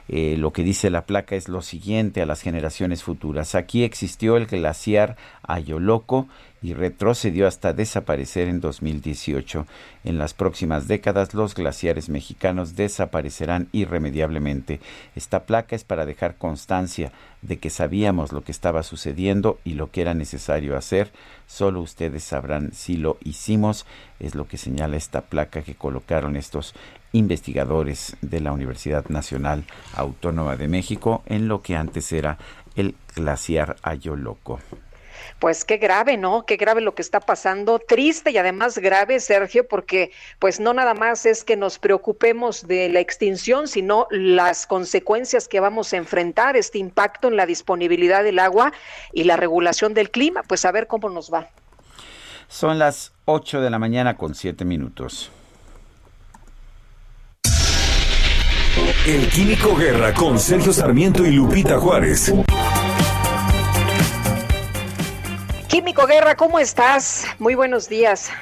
[0.09, 3.53] Eh, lo que dice la placa es lo siguiente a las generaciones futuras.
[3.53, 6.27] Aquí existió el glaciar Ayoloco
[6.61, 9.65] y retrocedió hasta desaparecer en 2018.
[10.03, 14.79] En las próximas décadas los glaciares mexicanos desaparecerán irremediablemente.
[15.15, 19.91] Esta placa es para dejar constancia de que sabíamos lo que estaba sucediendo y lo
[19.91, 21.11] que era necesario hacer.
[21.45, 23.85] Solo ustedes sabrán si lo hicimos.
[24.19, 26.73] Es lo que señala esta placa que colocaron estos
[27.11, 32.37] investigadores de la Universidad Nacional Autónoma de México en lo que antes era
[32.75, 34.59] el glaciar Ayoloco.
[35.39, 36.45] Pues qué grave, ¿no?
[36.45, 40.93] Qué grave lo que está pasando, triste y además grave, Sergio, porque pues no nada
[40.93, 46.57] más es que nos preocupemos de la extinción, sino las consecuencias que vamos a enfrentar,
[46.57, 48.73] este impacto en la disponibilidad del agua
[49.13, 51.49] y la regulación del clima, pues a ver cómo nos va.
[52.47, 55.31] Son las 8 de la mañana con 7 minutos.
[59.05, 62.33] El Químico Guerra con Sergio Sarmiento y Lupita Juárez.
[65.77, 67.27] Federico Guerra, ¿cómo estás?
[67.37, 68.33] Muy buenos días.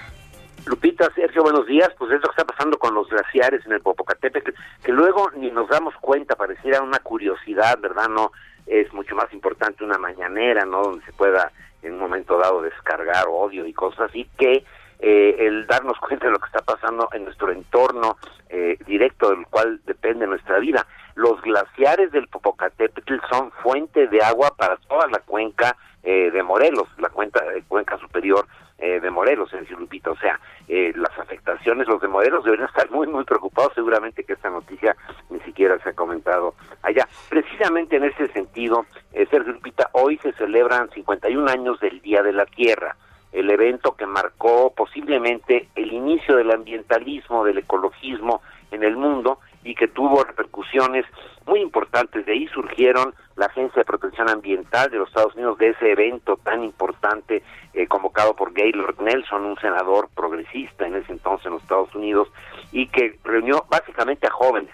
[0.66, 1.90] Lupita, Sergio, buenos días.
[1.98, 5.52] Pues es lo que está pasando con los glaciares en el Popocatépetl, que luego ni
[5.52, 8.08] nos damos cuenta, pareciera una curiosidad, ¿verdad?
[8.08, 8.32] No
[8.66, 10.82] es mucho más importante una mañanera, ¿no?
[10.84, 14.64] Donde se pueda en un momento dado descargar odio y cosas así, que
[15.00, 18.18] eh, el darnos cuenta de lo que está pasando en nuestro entorno
[18.48, 20.88] eh, directo del cual depende nuestra vida.
[21.16, 26.88] Los glaciares del Popocatépetl son fuente de agua para toda la cuenca eh, de Morelos,
[27.00, 28.46] la cuenca, cuenca superior
[28.78, 30.12] de Morelos, en Lupita.
[30.12, 30.38] O sea,
[30.68, 33.72] las afectaciones, los de Morelos deberían estar muy, muy preocupados.
[33.74, 34.96] Seguramente que esta noticia
[35.30, 36.54] ni siquiera se ha comentado
[36.84, 37.08] allá.
[37.30, 42.46] Precisamente en ese sentido, Sergio Lupita, hoy se celebran 51 años del Día de la
[42.46, 42.96] Tierra
[43.36, 48.42] el evento que marcó posiblemente el inicio del ambientalismo, del ecologismo
[48.72, 51.06] en el mundo y que tuvo repercusiones
[51.46, 52.26] muy importantes.
[52.26, 56.38] De ahí surgieron la Agencia de Protección Ambiental de los Estados Unidos de ese evento
[56.38, 57.44] tan importante
[57.74, 62.30] eh, convocado por Gaylord Nelson, un senador progresista en ese entonces en los Estados Unidos,
[62.72, 64.72] y que reunió básicamente a jóvenes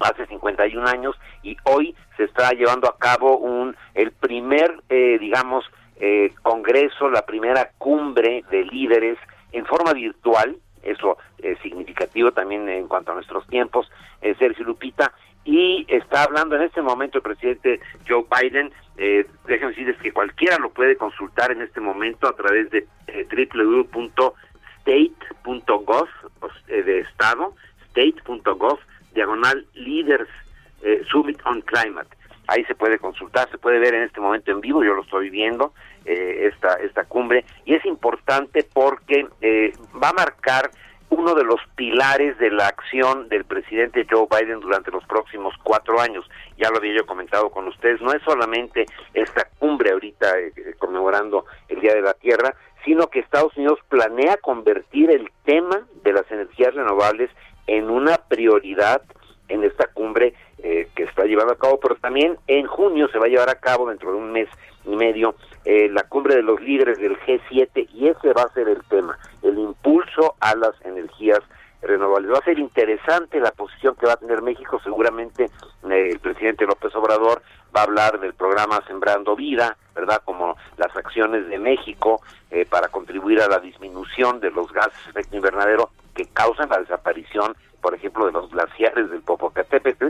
[0.00, 5.64] hace 51 años y hoy se está llevando a cabo un el primer eh, digamos
[5.96, 9.18] eh, congreso, la primera cumbre de líderes
[9.52, 13.88] en forma virtual, eso es significativo también en cuanto a nuestros tiempos,
[14.22, 15.12] eh, Sergio Lupita,
[15.44, 20.58] y está hablando en este momento el presidente Joe Biden, eh, déjenme decirles que cualquiera
[20.58, 26.08] lo puede consultar en este momento a través de eh, www.state.gov
[26.68, 27.54] eh, de estado,
[27.88, 28.78] state.gov,
[29.14, 30.28] diagonal leaders
[31.10, 32.08] summit on climate
[32.50, 35.30] ahí se puede consultar, se puede ver en este momento en vivo, yo lo estoy
[35.30, 35.72] viendo,
[36.04, 39.72] eh, esta, esta cumbre, y es importante porque eh,
[40.02, 40.70] va a marcar
[41.10, 46.00] uno de los pilares de la acción del presidente Joe Biden durante los próximos cuatro
[46.00, 46.24] años.
[46.56, 51.46] Ya lo había yo comentado con ustedes, no es solamente esta cumbre ahorita eh, conmemorando
[51.68, 56.30] el Día de la Tierra, sino que Estados Unidos planea convertir el tema de las
[56.30, 57.30] energías renovables
[57.66, 59.02] en una prioridad
[59.48, 63.26] en esta cumbre eh, que está llevando a cabo, pero también en junio se va
[63.26, 64.48] a llevar a cabo, dentro de un mes
[64.84, 65.34] y medio,
[65.64, 69.18] eh, la cumbre de los líderes del G7 y ese va a ser el tema,
[69.42, 71.40] el impulso a las energías
[71.80, 72.30] renovables.
[72.30, 76.66] Va a ser interesante la posición que va a tener México, seguramente eh, el presidente
[76.66, 77.42] López Obrador
[77.74, 80.20] va a hablar del programa Sembrando Vida, ¿verdad?
[80.24, 82.20] Como las acciones de México
[82.68, 87.54] para contribuir a la disminución de los gases de efecto invernadero que causan la desaparición
[87.80, 90.08] por ejemplo, de los glaciares del Popocatépetl,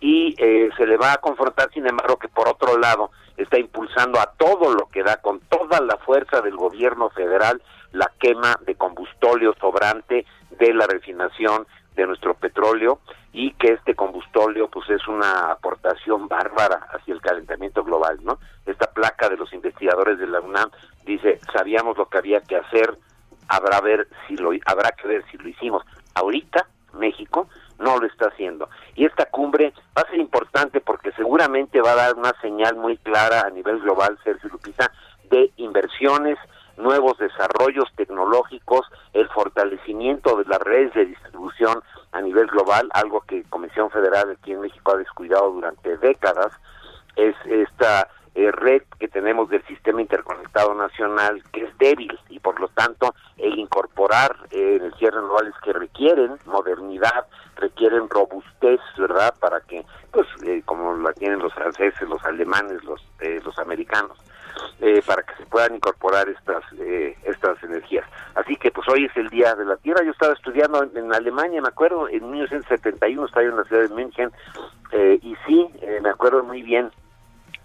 [0.00, 4.20] y eh, se le va a confrontar, sin embargo, que por otro lado está impulsando
[4.20, 7.62] a todo lo que da, con toda la fuerza del gobierno federal,
[7.92, 13.00] la quema de combustóleo sobrante de la refinación de nuestro petróleo
[13.32, 18.38] y que este combustóleo pues es una aportación bárbara hacia el calentamiento global, ¿no?
[18.64, 20.70] Esta placa de los investigadores de la UNAM
[21.04, 22.98] dice, sabíamos lo que había que hacer,
[23.48, 25.84] habrá ver si lo habrá que ver si lo hicimos.
[26.14, 26.66] Ahorita
[26.98, 28.68] México no lo está haciendo.
[28.94, 32.96] Y esta cumbre va a ser importante porque seguramente va a dar una señal muy
[32.98, 34.90] clara a nivel global, Sergio Lupita,
[35.30, 36.38] de inversiones,
[36.76, 41.82] nuevos desarrollos tecnológicos, el fortalecimiento de las redes de distribución
[42.12, 46.52] a nivel global, algo que Comisión Federal aquí en México ha descuidado durante décadas,
[47.16, 52.60] es esta eh, red que tenemos del sistema interconectado nacional que es débil y por
[52.60, 57.26] lo tanto el incorporar eh, energías renovables que requieren modernidad,
[57.56, 59.34] requieren robustez, ¿verdad?
[59.40, 64.18] Para que, pues, eh, como la tienen los franceses, los alemanes, los, eh, los americanos,
[65.06, 66.62] para que se puedan incorporar estas
[67.24, 68.06] estas energías.
[68.34, 70.02] Así que, pues, hoy es el Día de la Tierra.
[70.04, 74.30] Yo estaba estudiando en, Alemania, me acuerdo, en 1971 estaba en la ciudad de München,
[75.22, 75.68] y sí,
[76.02, 76.90] me acuerdo muy bien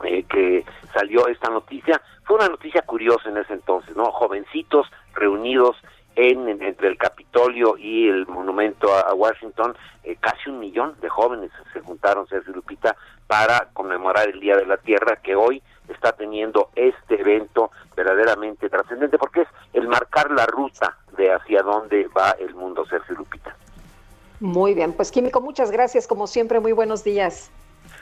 [0.03, 2.01] eh, que salió esta noticia.
[2.23, 4.11] Fue una noticia curiosa en ese entonces, ¿no?
[4.11, 5.75] Jovencitos reunidos
[6.15, 11.51] en, entre el Capitolio y el monumento a, Washington, eh, casi un millón de jóvenes
[11.73, 12.95] se juntaron, se Lupita,
[13.27, 19.17] para conmemorar el Día de la Tierra, que hoy está teniendo este evento verdaderamente trascendente,
[19.17, 23.55] porque es el marcar la ruta de hacia dónde va el mundo, Sergio Lupita.
[24.39, 27.51] Muy bien, pues Químico, muchas gracias, como siempre, muy buenos días.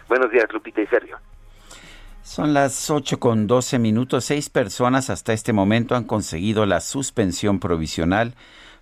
[0.07, 1.19] Buenos días, Lupita y Sergio.
[2.29, 4.25] Son las 8 con 12 minutos.
[4.25, 8.35] Seis personas hasta este momento han conseguido la suspensión provisional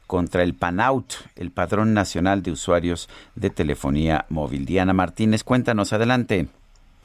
[0.06, 4.66] contra el PANAUT, el Padrón Nacional de Usuarios de Telefonía Móvil.
[4.66, 6.50] Diana Martínez, cuéntanos adelante.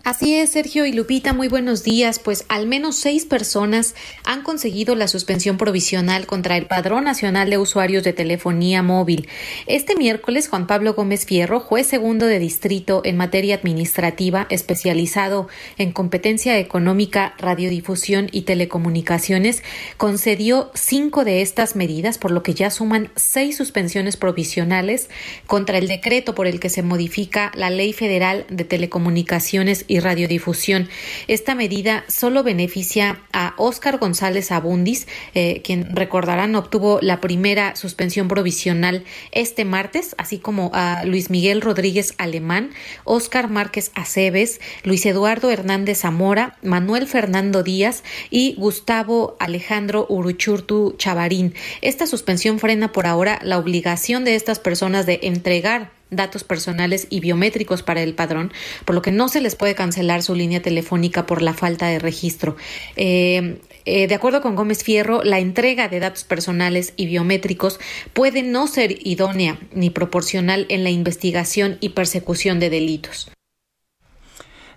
[0.05, 2.19] Así es, Sergio y Lupita, muy buenos días.
[2.19, 3.95] Pues al menos seis personas
[4.25, 9.29] han conseguido la suspensión provisional contra el Padrón Nacional de Usuarios de Telefonía Móvil.
[9.69, 15.47] Este miércoles, Juan Pablo Gómez Fierro, juez segundo de distrito en materia administrativa, especializado
[15.79, 19.63] en competencia económica, radiodifusión y telecomunicaciones,
[19.99, 25.09] concedió cinco de estas medidas, por lo que ya suman seis suspensiones provisionales
[25.47, 30.89] contra el decreto por el que se modifica la Ley Federal de Telecomunicaciones y radiodifusión.
[31.29, 38.27] Esta medida solo beneficia a Óscar González Abundis, eh, quien recordarán obtuvo la primera suspensión
[38.27, 42.71] provisional este martes, así como a Luis Miguel Rodríguez Alemán,
[43.05, 51.53] Óscar Márquez Aceves, Luis Eduardo Hernández Zamora, Manuel Fernando Díaz y Gustavo Alejandro Uruchurtu Chavarín.
[51.83, 57.19] Esta suspensión frena por ahora la obligación de estas personas de entregar datos personales y
[57.19, 58.53] biométricos para el padrón,
[58.85, 61.99] por lo que no se les puede cancelar su línea telefónica por la falta de
[61.99, 62.57] registro.
[62.97, 67.81] Eh, eh, de acuerdo con Gómez Fierro, la entrega de datos personales y biométricos
[68.13, 73.33] puede no ser idónea ni proporcional en la investigación y persecución de delitos.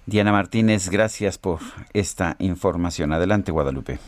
[0.08, 1.60] Diana Martínez, gracias por
[1.94, 3.12] esta información.
[3.12, 4.00] Adelante, Guadalupe.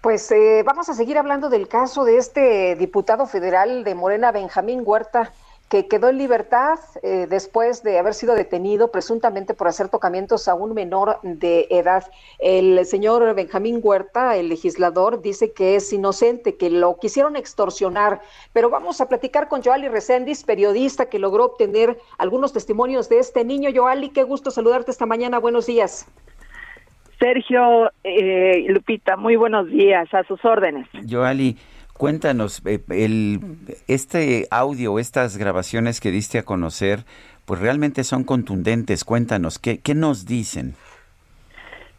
[0.00, 4.80] Pues eh, vamos a seguir hablando del caso de este diputado federal de Morena, Benjamín
[4.82, 5.32] Huerta
[5.70, 10.54] que quedó en libertad eh, después de haber sido detenido presuntamente por hacer tocamientos a
[10.54, 12.04] un menor de edad.
[12.40, 18.20] El señor Benjamín Huerta, el legislador, dice que es inocente, que lo quisieron extorsionar,
[18.52, 23.44] pero vamos a platicar con Joali Reséndiz, periodista que logró obtener algunos testimonios de este
[23.44, 23.70] niño.
[23.72, 25.38] Joali, qué gusto saludarte esta mañana.
[25.38, 26.04] Buenos días.
[27.20, 30.88] Sergio, eh, Lupita, muy buenos días, a sus órdenes.
[31.08, 31.56] Joali,
[32.00, 33.40] Cuéntanos, eh, el,
[33.86, 37.00] este audio, estas grabaciones que diste a conocer,
[37.44, 39.04] pues realmente son contundentes.
[39.04, 40.76] Cuéntanos, ¿qué, qué nos dicen?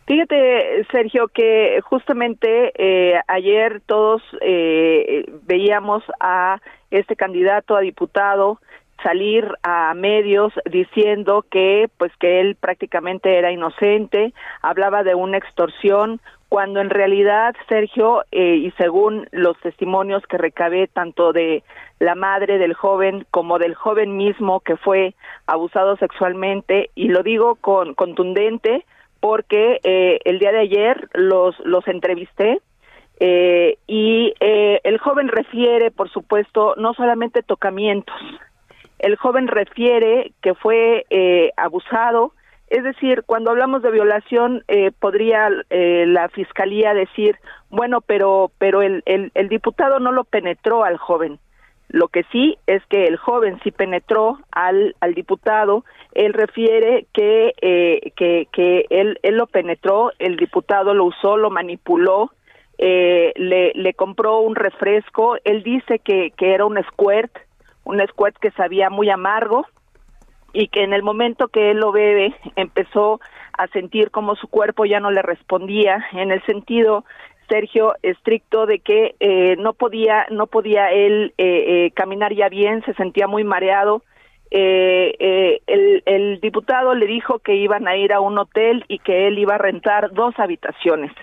[0.07, 8.59] Fíjate, Sergio, que justamente eh, ayer todos eh, veíamos a este candidato a diputado
[9.03, 14.33] salir a medios diciendo que pues que él prácticamente era inocente,
[14.63, 16.19] hablaba de una extorsión,
[16.51, 21.63] cuando en realidad, Sergio, eh, y según los testimonios que recabé tanto de
[21.99, 27.55] la madre del joven como del joven mismo que fue abusado sexualmente, y lo digo
[27.55, 28.85] con contundente
[29.21, 32.59] porque eh, el día de ayer los, los entrevisté
[33.21, 38.17] eh, y el joven refiere, por supuesto, no solamente tocamientos,
[38.99, 41.05] el joven refiere que fue
[41.55, 42.33] abusado,
[42.71, 47.35] es decir, cuando hablamos de violación, eh, podría eh, la fiscalía decir,
[47.69, 49.03] bueno, pero, pero el,
[49.49, 51.37] diputado no lo penetró al joven.
[51.89, 55.83] Lo que sí es que el joven sí penetró al, diputado.
[56.13, 62.31] Él refiere que, eh, que, que él, lo penetró, el diputado lo usó, lo manipuló,
[62.77, 65.35] le, le compró un refresco.
[65.43, 67.37] Él dice que, que era un squirt,
[67.83, 69.67] un squirt que sabía muy amargo
[70.53, 73.19] y que en el momento que él lo bebe empezó
[73.57, 77.03] a sentir como su cuerpo ya no le respondía en el sentido
[77.49, 82.81] Sergio estricto de que eh, no podía no podía él eh, eh, caminar ya bien
[82.85, 84.03] se sentía muy mareado.
[84.53, 89.39] El, el diputado le dijo que iban a ir a un hotel y que él
[89.39, 91.13] iba a rentar dos habitaciones.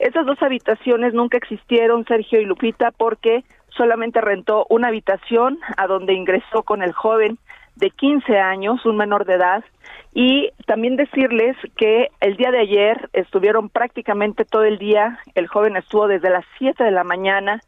[0.00, 3.44] Esas dos habitaciones nunca existieron Sergio y Lupita porque
[3.76, 7.38] solamente rentó una habitación a donde ingresó con el joven
[7.76, 9.64] de 15 años, un menor de edad,
[10.12, 15.76] y también decirles que el día de ayer estuvieron prácticamente todo el día, el joven
[15.76, 17.60] estuvo desde las 7 de la mañana,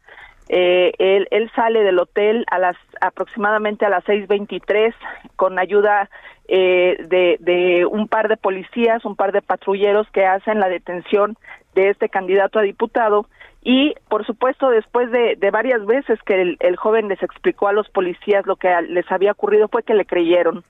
[0.49, 4.93] eh, él, él, sale del hotel a las aproximadamente a las 6.23
[5.35, 6.09] con ayuda
[6.47, 11.37] eh, de, de un par de policías, un par de patrulleros que hacen la detención
[11.75, 13.25] de este candidato a diputado
[13.69, 17.89] y por supuesto después de, de varias veces que el, joven les explicó a los
[17.89, 20.63] policías lo que les había ocurrido fue que le creyeron.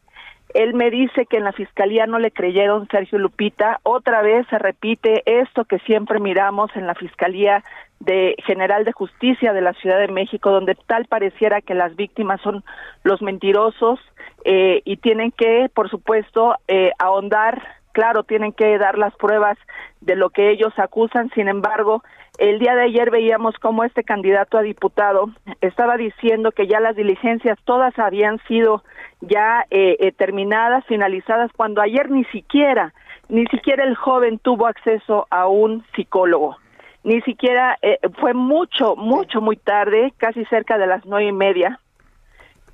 [0.56, 3.80] Él me dice que en la fiscalía no le creyeron Sergio Lupita.
[3.84, 7.64] Otra vez se repite esto que siempre miramos en la fiscalía
[8.00, 12.42] de General de Justicia de la Ciudad de México, donde tal pareciera que las víctimas
[12.42, 12.64] son
[13.04, 14.00] los mentirosos
[14.44, 17.62] eh, y tienen que, por supuesto, eh, ahondar
[17.98, 19.58] claro, tienen que dar las pruebas
[20.02, 21.32] de lo que ellos acusan.
[21.32, 22.04] Sin embargo,
[22.38, 25.30] el día de ayer veíamos cómo este candidato a diputado
[25.62, 28.84] estaba diciendo que ya las diligencias todas habían sido
[29.22, 32.94] ya eh, eh, terminadas, finalizadas, cuando ayer ni siquiera,
[33.30, 36.58] ni siquiera el joven tuvo acceso a un psicólogo.
[37.04, 41.80] Ni siquiera eh, fue mucho, mucho, muy tarde, casi cerca de las nueve y media,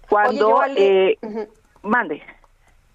[0.10, 0.60] cuando
[1.84, 2.22] mande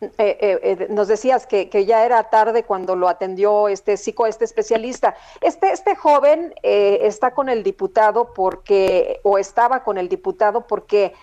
[0.00, 4.44] Eh, eh, eh, nos decías que, ya era tarde cuando lo atendió este psico, este
[4.44, 5.16] especialista.
[5.40, 11.14] Este, este joven está con el diputado porque, o estaba con el diputado porque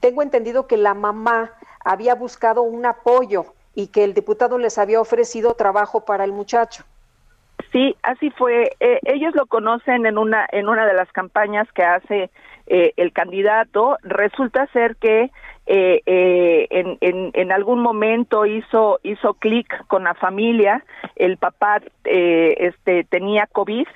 [0.00, 5.00] tengo entendido que la mamá había buscado un apoyo y que el diputado les había
[5.00, 6.84] ofrecido trabajo para el muchacho.
[7.74, 8.70] Sí, así fue.
[8.78, 12.30] ellos lo conocen en una en una de las campañas que hace
[12.66, 13.98] el candidato.
[14.04, 15.30] Resulta ser que
[15.66, 20.84] eh, eh, en, en, en, algún momento hizo hizo clic con la familia
[21.16, 23.86] el papá eh, este tenía covid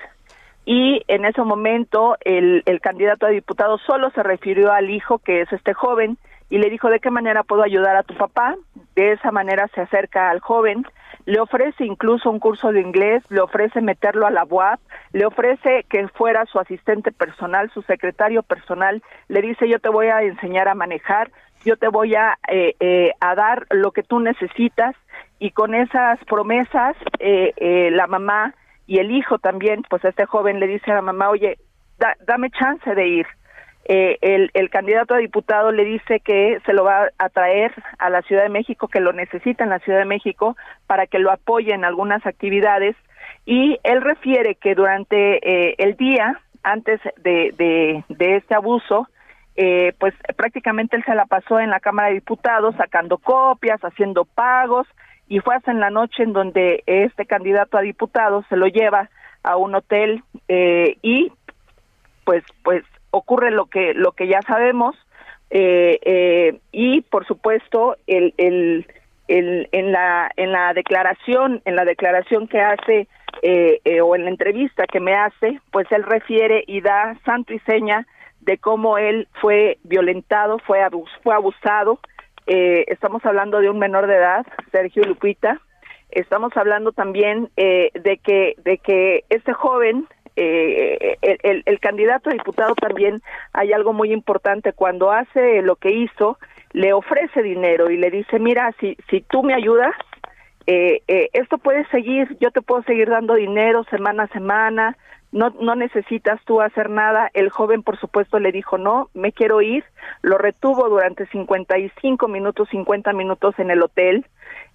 [0.65, 5.41] y en ese momento el, el candidato a diputado solo se refirió al hijo que
[5.41, 6.17] es este joven
[6.49, 8.55] y le dijo de qué manera puedo ayudar a tu papá
[8.95, 10.85] de esa manera se acerca al joven
[11.29, 14.79] le ofrece incluso un curso de inglés, le ofrece meterlo a la UAP,
[15.13, 20.07] le ofrece que fuera su asistente personal, su secretario personal, le dice yo te voy
[20.07, 21.31] a enseñar a manejar,
[21.63, 24.95] yo te voy a, eh, eh, a dar lo que tú necesitas
[25.37, 28.55] y con esas promesas eh, la mamá
[28.87, 31.59] y el hijo también, pues este joven le dice a la mamá, oye,
[32.25, 33.27] dame chance de ir.
[33.89, 38.21] El, el candidato a diputado le dice que se lo va a traer a la
[38.21, 40.55] Ciudad de México, que lo necesita en la Ciudad de México
[40.87, 42.95] para que lo apoye en algunas actividades.
[43.45, 49.07] Y él refiere que durante el día antes de, de, de este abuso,
[49.55, 54.25] eh, pues prácticamente él se la pasó en la Cámara de Diputados sacando copias, haciendo
[54.25, 54.87] pagos
[55.27, 59.09] y fue hasta en la noche en donde este candidato a diputado se lo lleva
[59.43, 61.31] a un hotel eh, y
[62.23, 64.95] pues pues ocurre lo que lo que ya sabemos
[65.49, 68.85] eh, y por supuesto el, el,
[69.27, 73.07] el, en la en la declaración en la declaración que hace
[74.01, 78.05] o en la entrevista que me hace pues él refiere y da santo y seña
[78.41, 80.79] de cómo él fue violentado, fue,
[81.23, 81.99] fue abusado.
[82.47, 85.61] Eh, estamos hablando de un menor de edad, Sergio Lupita.
[86.09, 90.07] Estamos hablando también eh, de que de que este joven,
[90.41, 91.17] eh,
[91.65, 93.21] el, candidato a diputado también
[93.53, 96.37] hay algo muy importante cuando hace lo que hizo,
[96.71, 99.95] le ofrece dinero y le dice, mira, si si tú me ayudas,
[100.65, 104.95] esto puede seguir, yo te puedo seguir dando dinero semana a semana,
[105.31, 107.29] no, no necesitas tú hacer nada.
[107.33, 109.83] El joven, por supuesto, le dijo, no, me quiero ir.
[110.21, 114.25] Lo retuvo durante 55 minutos, 50 minutos en el hotel.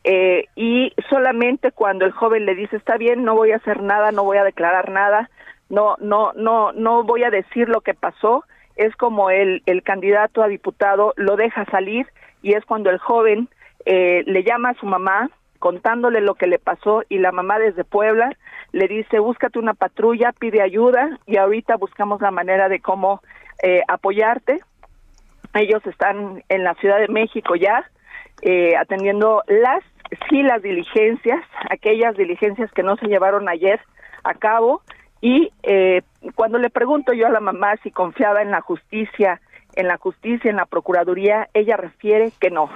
[0.05, 4.13] Eh, y solamente cuando el joven le dice, está bien, no voy a hacer nada,
[4.13, 5.31] no voy a declarar nada,
[5.69, 8.45] no, no, no, no voy a decir lo que pasó,
[8.77, 12.07] es como el, el candidato a diputado lo deja salir
[12.43, 13.49] y es cuando el joven
[13.87, 17.85] eh, le llama a su mamá contándole lo que le pasó y la mamá desde
[17.85, 18.37] Puebla
[18.73, 23.23] le dice, búscate una patrulla, pide ayuda y ahorita buscamos la manera de cómo
[23.63, 24.61] eh, apoyarte.
[25.55, 27.89] Ellos están en la Ciudad de México ya
[28.43, 29.83] eh, atendiendo las,
[30.29, 33.81] sí, las diligencias, aquellas diligencias que no se llevaron ayer
[34.23, 34.83] a cabo.
[35.21, 36.03] Y eh,
[36.35, 39.41] cuando le pregunto yo a la mamá si confiaba en la justicia,
[39.75, 42.69] en la justicia, en la Procuraduría, ella refiere que no.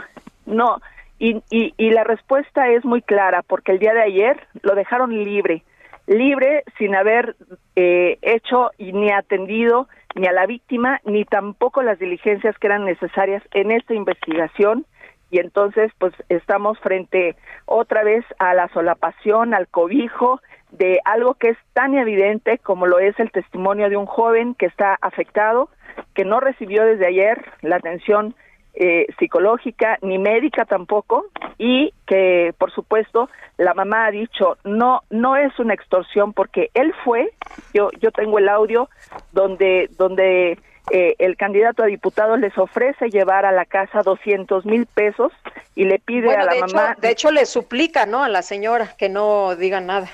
[0.47, 0.81] No,
[1.19, 5.12] y, y, y, la respuesta es muy clara, porque el día de ayer lo dejaron
[5.12, 5.62] libre
[6.09, 7.36] libre sin haber
[7.77, 12.85] eh, hecho y ni atendido ni a la víctima ni tampoco las diligencias que eran
[12.85, 14.86] necesarias en esta investigación
[15.31, 17.36] y entonces pues estamos frente
[17.66, 20.40] otra vez a la solapación, al cobijo
[20.70, 24.66] de algo que es tan evidente como lo es el testimonio de un joven que
[24.66, 25.70] está afectado,
[26.15, 28.35] que no recibió desde ayer la atención
[28.81, 31.27] eh, psicológica ni médica tampoco
[31.59, 36.95] y que por supuesto la mamá ha dicho no no es una extorsión porque él
[37.03, 37.32] fue
[37.74, 38.89] yo yo tengo el audio
[39.32, 40.61] donde donde
[40.93, 45.32] eh, el candidato a diputado les ofrece llevar a la casa 200 mil pesos
[45.74, 49.09] y le pide a la mamá de hecho le suplica no a la señora que
[49.09, 50.09] no diga nada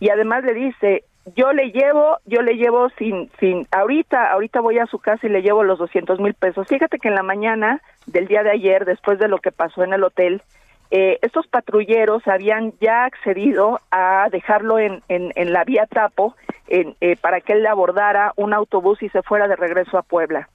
[0.00, 1.04] y además le dice
[1.36, 5.30] yo le llevo, yo le llevo sin, sin, ahorita, ahorita voy a su casa y
[5.30, 6.66] le llevo los 200 mil pesos.
[6.68, 9.94] Fíjate que en la mañana del día de ayer, después de lo que pasó en
[9.94, 10.42] el hotel,
[10.90, 16.36] eh, estos patrulleros habían ya accedido a dejarlo en, en, en la vía Tapo
[16.68, 20.02] en, eh, para que él le abordara un autobús y se fuera de regreso a
[20.02, 20.48] Puebla.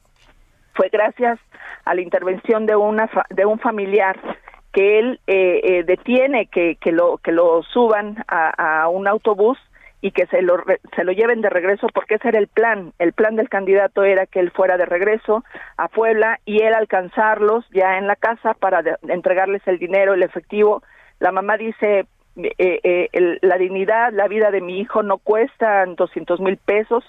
[0.75, 1.39] Fue gracias
[1.83, 4.17] a la intervención de, una de un familiar
[4.71, 9.57] que él eh, eh, detiene que, que, lo, que lo suban a, a un autobús
[10.01, 10.63] y que se lo,
[10.95, 12.93] se lo lleven de regreso porque ese era el plan.
[12.99, 15.43] El plan del candidato era que él fuera de regreso
[15.77, 20.83] a Puebla y él alcanzarlos ya en la casa para entregarles el dinero, el efectivo.
[21.19, 22.05] La mamá dice,
[22.57, 27.03] eh, la dignidad, la vida de mi hijo no cuestan 200 mil pesos,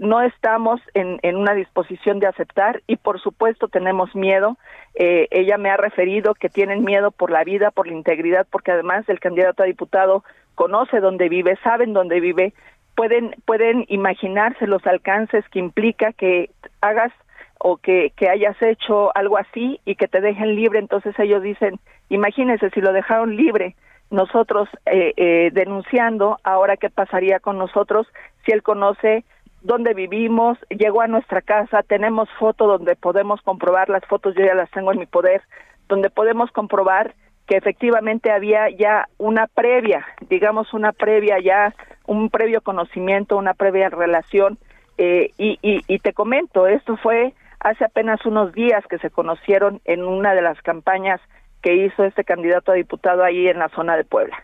[0.00, 4.56] no estamos en, en, una disposición de aceptar y por supuesto tenemos miedo.
[4.94, 9.06] ella me ha referido que tienen miedo por la vida, por la integridad, porque además
[9.08, 10.24] el candidato a diputado
[10.54, 12.52] conoce dónde vive, saben dónde vive,
[12.98, 17.12] pueden, pueden imaginarse los alcances que implica que hagas
[17.60, 21.78] o que, que hayas hecho algo así y que te dejen libre, entonces ellos dicen,
[22.08, 23.76] imagínense si lo dejaron libre,
[24.10, 28.06] nosotros eh, eh, denunciando, ahora qué pasaría con nosotros
[28.44, 29.24] si él conoce
[29.62, 34.54] dónde vivimos, llegó a nuestra casa, tenemos fotos donde podemos comprobar, las fotos yo ya
[34.54, 35.42] las tengo en mi poder,
[35.88, 37.14] donde podemos comprobar
[37.46, 41.74] que efectivamente había ya una previa, digamos una previa ya,
[42.06, 44.58] un previo conocimiento, una previa relación,
[44.98, 49.80] eh, y, y, y te comento, esto fue hace apenas unos días que se conocieron
[49.84, 51.20] en una de las campañas
[51.62, 54.36] que hizo este candidato a diputado ahí en la zona de Puebla.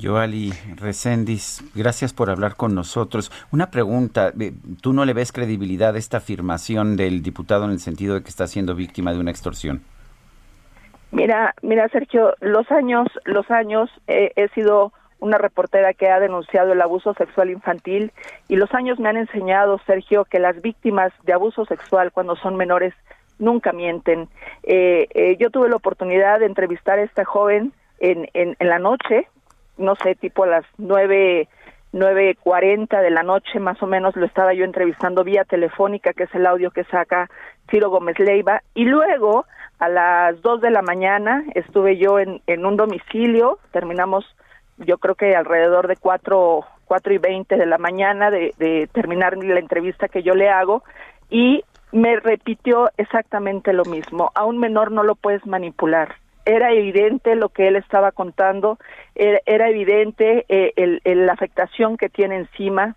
[0.00, 3.30] Joali Recendis, gracias por hablar con nosotros.
[3.52, 7.78] Una pregunta, eh, ¿tú no le ves credibilidad a esta afirmación del diputado en el
[7.78, 9.82] sentido de que está siendo víctima de una extorsión?
[11.12, 16.72] Mira, mira Sergio, los años, los años eh, he sido una reportera que ha denunciado
[16.72, 18.12] el abuso sexual infantil
[18.48, 22.56] y los años me han enseñado, Sergio, que las víctimas de abuso sexual cuando son
[22.56, 22.94] menores
[23.38, 24.28] nunca mienten.
[24.62, 28.78] Eh, eh, yo tuve la oportunidad de entrevistar a esta joven en, en, en la
[28.78, 29.28] noche,
[29.76, 31.48] no sé, tipo a las nueve,
[31.92, 36.24] nueve cuarenta de la noche más o menos lo estaba yo entrevistando vía telefónica, que
[36.24, 37.28] es el audio que saca
[37.70, 39.46] Ciro Gómez Leiva, y luego
[39.78, 44.24] a las dos de la mañana estuve yo en, en un domicilio, terminamos
[44.78, 49.36] yo creo que alrededor de cuatro, cuatro y veinte de la mañana de, de terminar
[49.36, 50.82] la entrevista que yo le hago
[51.30, 54.32] y me repitió exactamente lo mismo.
[54.34, 56.16] A un menor no lo puedes manipular.
[56.44, 58.78] Era evidente lo que él estaba contando,
[59.14, 62.96] era, evidente eh, el, la afectación que tiene encima,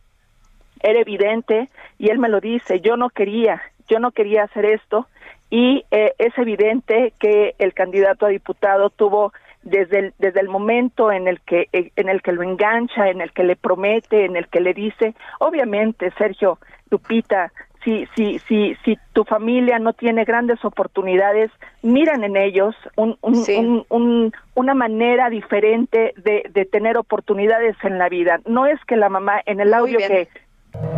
[0.82, 1.69] era evidente
[1.99, 5.07] y él me lo dice, yo no quería, yo no quería hacer esto
[5.52, 11.11] y eh, es evidente que el candidato a diputado tuvo desde el, desde el momento
[11.11, 14.36] en el que eh, en el que lo engancha, en el que le promete, en
[14.36, 16.57] el que le dice, obviamente, Sergio,
[16.90, 17.52] Lupita,
[17.88, 21.50] si si si si tu familia no tiene grandes oportunidades,
[21.82, 28.10] miran en ellos un, un, un, una manera diferente de, de tener oportunidades en la
[28.10, 28.42] vida.
[28.46, 30.28] No es que la mamá en el audio que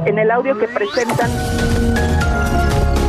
[0.07, 1.29] en el audio que presentan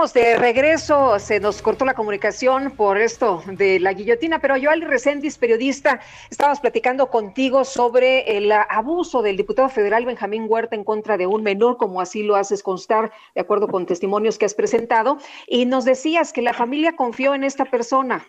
[0.00, 1.18] De regreso.
[1.18, 6.00] Se nos cortó la comunicación por esto de la guillotina, pero yo, Ali Recendis, periodista,
[6.30, 11.42] estábamos platicando contigo sobre el abuso del diputado federal Benjamín Huerta en contra de un
[11.42, 15.84] menor, como así lo haces constar, de acuerdo con testimonios que has presentado, y nos
[15.84, 18.24] decías que la familia confió en esta persona.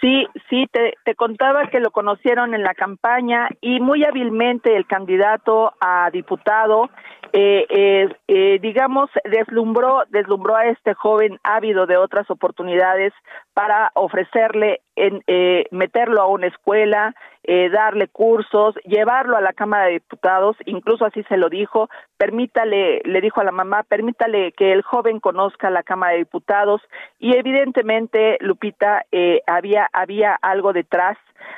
[0.00, 5.72] Sí, sí, te, contaba que lo conocieron en la campaña y muy hábilmente el candidato
[5.80, 6.90] a diputado
[7.36, 13.12] eh, eh, eh, digamos, deslumbró, deslumbró a este joven ávido de otras oportunidades
[13.54, 17.14] para ofrecerle, en, eh, meterlo a una escuela,
[17.44, 23.00] eh, darle cursos, llevarlo a la Cámara de Diputados, incluso así se lo dijo, permítale,
[23.04, 26.80] le dijo a la mamá, permítale que el joven conozca la Cámara de Diputados.
[27.18, 31.16] Y evidentemente, Lupita, eh, había, había algo detrás,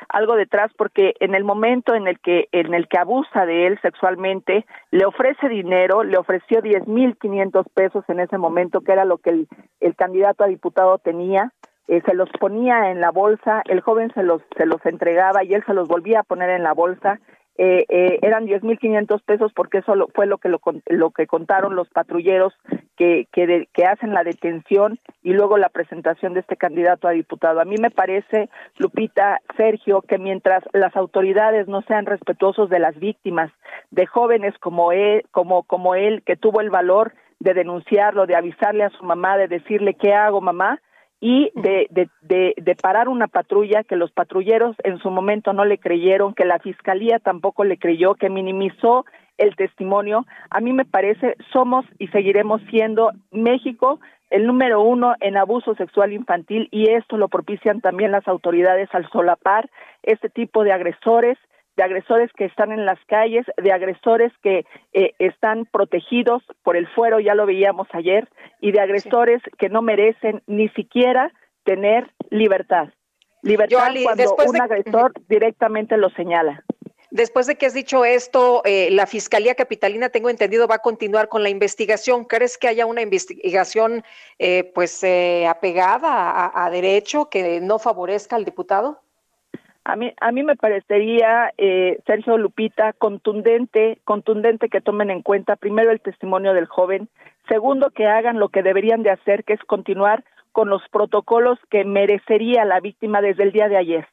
[0.09, 3.79] algo detrás porque en el momento en el que, en el que abusa de él
[3.81, 9.05] sexualmente, le ofrece dinero, le ofreció diez mil quinientos pesos en ese momento, que era
[9.05, 9.47] lo que el,
[9.79, 11.53] el candidato a diputado tenía,
[11.87, 15.53] eh, se los ponía en la bolsa, el joven se los, se los entregaba y
[15.53, 17.19] él se los volvía a poner en la bolsa.
[17.59, 21.25] Eh, eh, eran diez mil quinientos pesos porque eso fue lo que lo, lo, que
[21.25, 22.53] contaron los patrulleros
[22.95, 27.59] que que, que hacen la detención y luego la presentación de este candidato a diputado.
[27.59, 32.95] A mí me parece, Lupita, Sergio, que mientras las autoridades no sean respetuosos de las
[32.99, 33.51] víctimas,
[33.89, 38.83] de jóvenes como él, como como él que tuvo el valor de denunciarlo, de avisarle
[38.83, 40.79] a su mamá, de decirle qué hago, mamá,
[41.19, 45.79] y de, de, de, parar una patrulla que los patrulleros en su momento no le
[45.79, 49.05] creyeron, que la fiscalía tampoco le creyó, que minimizó
[49.37, 53.99] el testimonio, a mí me parece somos y seguiremos siendo México
[54.29, 59.09] el número uno en abuso sexual infantil y esto lo propician también las autoridades al
[59.09, 59.69] solapar
[60.03, 61.37] este tipo de agresores
[61.77, 66.87] de agresores que están en las calles, de agresores que eh, están protegidos por el
[66.87, 68.27] fuero, ya lo veíamos ayer,
[68.59, 71.31] y de agresores que no merecen ni siquiera
[71.63, 72.89] tener libertad.
[73.43, 76.63] Libertad cuando un agresor directamente lo señala.
[77.11, 81.29] Después de que has dicho esto, eh, la Fiscalía Capitalina, tengo entendido, va a continuar
[81.29, 82.25] con la investigación.
[82.25, 84.03] ¿Crees que haya una investigación
[84.39, 89.01] eh, pues eh, apegada a, derecho que no favorezca al diputado?
[89.89, 91.53] A mí, a mí me parecería,
[92.05, 97.07] Sergio Lupita, contundente, contundente que tomen en cuenta primero el testimonio del joven,
[97.47, 101.85] segundo que hagan lo que deberían de hacer, que es continuar con los protocolos que
[101.85, 104.07] merecería la víctima desde el día de ayer.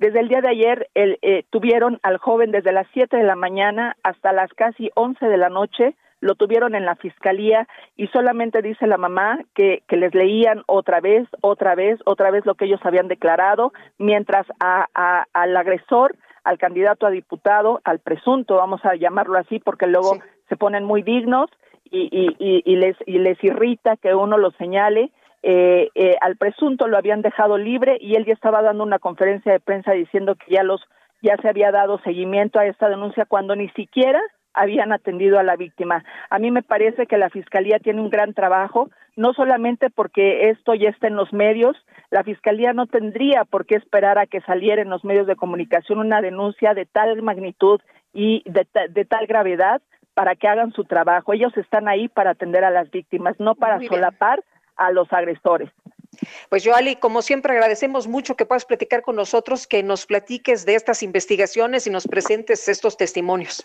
[0.00, 3.36] Desde el día de ayer el, eh, tuvieron al joven desde las 7 de la
[3.36, 7.66] mañana hasta las casi 11 de la noche, lo tuvieron en la fiscalía
[7.96, 12.46] y solamente dice la mamá que, que les leían otra vez, otra vez, otra vez
[12.46, 14.86] lo que ellos habían declarado, mientras a,
[15.32, 20.18] al agresor, al candidato a diputado, al presunto, vamos a llamarlo así, porque luego
[20.48, 21.50] se ponen muy dignos
[21.90, 25.10] y, y, y, les, y les irrita que uno lo señale,
[25.42, 29.50] eh, eh, al presunto lo habían dejado libre y él ya estaba dando una conferencia
[29.50, 30.80] de prensa diciendo que ya los
[31.20, 34.20] ya se había dado seguimiento a esta denuncia cuando ni siquiera
[34.54, 36.04] habían atendido a la víctima.
[36.30, 40.74] A mí me parece que la Fiscalía tiene un gran trabajo, no solamente porque esto
[40.74, 41.76] ya está en los medios,
[42.10, 45.98] la Fiscalía no tendría por qué esperar a que saliera en los medios de comunicación
[45.98, 47.80] una denuncia de tal magnitud
[48.12, 49.80] y de, de tal gravedad
[50.14, 51.32] para que hagan su trabajo.
[51.32, 54.42] Ellos están ahí para atender a las víctimas, no para solapar
[54.76, 55.70] a los agresores.
[56.50, 60.74] Pues Joali, como siempre agradecemos mucho que puedas platicar con nosotros, que nos platiques de
[60.74, 63.64] estas investigaciones y nos presentes estos testimonios.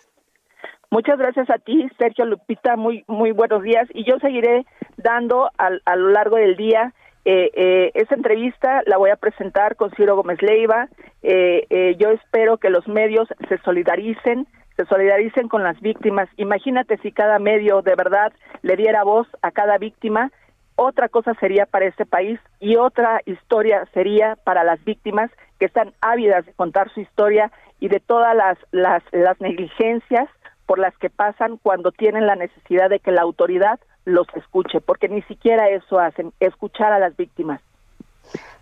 [0.90, 4.64] Muchas gracias a ti, Sergio Lupita, muy muy buenos días y yo seguiré
[4.96, 6.94] dando a lo largo del día
[7.30, 10.88] eh, eh, esta entrevista la voy a presentar con Ciro Gómez Leiva.
[11.22, 14.46] Eh, eh, yo espero que los medios se solidaricen,
[14.78, 16.30] se solidaricen con las víctimas.
[16.38, 18.32] Imagínate si cada medio de verdad
[18.62, 20.32] le diera voz a cada víctima
[20.80, 25.28] otra cosa sería para este país y otra historia sería para las víctimas
[25.58, 27.50] que están ávidas de contar su historia
[27.80, 30.30] y de todas las, las negligencias
[30.68, 35.08] por las que pasan cuando tienen la necesidad de que la autoridad los escuche, porque
[35.08, 37.62] ni siquiera eso hacen, escuchar a las víctimas.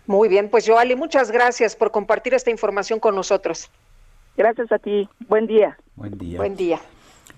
[0.07, 3.69] Muy bien, pues Joali, muchas gracias por compartir esta información con nosotros.
[4.37, 5.09] Gracias a ti.
[5.27, 5.77] Buen día.
[5.97, 6.39] Buen día.
[6.39, 6.79] Buen día.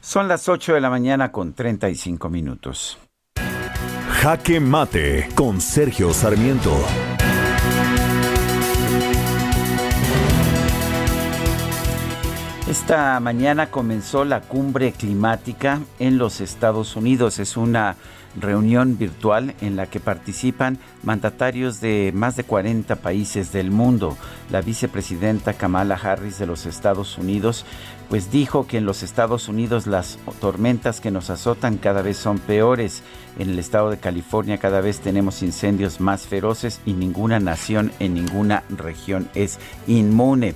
[0.01, 2.99] Son las 8 de la mañana con 35 minutos.
[4.21, 6.77] Jaque Mate con Sergio Sarmiento.
[12.69, 17.39] Esta mañana comenzó la cumbre climática en los Estados Unidos.
[17.39, 17.97] Es una
[18.39, 24.19] reunión virtual en la que participan mandatarios de más de 40 países del mundo.
[24.51, 27.65] La vicepresidenta Kamala Harris de los Estados Unidos
[28.11, 32.39] pues dijo que en los Estados Unidos las tormentas que nos azotan cada vez son
[32.39, 33.03] peores.
[33.39, 38.13] En el estado de California cada vez tenemos incendios más feroces y ninguna nación en
[38.13, 40.55] ninguna región es inmune.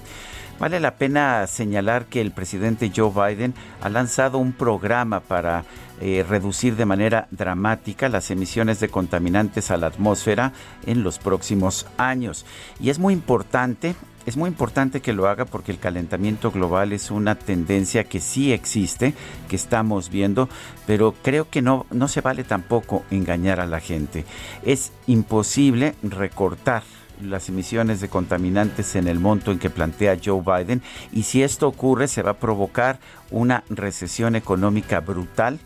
[0.63, 5.65] Vale la pena señalar que el presidente Joe Biden ha lanzado un programa para
[6.01, 10.53] eh, reducir de manera dramática las emisiones de contaminantes a la atmósfera
[10.87, 12.47] en los próximos años.
[12.79, 17.11] Y es muy importante es muy importante que lo haga porque el calentamiento global es
[17.11, 19.15] una tendencia que sí existe,
[19.49, 20.49] que estamos viendo,
[20.87, 24.25] pero creo que no, no se vale tampoco engañar a la gente.
[24.63, 26.85] Es imposible recortar
[27.23, 30.83] las emisiones de contaminantes en el monto en que plantea Joe Biden
[31.13, 32.99] y si esto ocurre se va a provocar
[33.31, 35.59] una recesión económica brutal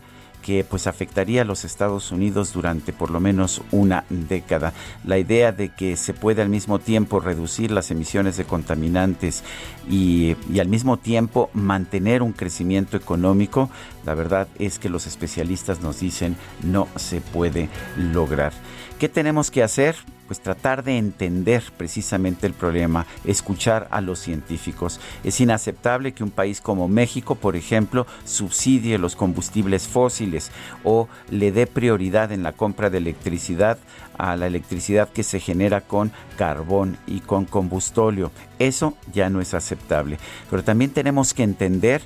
[0.47, 4.71] que pues afectaría a los Estados Unidos durante por lo menos una década.
[5.03, 9.43] La idea de que se puede al mismo tiempo reducir las emisiones de contaminantes
[9.89, 13.69] y, al mismo tiempo mantener un crecimiento económico,
[14.05, 17.67] la verdad es que los especialistas nos dicen no se puede
[17.97, 18.53] lograr.
[18.99, 19.95] ¿Qué tenemos que hacer?
[20.27, 24.99] pues tratar de entender precisamente el problema, escuchar a los científicos.
[25.23, 30.51] Es inaceptable que un país como México, por ejemplo, subsidie los combustibles fósiles
[30.83, 33.77] o le dé prioridad en la compra de electricidad
[34.17, 38.31] a la electricidad que se genera con carbón y con combustóleo.
[38.59, 40.17] Eso ya no es aceptable.
[40.49, 42.01] Pero también tenemos que entender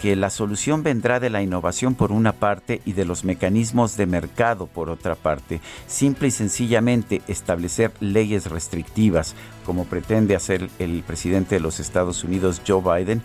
[0.00, 4.06] que la solución vendrá de la innovación por una parte y de los mecanismos de
[4.06, 5.60] mercado por otra parte.
[5.86, 12.62] Simple y sencillamente establecer leyes restrictivas, como pretende hacer el presidente de los Estados Unidos,
[12.66, 13.22] Joe Biden,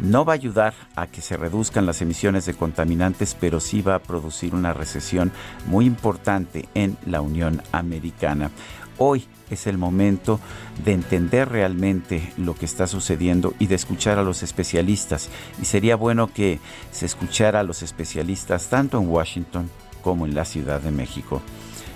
[0.00, 3.96] no va a ayudar a que se reduzcan las emisiones de contaminantes, pero sí va
[3.96, 5.30] a producir una recesión
[5.66, 8.50] muy importante en la Unión Americana.
[8.98, 10.40] Hoy es el momento
[10.84, 15.28] de entender realmente lo que está sucediendo y de escuchar a los especialistas.
[15.60, 16.60] Y sería bueno que
[16.90, 19.70] se escuchara a los especialistas tanto en Washington
[20.02, 21.42] como en la Ciudad de México.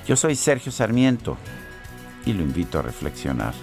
[0.07, 1.37] Yo soy Sergio Sarmiento
[2.25, 3.55] y lo invito a reflexionar.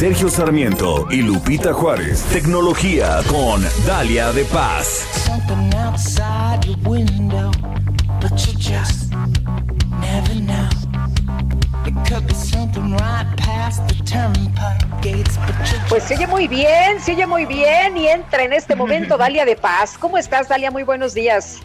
[0.00, 2.22] Sergio Sarmiento y Lupita Juárez.
[2.32, 5.04] Tecnología con Dalia de Paz.
[15.90, 19.98] Pues sigue muy bien, sigue muy bien y entra en este momento Dalia de Paz.
[19.98, 20.70] ¿Cómo estás, Dalia?
[20.70, 21.60] Muy buenos días.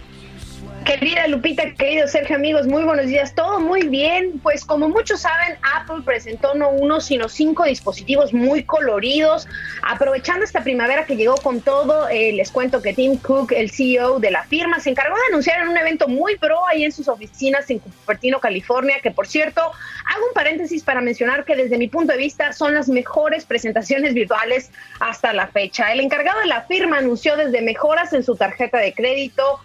[0.86, 3.34] Querida Lupita, querido Sergio, amigos, muy buenos días.
[3.34, 4.40] Todo muy bien.
[4.44, 9.48] Pues como muchos saben, Apple presentó no uno, sino cinco dispositivos muy coloridos.
[9.82, 14.20] Aprovechando esta primavera que llegó con todo, eh, les cuento que Tim Cook, el CEO
[14.20, 17.08] de la firma, se encargó de anunciar en un evento muy pro ahí en sus
[17.08, 21.88] oficinas en Cupertino, California, que por cierto, hago un paréntesis para mencionar que desde mi
[21.88, 25.92] punto de vista son las mejores presentaciones virtuales hasta la fecha.
[25.92, 29.60] El encargado de la firma anunció desde mejoras en su tarjeta de crédito,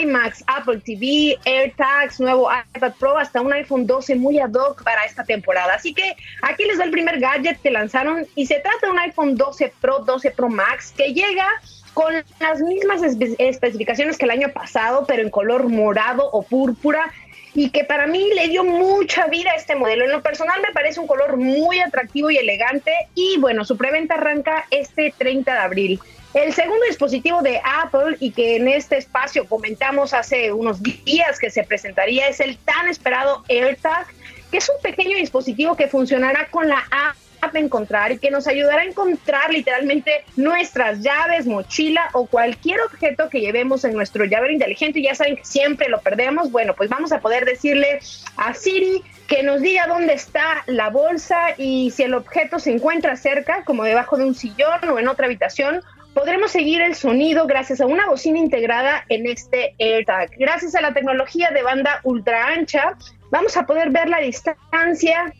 [0.00, 5.04] iMacs, Apple TV, AirTags, nuevo iPad Pro, hasta un iPhone 12 muy ad hoc para
[5.04, 5.74] esta temporada.
[5.74, 8.98] Así que aquí les doy el primer gadget que lanzaron y se trata de un
[8.98, 11.46] iPhone 12 Pro, 12 Pro Max que llega
[11.94, 13.02] con las mismas
[13.38, 17.12] especificaciones que el año pasado, pero en color morado o púrpura
[17.54, 20.04] y que para mí le dio mucha vida a este modelo.
[20.04, 24.14] En lo personal me parece un color muy atractivo y elegante y bueno, su preventa
[24.14, 26.00] arranca este 30 de abril.
[26.34, 31.50] El segundo dispositivo de Apple y que en este espacio comentamos hace unos días que
[31.50, 34.06] se presentaría es el tan esperado AirTag,
[34.50, 37.16] que es un pequeño dispositivo que funcionará con la app
[37.54, 43.40] encontrar y que nos ayudará a encontrar literalmente nuestras llaves, mochila o cualquier objeto que
[43.40, 45.02] llevemos en nuestro llavero inteligente.
[45.02, 46.50] Ya saben que siempre lo perdemos.
[46.50, 47.98] Bueno, pues vamos a poder decirle
[48.36, 53.16] a Siri que nos diga dónde está la bolsa y si el objeto se encuentra
[53.16, 55.82] cerca, como debajo de un sillón o en otra habitación,
[56.14, 60.30] podremos seguir el sonido gracias a una bocina integrada en este AirTag.
[60.38, 62.96] Gracias a la tecnología de banda ultra ancha,
[63.30, 65.32] vamos a poder ver la distancia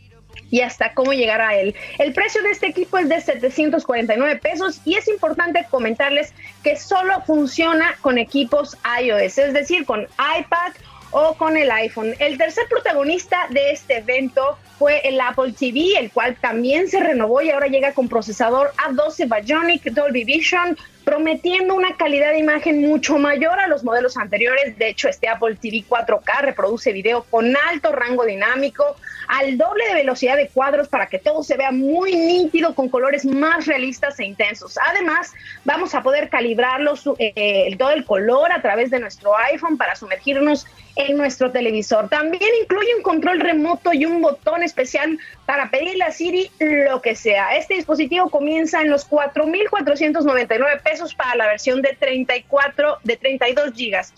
[0.51, 1.75] y hasta cómo llegar a él.
[1.99, 7.23] El precio de este equipo es de 749 pesos y es importante comentarles que solo
[7.23, 10.73] funciona con equipos iOS, es decir, con iPad
[11.13, 12.15] o con el iPhone.
[12.19, 17.41] El tercer protagonista de este evento fue el Apple TV, el cual también se renovó
[17.41, 23.19] y ahora llega con procesador A12 Bionic Dolby Vision, prometiendo una calidad de imagen mucho
[23.19, 24.79] mayor a los modelos anteriores.
[24.79, 28.97] De hecho, este Apple TV 4K reproduce video con alto rango dinámico,
[29.29, 33.25] al doble de velocidad de cuadros para que todo se vea muy nítido con colores
[33.25, 34.79] más realistas e intensos.
[34.91, 35.33] Además,
[35.65, 40.67] vamos a poder calibrarlo eh, todo el color a través de nuestro iPhone para sumergirnos
[40.97, 42.09] en nuestro televisor.
[42.09, 47.15] También incluye un control remoto y un botón especial para pedirle a Siri lo que
[47.15, 47.57] sea.
[47.57, 54.13] Este dispositivo comienza en los 4.499 pesos para la versión de 34 de 32 gigas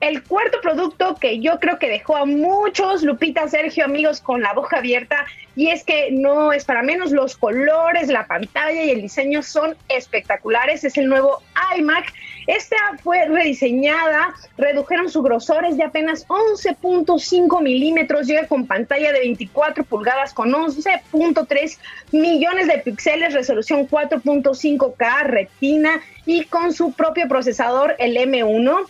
[0.00, 4.54] el cuarto producto que yo creo que dejó a muchos, Lupita, Sergio, amigos, con la
[4.54, 9.02] boca abierta, y es que no es para menos, los colores, la pantalla y el
[9.02, 10.84] diseño son espectaculares.
[10.84, 11.42] Es el nuevo
[11.76, 12.12] iMac.
[12.50, 19.20] Esta fue rediseñada, redujeron su grosor, es de apenas 11.5 milímetros, llega con pantalla de
[19.20, 21.78] 24 pulgadas con 11.3
[22.10, 28.84] millones de píxeles, resolución 4.5K, retina y con su propio procesador, el M1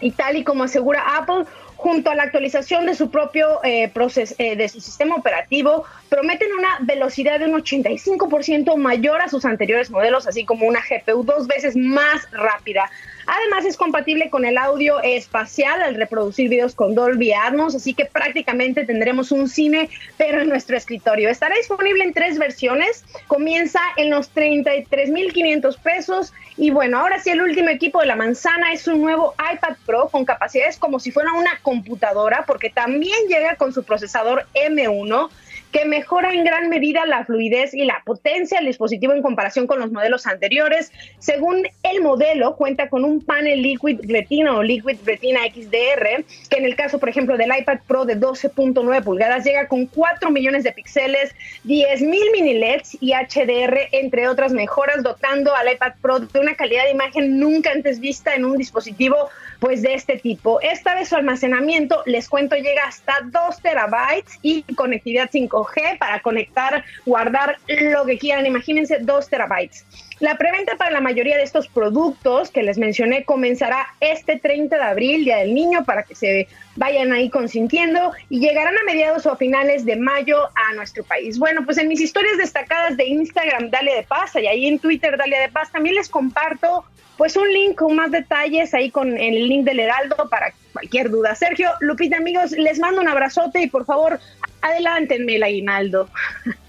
[0.00, 1.44] y tal y como asegura Apple,
[1.82, 6.52] junto a la actualización de su propio eh, proceso, eh, de su sistema operativo, prometen
[6.56, 11.48] una velocidad de un 85% mayor a sus anteriores modelos, así como una GPU dos
[11.48, 12.88] veces más rápida.
[13.26, 18.04] Además es compatible con el audio espacial al reproducir videos con Dolby Atmos, así que
[18.04, 21.28] prácticamente tendremos un cine, pero en nuestro escritorio.
[21.28, 26.32] Estará disponible en tres versiones, comienza en los 33.500 pesos.
[26.56, 30.08] Y bueno, ahora sí el último equipo de la manzana es un nuevo iPad Pro
[30.08, 35.30] con capacidades como si fuera una computadora, porque también llega con su procesador M1
[35.72, 39.80] que mejora en gran medida la fluidez y la potencia del dispositivo en comparación con
[39.80, 40.92] los modelos anteriores.
[41.18, 46.64] Según el modelo, cuenta con un panel Liquid Retina o Liquid Retina XDR, que en
[46.66, 50.72] el caso, por ejemplo, del iPad Pro de 12.9 pulgadas llega con 4 millones de
[50.72, 51.34] píxeles,
[51.64, 56.54] 10 mil mini LEDs y HDR, entre otras mejoras, dotando al iPad Pro de una
[56.54, 59.30] calidad de imagen nunca antes vista en un dispositivo
[59.62, 60.60] pues de este tipo.
[60.60, 66.84] Esta vez su almacenamiento, les cuento, llega hasta 2 terabytes y conectividad 5G para conectar,
[67.06, 68.44] guardar lo que quieran.
[68.44, 69.86] Imagínense 2 terabytes.
[70.22, 74.82] La preventa para la mayoría de estos productos que les mencioné comenzará este 30 de
[74.84, 76.46] abril, Día del Niño, para que se
[76.76, 81.40] vayan ahí consintiendo y llegarán a mediados o a finales de mayo a nuestro país.
[81.40, 85.16] Bueno, pues en mis historias destacadas de Instagram, Dale de Paz, y ahí en Twitter,
[85.18, 86.84] Dale de Paz, también les comparto
[87.16, 91.34] pues un link con más detalles ahí con el link del Heraldo para cualquier duda.
[91.34, 94.20] Sergio, Lupita, amigos, les mando un abrazote y por favor,
[94.60, 96.08] adelántenme el aguinaldo.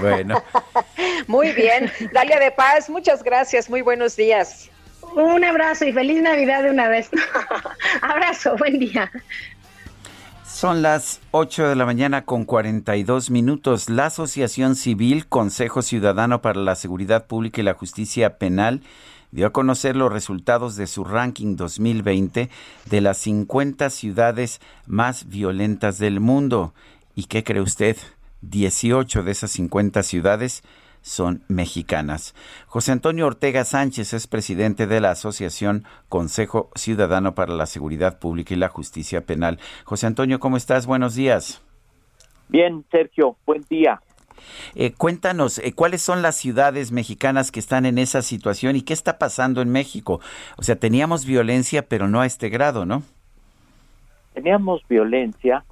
[0.00, 0.42] Bueno.
[1.26, 1.90] Muy bien.
[2.12, 3.68] Dalia de Paz, muchas gracias.
[3.68, 4.70] Muy buenos días.
[5.14, 7.10] Un abrazo y feliz Navidad de una vez.
[8.02, 9.10] abrazo, buen día.
[10.44, 13.88] Son las 8 de la mañana con 42 minutos.
[13.88, 18.82] La Asociación Civil Consejo Ciudadano para la Seguridad Pública y la Justicia Penal
[19.30, 22.48] dio a conocer los resultados de su ranking 2020
[22.86, 26.74] de las 50 ciudades más violentas del mundo.
[27.14, 27.96] ¿Y qué cree usted?
[28.42, 30.62] 18 de esas 50 ciudades
[31.02, 32.34] son mexicanas.
[32.66, 38.54] José Antonio Ortega Sánchez es presidente de la Asociación Consejo Ciudadano para la Seguridad Pública
[38.54, 39.58] y la Justicia Penal.
[39.84, 40.86] José Antonio, ¿cómo estás?
[40.86, 41.62] Buenos días.
[42.48, 44.00] Bien, Sergio, buen día.
[44.74, 48.92] Eh, cuéntanos, eh, ¿cuáles son las ciudades mexicanas que están en esa situación y qué
[48.92, 50.20] está pasando en México?
[50.56, 53.02] O sea, teníamos violencia, pero no a este grado, ¿no?
[54.34, 55.64] Teníamos violencia,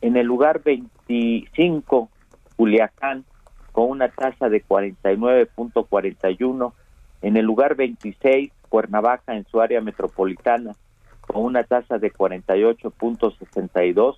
[0.00, 2.08] En el lugar 25,
[2.56, 3.26] Culiacán,
[3.74, 6.72] con una tasa de 49.41.
[7.22, 10.76] En el lugar 26, Cuernavaca, en su área metropolitana,
[11.22, 14.14] con una tasa de 48.62.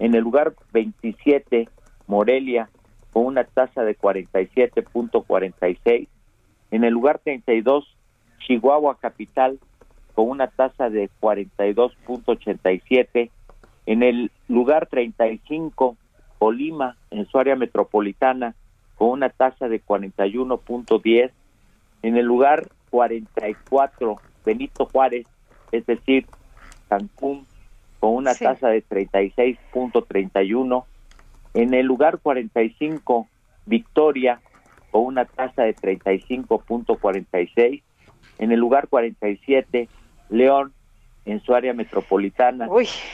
[0.00, 1.68] En el lugar 27,
[2.08, 2.70] Morelia,
[3.12, 6.08] con una tasa de 47.46.
[6.72, 7.96] En el lugar 32,
[8.40, 9.60] Chihuahua Capital,
[10.14, 13.30] con una tasa de 42.87.
[13.86, 15.96] En el lugar 35,
[16.40, 18.56] Colima, en su área metropolitana,
[18.98, 21.30] con una tasa de 41.10.
[22.02, 25.26] En el lugar 44, Benito Juárez,
[25.72, 26.26] es decir,
[26.88, 27.46] Cancún,
[28.00, 30.84] con una tasa de 36.31.
[31.54, 33.26] En el lugar 45,
[33.66, 34.40] Victoria,
[34.90, 37.82] con una tasa de 35.46.
[38.38, 39.88] En el lugar 47,
[40.30, 40.72] León,
[41.24, 42.68] en su área metropolitana,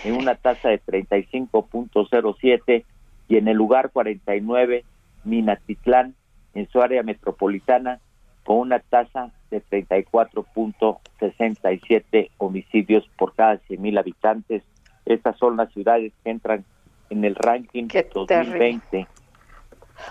[0.05, 2.85] en una tasa de 35.07.
[3.27, 4.85] Y en el lugar 49,
[5.25, 6.15] Minatitlán
[6.55, 7.99] en su área metropolitana
[8.45, 14.63] con una tasa de 34.67 homicidios por cada 100.000 habitantes.
[15.07, 16.65] Estas son las ciudades que entran
[17.11, 19.09] en el ranking 2020.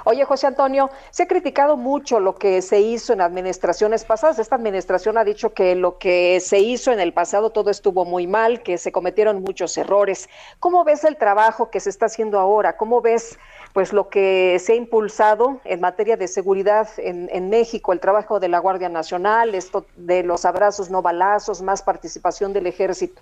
[0.06, 4.40] Oye, José Antonio, se ha criticado mucho lo que se hizo en administraciones pasadas.
[4.40, 8.28] Esta administración ha dicho que lo que se hizo en el pasado todo estuvo muy
[8.28, 10.30] mal, que se cometieron muchos errores.
[10.60, 12.78] ¿Cómo ves el trabajo que se está haciendo ahora?
[12.78, 13.40] ¿Cómo ves
[13.74, 18.48] pues lo que se ha impulsado en materia de seguridad en, México, el trabajo de
[18.48, 23.22] la Guardia Nacional, esto de los abrazos no balazos, más participación del ejército?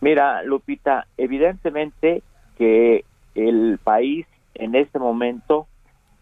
[0.00, 2.22] Mira, Lupita, evidentemente
[2.56, 4.26] que el país
[4.58, 5.66] en este momento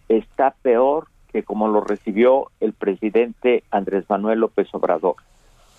[0.08, 5.16] está peor que como lo recibió el presidente Andrés Manuel López Obrador.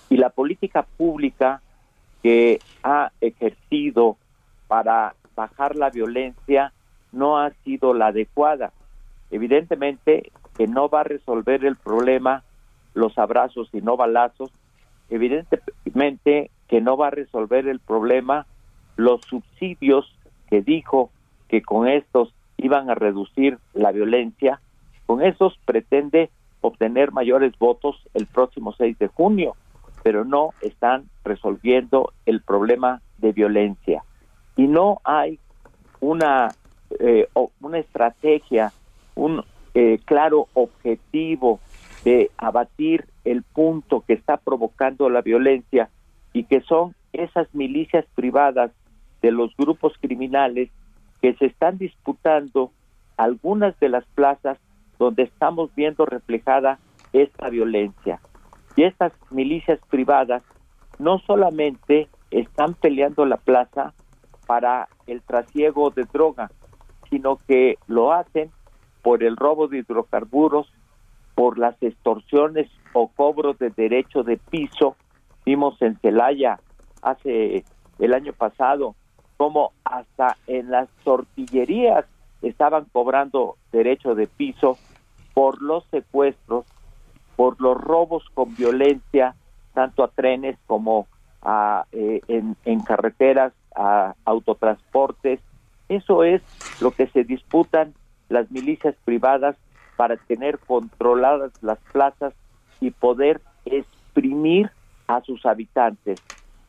[0.10, 1.62] Y la política pública
[2.22, 4.18] que ha ejercido
[4.68, 6.74] para bajar la violencia
[7.12, 8.74] no ha sido la adecuada.
[9.32, 12.44] Evidentemente que no va a resolver el problema
[12.94, 14.52] los abrazos y no balazos,
[15.10, 18.46] evidentemente que no va a resolver el problema
[18.96, 20.14] los subsidios
[20.50, 21.12] que dijo
[21.48, 24.60] que con estos iban a reducir la violencia,
[25.06, 26.30] con esos pretende
[26.62, 29.56] obtener mayores votos el próximo 6 de junio,
[30.04, 34.04] pero no están resolviendo el problema de violencia.
[34.56, 35.40] Y no hay
[36.00, 36.50] una,
[37.00, 37.28] eh,
[37.60, 38.72] una estrategia,
[39.16, 41.60] un eh, claro objetivo
[42.04, 45.90] de abatir el punto que está provocando la violencia
[46.34, 48.72] y que son esas milicias privadas
[49.22, 50.70] de los grupos criminales
[51.26, 52.72] que se están disputando
[53.18, 54.60] algunas de las plazas
[55.00, 56.78] donde estamos viendo reflejada
[57.14, 58.20] esta violencia.
[58.76, 60.44] Y estas milicias privadas
[61.00, 63.96] no solamente están peleando la plaza
[64.46, 66.52] para el trasiego de droga,
[67.10, 68.52] sino que lo hacen
[69.02, 70.72] por el robo de hidrocarburos,
[71.34, 74.96] por las extorsiones o cobros de derecho de piso.
[75.44, 76.60] Vimos en Celaya
[77.02, 77.66] hace
[77.98, 78.94] el año pasado
[79.38, 82.06] como hasta en las tortillerías
[82.42, 84.78] estaban cobrando derecho de piso
[85.34, 86.66] por los secuestros,
[87.36, 89.36] por los robos con violencia,
[89.74, 91.08] tanto a trenes como
[91.42, 95.40] a, eh, en, en carreteras, a autotransportes.
[95.90, 96.42] Eso es
[96.80, 97.94] lo que se disputan
[98.30, 99.58] las milicias privadas
[99.98, 102.34] para tener controladas las plazas
[102.80, 104.72] y poder exprimir
[105.08, 106.22] a sus habitantes.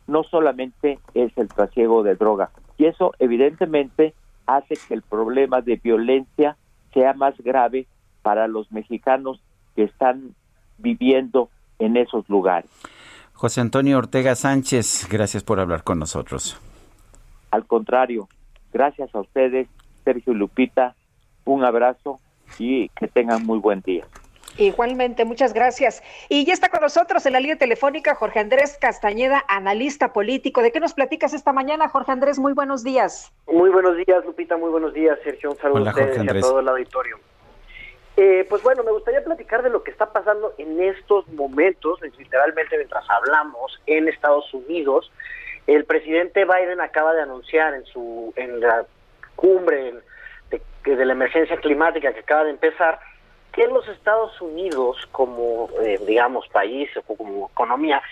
[0.07, 2.51] No solamente es el trasiego de droga.
[2.79, 4.15] Y eso evidentemente
[4.47, 6.57] hace que el problema de violencia
[6.93, 7.87] sea más grave
[8.23, 9.41] para los mexicanos
[9.75, 10.35] que están
[10.79, 12.71] viviendo en esos lugares.
[13.35, 16.59] José Antonio Ortega Sánchez, gracias por hablar con nosotros.
[17.51, 18.29] Al contrario,
[18.73, 19.69] gracias a ustedes,
[20.05, 20.95] Sergio y Lupita,
[21.45, 22.19] un abrazo
[22.59, 24.07] y que tengan muy buen día.
[24.59, 26.03] Igualmente, muchas gracias.
[26.29, 30.63] Y ya está con nosotros en la línea telefónica Jorge Andrés Castañeda, analista político.
[30.63, 32.39] ¿De qué nos platicas esta mañana, Jorge Andrés?
[32.39, 33.33] Muy buenos días.
[33.47, 34.57] Muy buenos días, Lupita.
[34.57, 35.51] Muy buenos días, Sergio.
[35.51, 37.19] Un saludo a ustedes y a todo el auditorio.
[38.17, 42.79] Eh, pues bueno, me gustaría platicar de lo que está pasando en estos momentos, literalmente
[42.79, 45.13] mientras hablamos en Estados Unidos.
[45.67, 48.87] El presidente Biden acaba de anunciar en su en la
[49.35, 49.95] cumbre
[50.51, 53.01] de la emergencia climática que acaba de empezar
[53.57, 58.03] que los Estados Unidos como, eh, digamos, país o como economía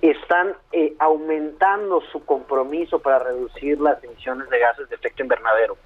[0.00, 5.76] están eh, aumentando su compromiso para reducir las emisiones de gases de efecto invernadero,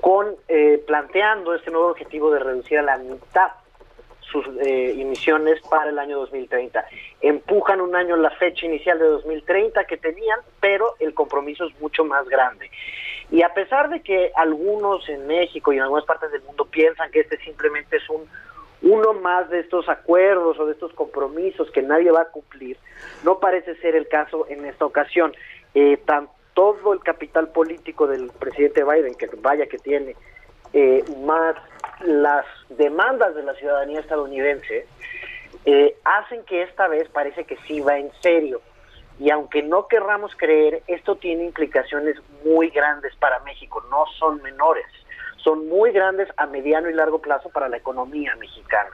[0.00, 3.50] con eh, planteando este nuevo objetivo de reducir a la mitad
[4.20, 6.84] sus emisiones para el año 2030.
[7.20, 12.04] Empujan un año la fecha inicial de 2030 que tenían, pero el compromiso es mucho
[12.04, 12.68] más grande.
[13.30, 17.10] Y a pesar de que algunos en México y en algunas partes del mundo piensan
[17.12, 18.28] que este simplemente es un
[18.82, 22.76] uno más de estos acuerdos o de estos compromisos que nadie va a cumplir,
[23.24, 25.34] no parece ser el caso en esta ocasión.
[25.74, 25.98] Eh,
[26.54, 30.16] todo el capital político del presidente Biden, que vaya que tiene,
[30.72, 31.54] eh, más
[32.00, 34.86] las demandas de la ciudadanía estadounidense,
[35.66, 38.60] eh, hacen que esta vez parece que sí va en serio.
[39.18, 44.86] Y aunque no querramos creer, esto tiene implicaciones muy grandes para México, no son menores
[45.46, 48.90] son muy grandes a mediano y largo plazo para la economía mexicana.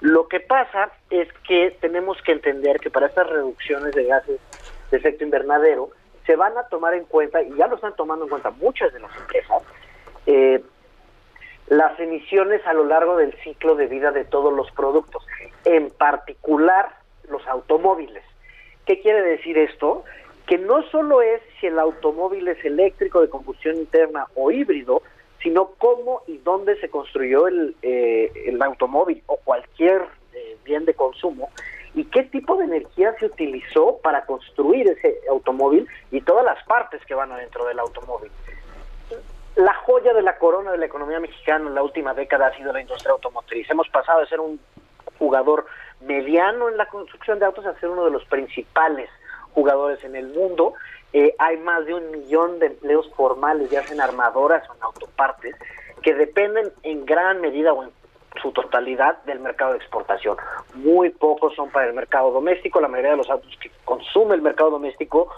[0.00, 4.38] Lo que pasa es que tenemos que entender que para estas reducciones de gases
[4.90, 5.88] de efecto invernadero
[6.26, 9.00] se van a tomar en cuenta, y ya lo están tomando en cuenta muchas de
[9.00, 9.62] las empresas,
[10.26, 10.62] eh,
[11.68, 15.26] las emisiones a lo largo del ciclo de vida de todos los productos,
[15.64, 16.96] en particular
[17.30, 18.24] los automóviles.
[18.84, 20.04] ¿Qué quiere decir esto?
[20.46, 25.00] Que no solo es si el automóvil es eléctrico de combustión interna o híbrido,
[25.42, 30.02] sino cómo y dónde se construyó el, eh, el automóvil o cualquier
[30.64, 31.48] bien de consumo
[31.94, 37.04] y qué tipo de energía se utilizó para construir ese automóvil y todas las partes
[37.06, 38.30] que van adentro del automóvil.
[39.56, 42.72] La joya de la corona de la economía mexicana en la última década ha sido
[42.72, 43.68] la industria automotriz.
[43.68, 44.60] Hemos pasado de ser un
[45.18, 45.66] jugador
[46.00, 49.10] mediano en la construcción de autos a ser uno de los principales
[49.54, 50.74] jugadores en el mundo.
[51.12, 54.82] Eh, hay más de un millón de empleos formales, ya sea en armadoras o en
[54.82, 55.56] autopartes,
[56.02, 57.90] que dependen en gran medida o en
[58.40, 60.36] su totalidad del mercado de exportación.
[60.74, 64.42] Muy pocos son para el mercado doméstico, la mayoría de los autos que consume el
[64.42, 65.28] mercado doméstico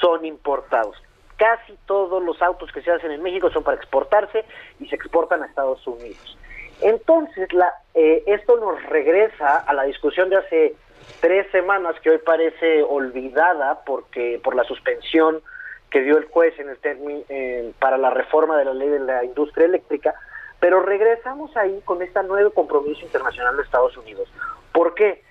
[0.00, 0.96] son importados.
[1.36, 4.44] Casi todos los autos que se hacen en México son para exportarse
[4.80, 6.36] y se exportan a Estados Unidos.
[6.80, 10.74] Entonces, la, eh, esto nos regresa a la discusión de hace
[11.20, 15.42] tres semanas que hoy parece olvidada porque por la suspensión
[15.90, 19.66] que dio el juez en el para la reforma de la ley de la industria
[19.66, 20.14] eléctrica,
[20.60, 24.28] pero regresamos ahí con este nuevo compromiso internacional de Estados Unidos.
[24.72, 25.22] ¿Por qué?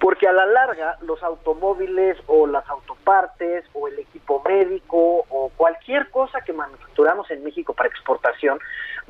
[0.00, 6.08] Porque a la larga los automóviles o las autopartes o el equipo médico o cualquier
[6.10, 8.60] cosa que manufacturamos en México para exportación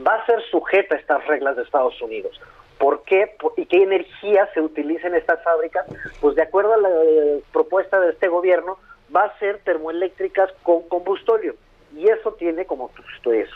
[0.06, 2.40] va a ser sujeta a estas reglas de Estados Unidos.
[2.78, 3.36] ¿Por qué?
[3.56, 5.84] ¿Y qué energía se utiliza en estas fábricas?
[6.20, 8.78] Pues de acuerdo a la eh, propuesta de este gobierno,
[9.14, 11.54] va a ser termoeléctricas con combustóleo.
[11.94, 12.90] Y eso tiene, como
[13.24, 13.48] pues,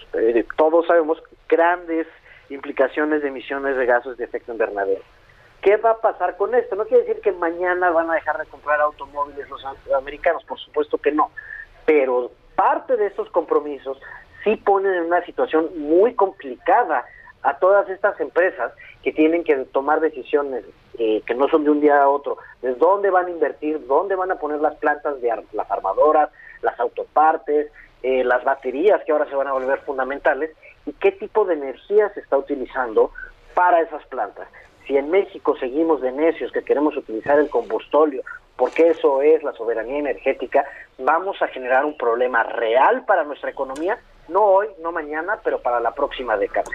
[0.56, 2.06] todos sabemos, grandes
[2.48, 5.02] implicaciones de emisiones de gases de efecto invernadero.
[5.60, 6.74] ¿Qué va a pasar con esto?
[6.74, 9.64] No quiere decir que mañana van a dejar de comprar automóviles los
[9.96, 11.30] americanos, por supuesto que no,
[11.86, 14.00] pero parte de estos compromisos
[14.42, 17.04] sí ponen en una situación muy complicada
[17.42, 20.64] a todas estas empresas que tienen que tomar decisiones
[20.98, 24.14] eh, que no son de un día a otro, de dónde van a invertir, dónde
[24.14, 29.26] van a poner las plantas de las armadoras, las autopartes, eh, las baterías que ahora
[29.26, 30.50] se van a volver fundamentales
[30.86, 33.10] y qué tipo de energía se está utilizando
[33.54, 34.48] para esas plantas.
[34.86, 38.22] Si en México seguimos de necios que queremos utilizar el combustóleo,
[38.56, 40.64] porque eso es la soberanía energética,
[40.98, 43.98] vamos a generar un problema real para nuestra economía,
[44.28, 46.70] no hoy, no mañana, pero para la próxima década.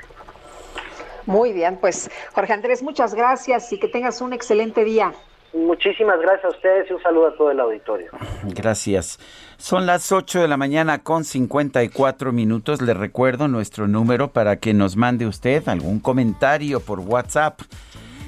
[1.28, 5.14] Muy bien, pues Jorge Andrés, muchas gracias y que tengas un excelente día.
[5.54, 8.12] Muchísimas gracias a ustedes y un saludo a todo el auditorio.
[8.44, 9.20] Gracias.
[9.58, 12.82] Son las 8 de la mañana con 54 minutos.
[12.82, 17.60] Le recuerdo nuestro número para que nos mande usted algún comentario por WhatsApp.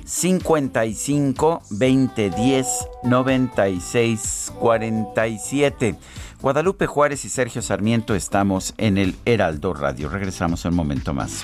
[0.05, 2.67] 55 20 10
[3.03, 5.95] 96 47.
[6.41, 10.09] Guadalupe Juárez y Sergio Sarmiento estamos en el Heraldo Radio.
[10.09, 11.43] Regresamos un momento más.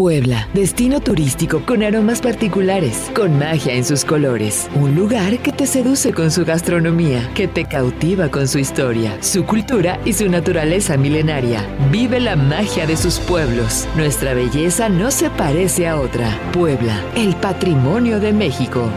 [0.00, 4.70] Puebla, destino turístico con aromas particulares, con magia en sus colores.
[4.74, 9.44] Un lugar que te seduce con su gastronomía, que te cautiva con su historia, su
[9.44, 11.66] cultura y su naturaleza milenaria.
[11.90, 13.86] Vive la magia de sus pueblos.
[13.94, 16.30] Nuestra belleza no se parece a otra.
[16.54, 18.90] Puebla, el patrimonio de México.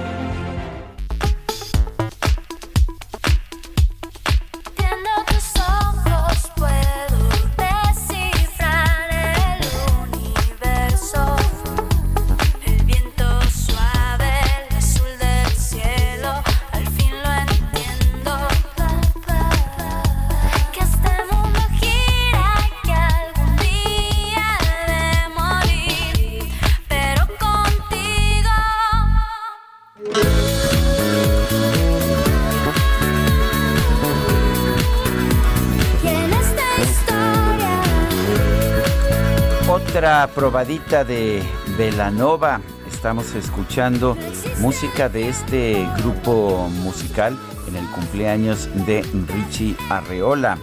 [40.28, 41.42] Probadita de
[41.78, 42.62] Velanova.
[42.92, 44.18] Estamos escuchando
[44.60, 47.38] música de este grupo musical
[47.68, 50.58] en el cumpleaños de Richie Arreola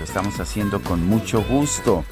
[0.00, 2.04] lo estamos haciendo con mucho gusto.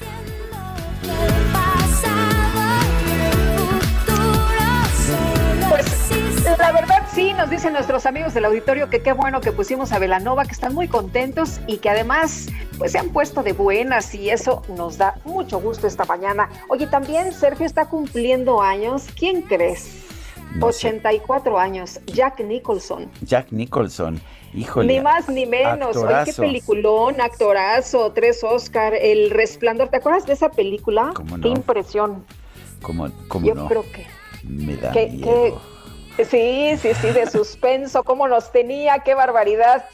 [6.59, 9.97] La verdad sí, nos dicen nuestros amigos del auditorio que qué bueno que pusimos a
[9.97, 12.47] Velanova, que están muy contentos y que además
[12.79, 16.49] pues se han puesto de buenas y eso nos da mucho gusto esta mañana.
[16.69, 19.05] Oye, también Sergio está cumpliendo años.
[19.15, 20.05] ¿Quién crees?
[20.61, 23.11] 84 años, Jack Nicholson.
[23.21, 24.19] Jack Nicholson,
[24.53, 24.93] híjole.
[24.93, 25.95] Ni más ni menos.
[25.95, 29.89] Oye, qué peliculón, actorazo, tres Oscar, El Resplandor.
[29.89, 31.11] ¿Te acuerdas de esa película?
[31.13, 32.25] ¿Cómo Qué impresión.
[32.81, 33.67] ¿Cómo, cómo Yo no?
[33.67, 34.07] creo que
[34.43, 35.61] Me da que, miedo.
[36.17, 39.85] que- sí, sí, sí, de suspenso, cómo nos tenía, qué barbaridad.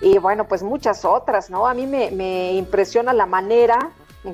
[0.00, 1.66] Y bueno, pues muchas otras, ¿no?
[1.66, 3.90] A mí me, me impresiona la manera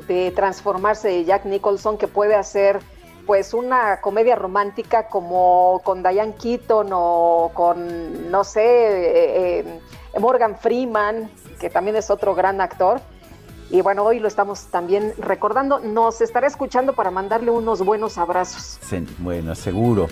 [0.08, 2.80] de transformarse de Jack Nicholson que puede hacer
[3.26, 10.56] pues una comedia romántica como con Diane Keaton o con, no sé, eh, eh, Morgan
[10.58, 13.00] Freeman, que también es otro gran actor.
[13.70, 15.80] Y bueno, hoy lo estamos también recordando.
[15.80, 18.78] Nos estará escuchando para mandarle unos buenos abrazos.
[19.18, 20.08] Bueno, seguro.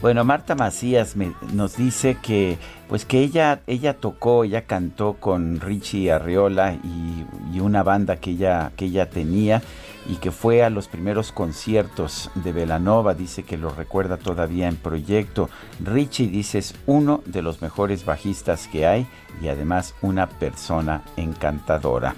[0.00, 2.56] Bueno, Marta Macías me- nos dice que
[2.88, 8.30] pues que ella ella tocó, ella cantó con Richie Arriola y, y una banda que
[8.30, 9.60] ella que ella tenía
[10.08, 14.76] y que fue a los primeros conciertos de Velanova, dice que lo recuerda todavía en
[14.76, 15.50] proyecto.
[15.84, 19.06] Richie dice es uno de los mejores bajistas que hay
[19.42, 22.14] y además una persona encantadora.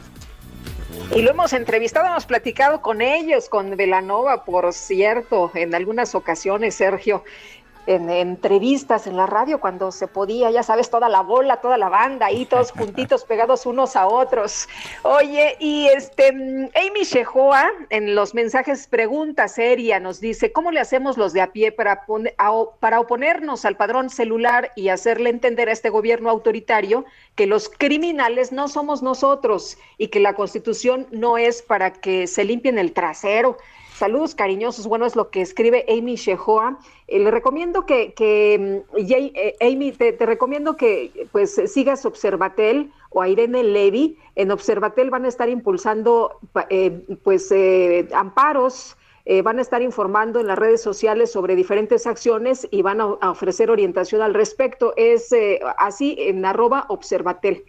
[1.17, 6.75] Y lo hemos entrevistado, hemos platicado con ellos, con Velanova, por cierto, en algunas ocasiones,
[6.77, 7.25] Sergio,
[7.87, 11.89] en entrevistas en la radio cuando se podía, ya sabes, toda la bola, toda la
[11.89, 14.69] banda, ahí todos juntitos, pegados unos a otros.
[15.03, 21.17] Oye, y este, Amy Shehoa en los mensajes pregunta seria nos dice, ¿cómo le hacemos
[21.19, 22.05] los de a pie para,
[22.39, 27.05] a- para oponernos al padrón celular y hacerle entender a este gobierno autoritario
[27.35, 32.45] que los criminales no somos nosotros y que la constitución no es para que se
[32.45, 33.59] limpien el trasero?
[33.94, 36.78] Saludos cariñosos, bueno, es lo que escribe Amy Shehoa.
[37.09, 43.20] Eh, le recomiendo que, que mm, eh, Amy, te, recomiendo que pues sigas Observatel o
[43.20, 44.16] a Irene Levy.
[44.35, 46.39] En Observatel van a estar impulsando
[46.70, 48.97] eh, pues eh, amparos,
[49.44, 53.31] van a estar informando en las redes sociales sobre diferentes acciones y van a, a
[53.31, 54.94] ofrecer orientación al respecto.
[54.97, 55.32] Es
[55.78, 57.64] así en arroba Observatel.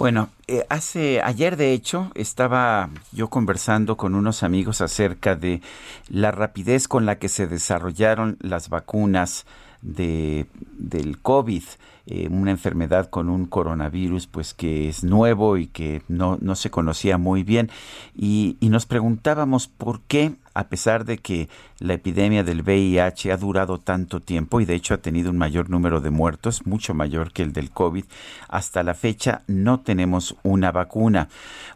[0.00, 5.60] Bueno, eh, hace ayer de hecho estaba yo conversando con unos amigos acerca de
[6.08, 9.44] la rapidez con la que se desarrollaron las vacunas
[9.82, 10.46] de
[10.78, 11.64] del COVID,
[12.12, 16.68] eh, una enfermedad con un coronavirus pues que es nuevo y que no, no se
[16.68, 17.70] conocía muy bien
[18.16, 23.36] y, y nos preguntábamos por qué a pesar de que la epidemia del VIH ha
[23.36, 27.32] durado tanto tiempo y de hecho ha tenido un mayor número de muertos, mucho mayor
[27.32, 28.04] que el del COVID,
[28.48, 31.28] hasta la fecha no tenemos una vacuna.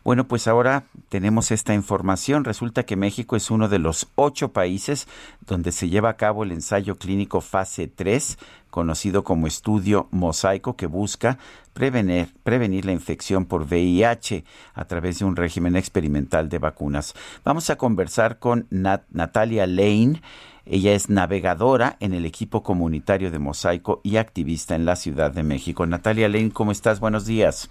[0.02, 2.44] Bueno, pues ahora tenemos esta información.
[2.44, 5.06] Resulta que México es uno de los ocho países
[5.46, 8.38] donde se lleva a cabo el ensayo clínico fase 3
[8.74, 11.38] conocido como estudio mosaico que busca
[11.74, 14.44] prevenir, prevenir la infección por VIH
[14.74, 17.14] a través de un régimen experimental de vacunas.
[17.44, 20.20] Vamos a conversar con Nat- Natalia Lane.
[20.66, 25.44] Ella es navegadora en el equipo comunitario de Mosaico y activista en la Ciudad de
[25.44, 25.86] México.
[25.86, 26.98] Natalia Lane, ¿cómo estás?
[26.98, 27.70] Buenos días.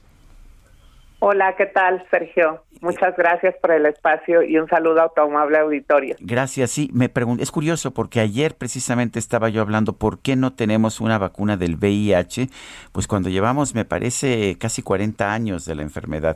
[1.25, 2.65] Hola, ¿qué tal, Sergio?
[2.81, 6.17] Muchas gracias por el espacio y un saludo a tu amable auditorio.
[6.19, 6.71] Gracias.
[6.71, 7.09] Sí, me
[7.39, 11.75] es curioso porque ayer precisamente estaba yo hablando por qué no tenemos una vacuna del
[11.77, 12.49] VIH,
[12.91, 16.35] pues cuando llevamos, me parece, casi 40 años de la enfermedad.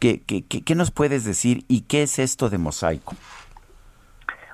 [0.00, 3.14] ¿Qué, qué, qué- qué nos puedes decir y qué es esto de mosaico?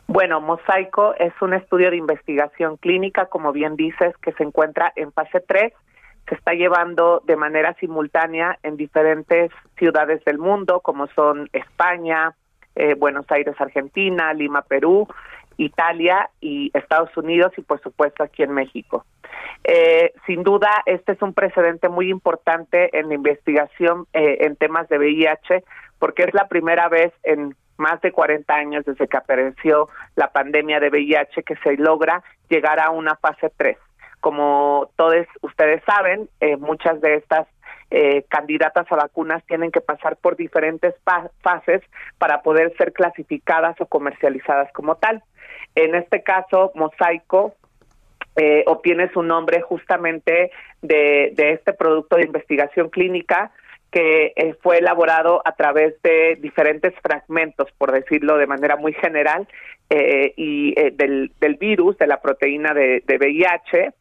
[0.06, 5.10] Bueno, Mosaico es un estudio de investigación clínica, como bien dices, que se encuentra en
[5.12, 5.72] fase 3.
[6.28, 12.34] Se está llevando de manera simultánea en diferentes ciudades del mundo, como son España,
[12.74, 15.08] eh, Buenos Aires, Argentina, Lima, Perú,
[15.58, 19.04] Italia y Estados Unidos y por supuesto aquí en México.
[19.64, 24.88] Eh, sin duda, este es un precedente muy importante en la investigación eh, en temas
[24.88, 25.64] de VIH,
[25.98, 30.80] porque es la primera vez en más de 40 años desde que apareció la pandemia
[30.80, 33.76] de VIH que se logra llegar a una fase 3.
[34.22, 37.48] Como todos ustedes saben, eh, muchas de estas
[37.90, 40.94] eh, candidatas a vacunas tienen que pasar por diferentes
[41.42, 41.82] fases
[42.18, 45.24] para poder ser clasificadas o comercializadas como tal.
[45.74, 47.56] En este caso, Mosaico
[48.36, 53.50] eh, obtiene su nombre justamente de, de este producto de investigación clínica
[53.90, 59.48] que eh, fue elaborado a través de diferentes fragmentos, por decirlo de manera muy general,
[59.90, 63.92] eh, y eh, del, del virus, de la proteína de VIH,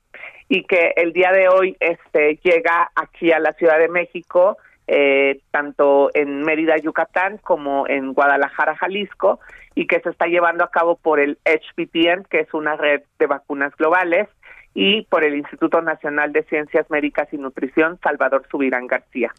[0.52, 5.40] y que el día de hoy este, llega aquí a la Ciudad de México, eh,
[5.50, 9.40] tanto en Mérida, Yucatán, como en Guadalajara, Jalisco,
[9.76, 13.28] y que se está llevando a cabo por el HPTN, que es una red de
[13.28, 14.28] vacunas globales,
[14.74, 19.34] y por el Instituto Nacional de Ciencias Médicas y Nutrición, Salvador Subirán García.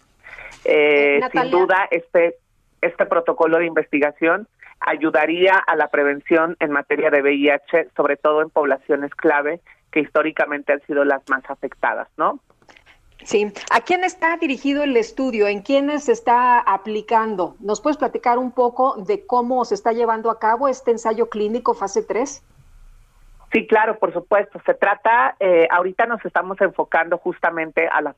[0.64, 2.36] Eh, sin duda, este,
[2.80, 4.48] este protocolo de investigación
[4.87, 9.61] ayudaría a la prevención en materia de VIH, sobre todo en poblaciones clave
[9.91, 12.41] que históricamente han sido las más afectadas, ¿no?
[13.25, 13.53] Sí.
[13.71, 15.47] ¿A quién está dirigido el estudio?
[15.47, 17.57] ¿En quiénes se está aplicando?
[17.61, 21.75] ¿Nos puedes platicar un poco de cómo se está llevando a cabo este ensayo clínico
[21.75, 22.43] fase 3?
[23.53, 24.62] Sí, claro, por supuesto.
[24.65, 28.15] Se trata, eh, ahorita nos estamos enfocando justamente a la,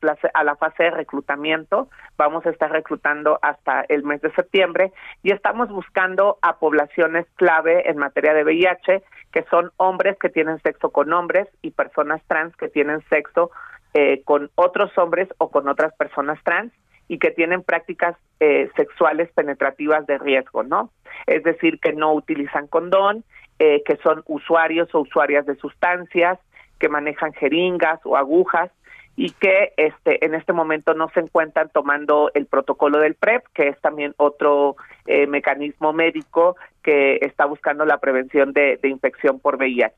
[0.55, 1.89] fase de reclutamiento.
[2.17, 4.93] Vamos a estar reclutando hasta el mes de septiembre
[5.23, 9.03] y estamos buscando a poblaciones clave en materia de VIH,
[9.33, 13.51] que son hombres que tienen sexo con hombres y personas trans que tienen sexo
[13.93, 16.71] eh, con otros hombres o con otras personas trans
[17.09, 20.91] y que tienen prácticas eh, sexuales penetrativas de riesgo, ¿no?
[21.27, 23.23] Es decir, que no utilizan condón,
[23.59, 26.39] eh, que son usuarios o usuarias de sustancias,
[26.79, 28.71] que manejan jeringas o agujas
[29.15, 33.69] y que este en este momento no se encuentran tomando el protocolo del PrEP, que
[33.69, 34.75] es también otro
[35.05, 39.95] eh, mecanismo médico que está buscando la prevención de, infección por VIH.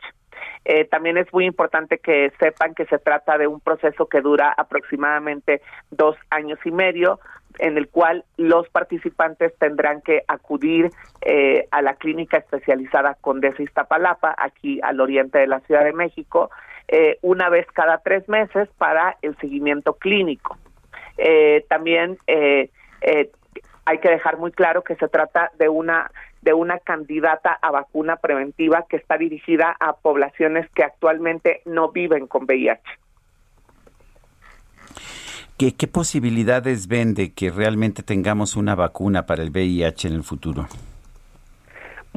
[0.65, 4.53] Eh, también es muy importante que sepan que se trata de un proceso que dura
[4.55, 7.19] aproximadamente dos años y medio,
[7.59, 10.91] en el cual los participantes tendrán que acudir
[11.21, 16.51] eh, a la clínica especializada Condesa Iztapalapa, aquí al oriente de la Ciudad de México,
[16.87, 20.57] eh, una vez cada tres meses para el seguimiento clínico.
[21.17, 26.11] Eh, también hay que dejar muy claro que se trata de una
[26.41, 32.27] de una candidata a vacuna preventiva que está dirigida a poblaciones que actualmente no viven
[32.27, 32.81] con VIH.
[35.57, 40.23] ¿Qué, ¿Qué posibilidades ven de que realmente tengamos una vacuna para el VIH en el
[40.23, 40.67] futuro?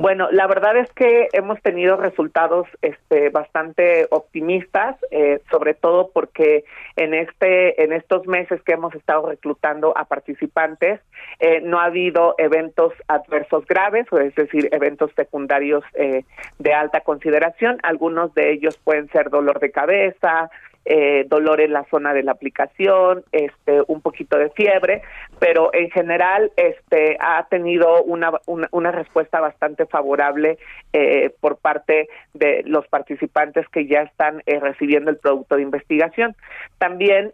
[0.00, 6.64] Bueno, la verdad es que hemos tenido resultados este, bastante optimistas, eh, sobre todo porque
[6.96, 11.00] en este, en estos meses que hemos estado reclutando a participantes,
[11.38, 16.24] eh, no ha habido eventos adversos graves, es decir, eventos secundarios eh,
[16.58, 17.78] de alta consideración.
[17.82, 20.50] Algunos de ellos pueden ser dolor de cabeza,
[20.86, 25.02] eh, dolor en la zona de la aplicación, este, un poquito de fiebre,
[25.38, 30.58] pero en general este, ha tenido una, una, respuesta bastante favorable
[30.92, 36.34] eh, por parte de los participantes que ya están eh, recibiendo el producto de investigación.
[36.78, 37.32] También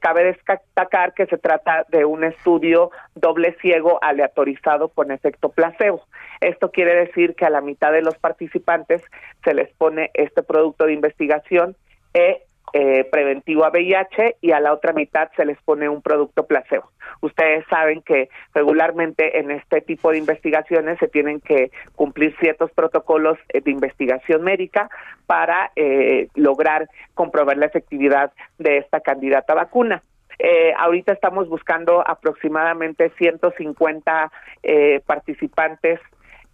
[0.00, 6.02] cabe destacar que se trata de un estudio doble ciego aleatorizado con efecto placebo.
[6.40, 9.02] Esto quiere decir que a la mitad de los participantes
[9.44, 11.74] se les pone este producto de investigación
[12.14, 12.42] e
[12.72, 16.90] eh, preventivo a VIH y a la otra mitad se les pone un producto placebo.
[17.20, 23.38] Ustedes saben que regularmente en este tipo de investigaciones se tienen que cumplir ciertos protocolos
[23.50, 24.88] eh, de investigación médica
[25.26, 30.02] para eh, lograr comprobar la efectividad de esta candidata vacuna.
[30.38, 34.32] Eh, ahorita estamos buscando aproximadamente 150
[34.62, 36.00] eh, participantes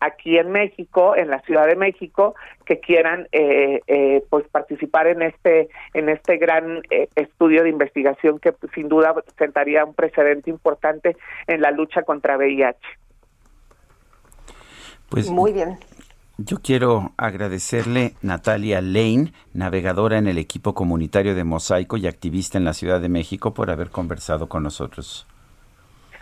[0.00, 2.34] aquí en México, en la Ciudad de México,
[2.64, 8.38] que quieran eh, eh, pues participar en este en este gran eh, estudio de investigación
[8.38, 11.16] que pues, sin duda sentaría un precedente importante
[11.46, 12.78] en la lucha contra VIH.
[15.08, 15.78] Pues muy bien.
[16.40, 22.64] Yo quiero agradecerle Natalia Lane, navegadora en el equipo comunitario de Mosaico y activista en
[22.64, 25.26] la Ciudad de México, por haber conversado con nosotros.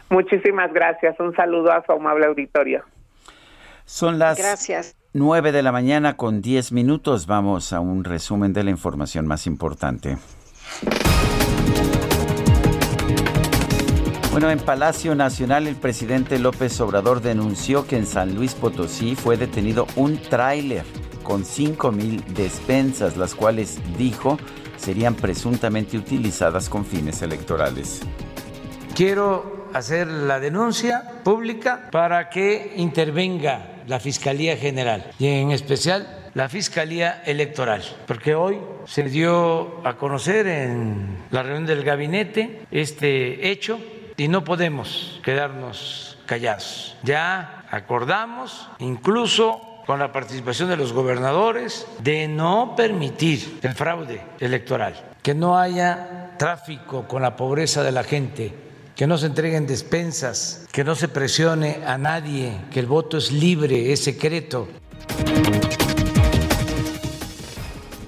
[0.08, 1.20] Muchísimas gracias.
[1.20, 2.82] Un saludo a su amable auditorio.
[3.86, 4.96] Son las Gracias.
[5.12, 7.26] 9 de la mañana con 10 minutos.
[7.26, 10.18] Vamos a un resumen de la información más importante.
[14.32, 19.38] Bueno, en Palacio Nacional el presidente López Obrador denunció que en San Luis Potosí fue
[19.38, 20.84] detenido un tráiler
[21.22, 24.36] con 5 mil despensas, las cuales dijo
[24.76, 28.02] serían presuntamente utilizadas con fines electorales.
[28.94, 36.48] Quiero hacer la denuncia pública para que intervenga la Fiscalía General y en especial la
[36.48, 43.80] Fiscalía Electoral, porque hoy se dio a conocer en la reunión del gabinete este hecho
[44.16, 46.96] y no podemos quedarnos callados.
[47.02, 54.94] Ya acordamos, incluso con la participación de los gobernadores, de no permitir el fraude electoral,
[55.22, 58.52] que no haya tráfico con la pobreza de la gente,
[58.96, 63.30] que no se entreguen despensas, que no se presione a nadie, que el voto es
[63.30, 64.68] libre, es secreto.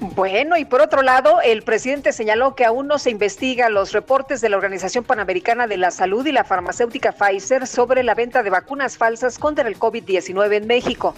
[0.01, 4.41] Bueno, y por otro lado, el presidente señaló que aún no se investiga los reportes
[4.41, 8.49] de la Organización Panamericana de la Salud y la farmacéutica Pfizer sobre la venta de
[8.49, 11.15] vacunas falsas contra el COVID-19 en México.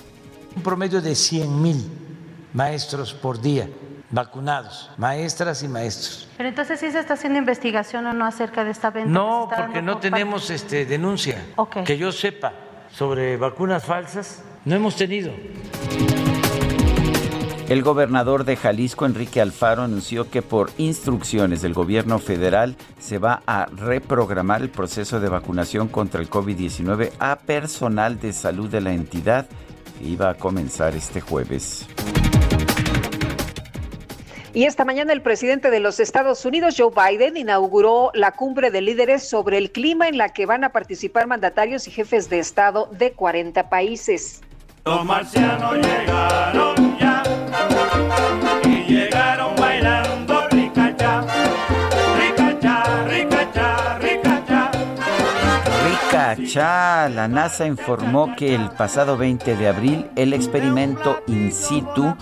[0.57, 1.91] Un promedio de 100 mil
[2.53, 3.71] maestros por día
[4.11, 6.29] vacunados, maestras y maestros.
[6.37, 9.11] Pero entonces sí se está haciendo investigación o no acerca de esta venta.
[9.11, 11.45] No, porque no tenemos este denuncia
[11.85, 12.53] que yo sepa
[12.93, 14.43] sobre vacunas falsas.
[14.65, 15.33] No hemos tenido.
[17.69, 23.45] El gobernador de Jalisco, Enrique Alfaro, anunció que por instrucciones del gobierno federal se va
[23.47, 28.93] a reprogramar el proceso de vacunación contra el COVID-19 a personal de salud de la
[28.93, 29.47] entidad
[30.01, 31.87] que iba a comenzar este jueves.
[34.53, 38.81] Y esta mañana el presidente de los Estados Unidos, Joe Biden, inauguró la cumbre de
[38.81, 42.89] líderes sobre el clima en la que van a participar mandatarios y jefes de Estado
[42.91, 44.41] de 40 países.
[56.35, 62.15] Ricacha, la NASA informó que el pasado 20 de abril el experimento in situ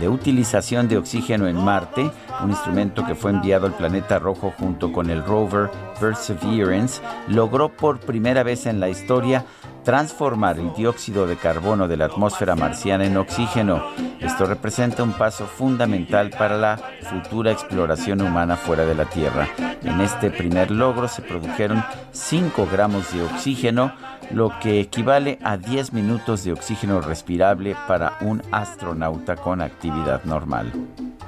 [0.00, 2.10] de utilización de oxígeno en Marte,
[2.42, 8.00] un instrumento que fue enviado al planeta rojo junto con el rover Perseverance, logró por
[8.00, 9.44] primera vez en la historia
[9.84, 13.82] transformar el dióxido de carbono de la atmósfera marciana en oxígeno.
[14.20, 19.48] Esto representa un paso fundamental para la futura exploración humana fuera de la Tierra.
[19.82, 21.82] En este primer logro se produjeron
[22.12, 23.92] 5 gramos de oxígeno,
[24.30, 30.72] lo que equivale a 10 minutos de oxígeno respirable para un astronauta con actividad normal.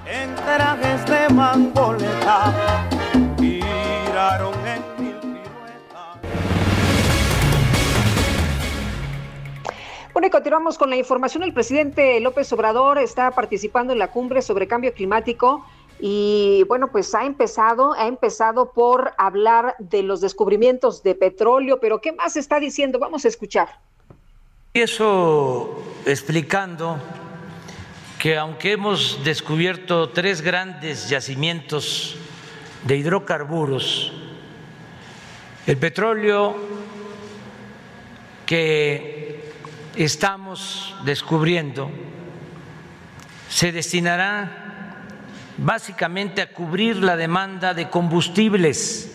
[0.06, 1.28] En trajes de
[10.12, 11.42] Bueno, y continuamos con la información.
[11.42, 15.64] El presidente López Obrador está participando en la cumbre sobre cambio climático
[15.98, 22.00] y bueno, pues ha empezado, ha empezado por hablar de los descubrimientos de petróleo, pero
[22.00, 22.98] ¿qué más está diciendo?
[22.98, 23.80] Vamos a escuchar.
[24.74, 26.98] Empiezo explicando
[28.24, 32.16] que aunque hemos descubierto tres grandes yacimientos
[32.84, 34.14] de hidrocarburos,
[35.66, 36.56] el petróleo
[38.46, 39.52] que
[39.94, 41.90] estamos descubriendo
[43.50, 45.02] se destinará
[45.58, 49.14] básicamente a cubrir la demanda de combustibles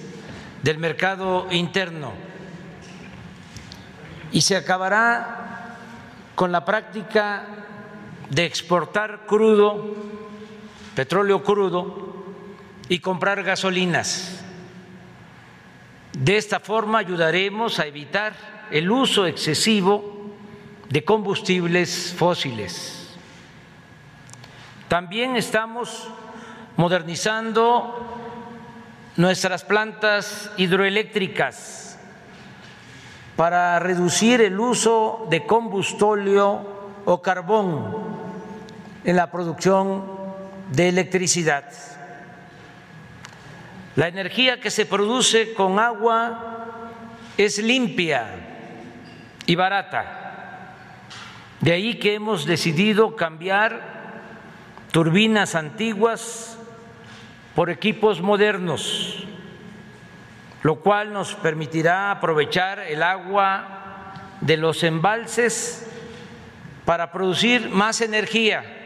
[0.61, 2.13] del mercado interno
[4.31, 5.77] y se acabará
[6.35, 7.68] con la práctica
[8.29, 9.95] de exportar crudo,
[10.95, 12.15] petróleo crudo
[12.87, 14.43] y comprar gasolinas.
[16.13, 20.33] De esta forma ayudaremos a evitar el uso excesivo
[20.89, 23.17] de combustibles fósiles.
[24.87, 26.07] También estamos
[26.77, 28.05] modernizando
[29.17, 31.99] nuestras plantas hidroeléctricas
[33.35, 38.08] para reducir el uso de combustóleo o carbón
[39.03, 40.03] en la producción
[40.71, 41.65] de electricidad.
[43.95, 46.91] La energía que se produce con agua
[47.37, 48.27] es limpia
[49.45, 50.75] y barata.
[51.59, 53.81] De ahí que hemos decidido cambiar
[54.91, 56.57] turbinas antiguas
[57.55, 59.25] por equipos modernos,
[60.63, 65.85] lo cual nos permitirá aprovechar el agua de los embalses
[66.85, 68.78] para producir más energía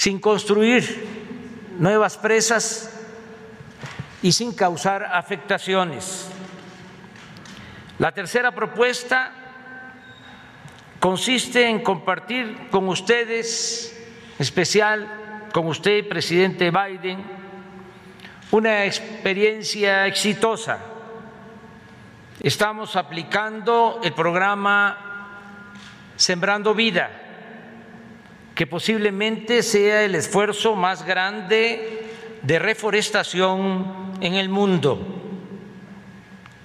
[0.00, 1.06] sin construir
[1.78, 2.90] nuevas presas
[4.22, 6.26] y sin causar afectaciones.
[7.98, 9.30] La tercera propuesta
[10.98, 13.94] consiste en compartir con ustedes,
[14.38, 17.22] especial con usted, presidente Biden,
[18.52, 20.78] una experiencia exitosa.
[22.40, 24.96] Estamos aplicando el programa
[26.16, 27.19] Sembrando Vida,
[28.60, 32.12] que posiblemente sea el esfuerzo más grande
[32.42, 35.00] de reforestación en el mundo.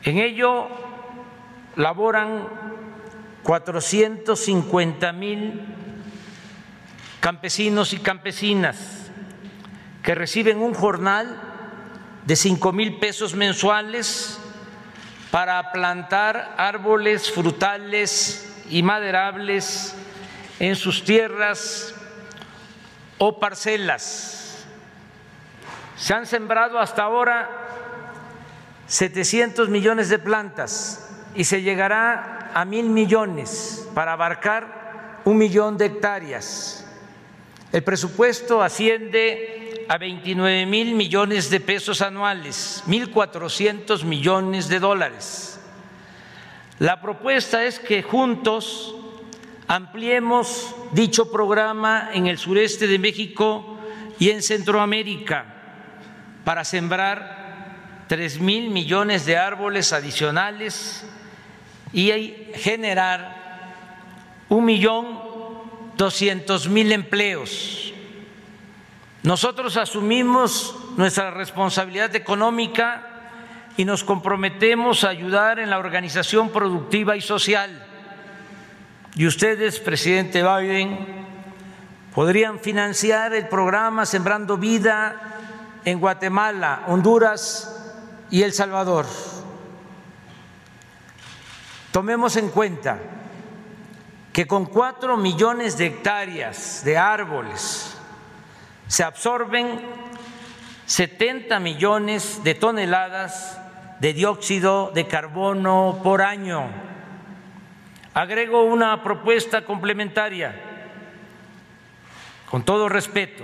[0.03, 0.67] En ello
[1.77, 2.49] laboran
[3.43, 5.61] 450 mil
[7.21, 9.09] campesinos y campesinas
[10.03, 11.41] que reciben un jornal
[12.25, 14.37] de cinco mil pesos mensuales
[15.31, 19.95] para plantar árboles frutales y maderables
[20.59, 21.93] en sus tierras
[23.17, 24.65] o parcelas.
[25.95, 27.49] Se han sembrado hasta ahora
[28.87, 35.87] 700 millones de plantas y se llegará a mil millones para abarcar un millón de
[35.87, 36.85] hectáreas.
[37.71, 45.59] El presupuesto asciende a 29 mil millones de pesos anuales, 1.400 millones de dólares.
[46.79, 48.94] La propuesta es que juntos
[49.67, 53.79] ampliemos dicho programa en el sureste de México
[54.19, 55.45] y en Centroamérica
[56.43, 61.05] para sembrar tres mil millones de árboles adicionales
[61.91, 62.11] y
[62.55, 63.35] generar
[64.49, 65.19] un millón
[65.97, 67.93] doscientos mil empleos.
[69.23, 73.11] Nosotros asumimos nuestra responsabilidad económica
[73.75, 77.84] y nos comprometemos a ayudar en la organización productiva y social.
[79.17, 81.25] Y ustedes, presidente Biden,
[82.13, 85.21] podrían financiar el programa Sembrando Vida
[85.85, 87.95] en Guatemala, Honduras
[88.29, 89.05] y El Salvador.
[91.93, 92.99] Tomemos en cuenta
[94.33, 97.95] que con cuatro millones de hectáreas de árboles
[98.87, 99.79] se absorben
[100.87, 103.61] 70 millones de toneladas
[104.01, 106.84] de dióxido de carbono por año.
[108.15, 110.55] Agrego una propuesta complementaria.
[112.49, 113.43] Con todo respeto,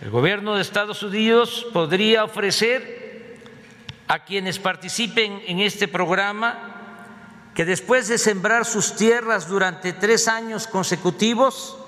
[0.00, 3.38] el gobierno de Estados Unidos podría ofrecer
[4.08, 6.58] a quienes participen en este programa
[7.54, 11.78] que después de sembrar sus tierras durante tres años consecutivos,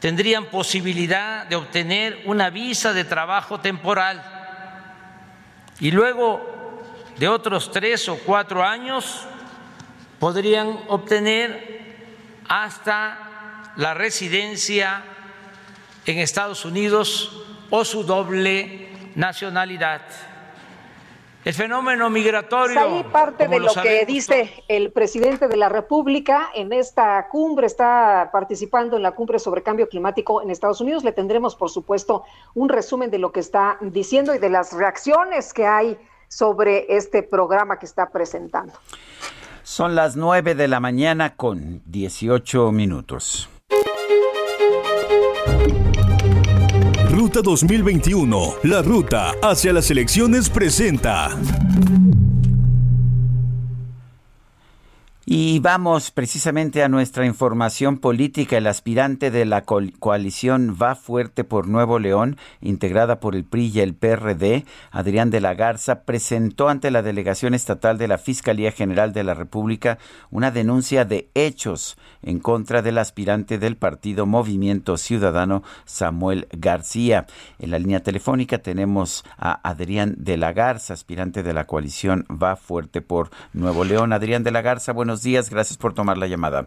[0.00, 4.22] tendrían posibilidad de obtener una visa de trabajo temporal
[5.80, 6.82] y luego
[7.16, 9.26] de otros tres o cuatro años
[10.24, 11.82] podrían obtener
[12.48, 15.04] hasta la residencia
[16.06, 20.00] en Estados Unidos o su doble nacionalidad.
[21.44, 22.74] El fenómeno migratorio.
[22.74, 27.66] Pues ahí parte de lo, que dice el presidente de la República en esta cumbre,
[27.66, 31.04] está participando en la cumbre sobre cambio climático en Estados Unidos.
[31.04, 32.24] Le tendremos, por supuesto,
[32.54, 35.98] un resumen de lo que está diciendo y de las reacciones que hay
[36.28, 38.72] sobre este programa que está presentando.
[39.76, 43.48] Son las nueve de la mañana con 18 minutos.
[47.10, 51.30] Ruta 2021, la ruta hacia las elecciones presenta.
[55.26, 58.58] Y vamos precisamente a nuestra información política.
[58.58, 63.80] El aspirante de la coalición Va Fuerte por Nuevo León, integrada por el PRI y
[63.80, 69.14] el PRD, Adrián de la Garza, presentó ante la delegación estatal de la Fiscalía General
[69.14, 69.96] de la República
[70.30, 77.24] una denuncia de hechos en contra del aspirante del partido Movimiento Ciudadano, Samuel García.
[77.58, 82.56] En la línea telefónica tenemos a Adrián de la Garza, aspirante de la coalición Va
[82.56, 84.12] Fuerte por Nuevo León.
[84.12, 86.66] Adrián de la Garza, buenos días, gracias por tomar la llamada.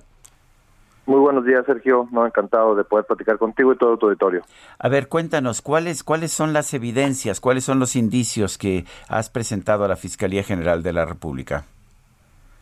[1.07, 2.07] Muy buenos días, Sergio.
[2.11, 4.41] No encantado de poder platicar contigo y todo tu auditorio.
[4.78, 9.86] A ver, cuéntanos, ¿cuáles, ¿cuáles son las evidencias, cuáles son los indicios que has presentado
[9.86, 11.64] a la Fiscalía General de la República?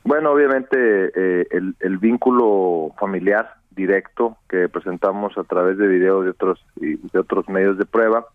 [0.03, 0.77] Bueno, obviamente
[1.15, 1.47] eh,
[1.79, 7.49] el, vínculo familiar directo que presentamos a través de videos de otros y de otros
[7.49, 8.27] medios de prueba.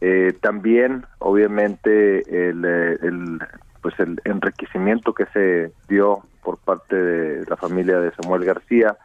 [0.00, 3.40] Eh, también, obviamente, el, eh, el,
[3.88, 8.98] pues el enriquecimiento que se dio por parte de la familia de Samuel García,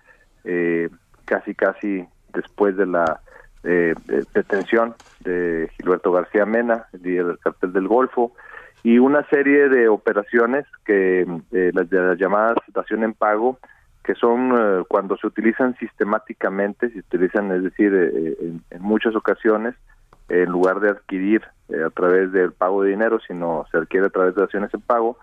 [0.44, 0.90] eh,
[1.24, 3.22] casi casi después de la
[3.64, 3.96] eh,
[4.34, 8.34] detención de Gilberto García Mena, el líder del cartel del Golfo,
[8.84, 11.22] y una serie de operaciones que
[11.54, 13.60] eh, las de la llamada situación en pago,
[14.04, 19.76] que son cuando se utilizan sistemáticamente, se utilizan, es decir, en, en, muchas ocasiones,
[20.42, 21.44] en lugar de adquirir
[21.86, 25.18] a través del pago de dinero, sino se adquiere a través de acciones en pago,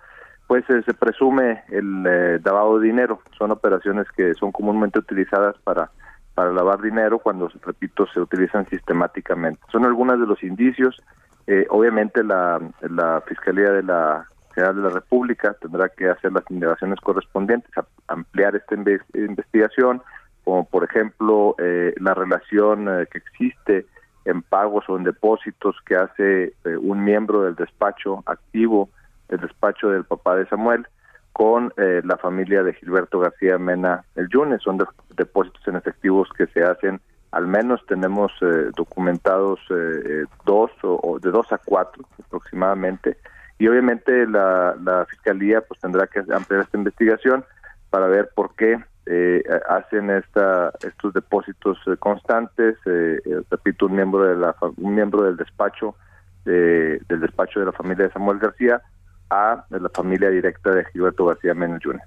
[0.46, 3.20] pues eh, se presume el eh, lavado de dinero.
[3.38, 5.90] Son operaciones que son comúnmente utilizadas para,
[6.34, 9.60] para lavar dinero cuando, repito, se utilizan sistemáticamente.
[9.70, 11.00] Son algunos de los indicios.
[11.46, 16.42] Eh, obviamente la, la Fiscalía de la General de la República tendrá que hacer las
[16.50, 17.70] indagaciones correspondientes,
[18.08, 18.74] ampliar esta
[19.14, 20.02] investigación,
[20.42, 23.86] como por ejemplo la relación que existe
[24.24, 28.90] en pagos o en depósitos que hace un miembro del despacho activo
[29.30, 30.86] el despacho del papá de Samuel
[31.32, 34.62] con eh, la familia de Gilberto García Mena el Yunes.
[34.62, 34.78] Son
[35.16, 41.30] depósitos en efectivos que se hacen, al menos tenemos eh, documentados eh, dos o, de
[41.30, 43.16] dos a cuatro aproximadamente.
[43.58, 47.44] Y obviamente la, la fiscalía pues tendrá que ampliar esta investigación
[47.90, 48.78] para ver por qué
[49.68, 52.76] hacen esta, estos depósitos constantes.
[53.50, 55.94] repito, un miembro de la un miembro del despacho
[56.44, 58.80] del despacho de la familia de Samuel García
[59.30, 62.00] a la familia directa de Gilberto García Menos Jr.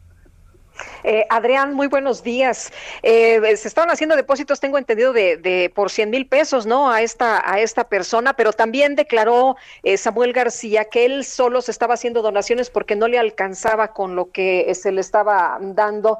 [1.04, 2.72] Eh, Adrián, muy buenos días.
[3.04, 6.92] Eh, se estaban haciendo depósitos, tengo entendido, de, por 100 mil pesos, ¿no?
[6.92, 11.72] A esta, a esta persona, pero también declaró eh, Samuel García que él solo se
[11.72, 16.20] estaba haciendo donaciones porque no le alcanzaba con lo que se le estaba dando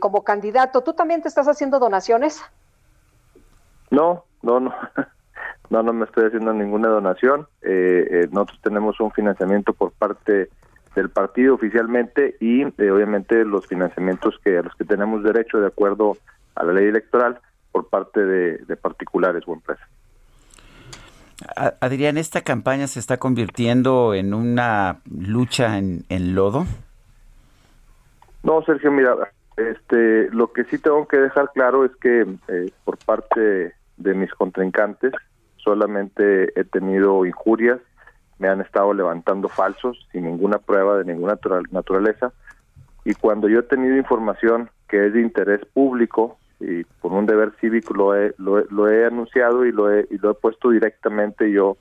[0.00, 0.82] como candidato.
[0.82, 2.42] ¿Tú también te estás haciendo donaciones?
[3.90, 4.74] No, no, no.
[5.68, 7.48] No, no me estoy haciendo ninguna donación.
[8.30, 10.48] nosotros tenemos un financiamiento por parte
[10.96, 15.68] del partido oficialmente y eh, obviamente los financiamientos que a los que tenemos derecho de
[15.68, 16.16] acuerdo
[16.56, 17.38] a la ley electoral
[17.70, 19.86] por parte de, particulares o empresas.
[21.80, 26.64] Adrián, ¿esta campaña se está convirtiendo en una lucha en, lodo?
[28.42, 29.14] No, Sergio, mira,
[29.56, 34.30] este, lo que sí tengo que dejar claro es que eh, por parte de mis
[34.32, 35.12] contrincantes
[35.56, 37.80] solamente he tenido injurias,
[38.38, 41.38] me han estado levantando falsos sin ninguna prueba de ninguna
[41.70, 42.32] naturaleza.
[43.04, 47.52] Y cuando yo he tenido información que es de interés público y por un deber
[47.60, 51.76] cívico lo he, lo, he anunciado y lo he, y lo he puesto directamente yo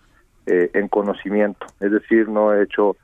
[0.45, 2.95] eh, en conocimiento, es decir, no he hecho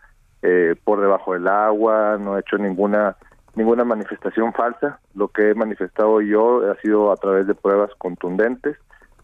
[0.43, 3.15] eh, por debajo del agua, no he hecho ninguna
[3.55, 8.77] ninguna manifestación falsa, lo que he manifestado yo ha sido a través de pruebas contundentes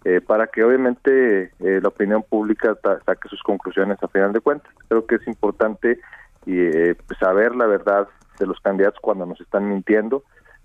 [0.06, 4.72] eh, para que obviamente eh, la opinión pública saque sus conclusiones a final de cuentas.
[4.88, 6.00] Creo que es importante
[6.46, 8.08] eh, saber la verdad
[8.40, 10.24] de los candidatos cuando nos están mintiendo,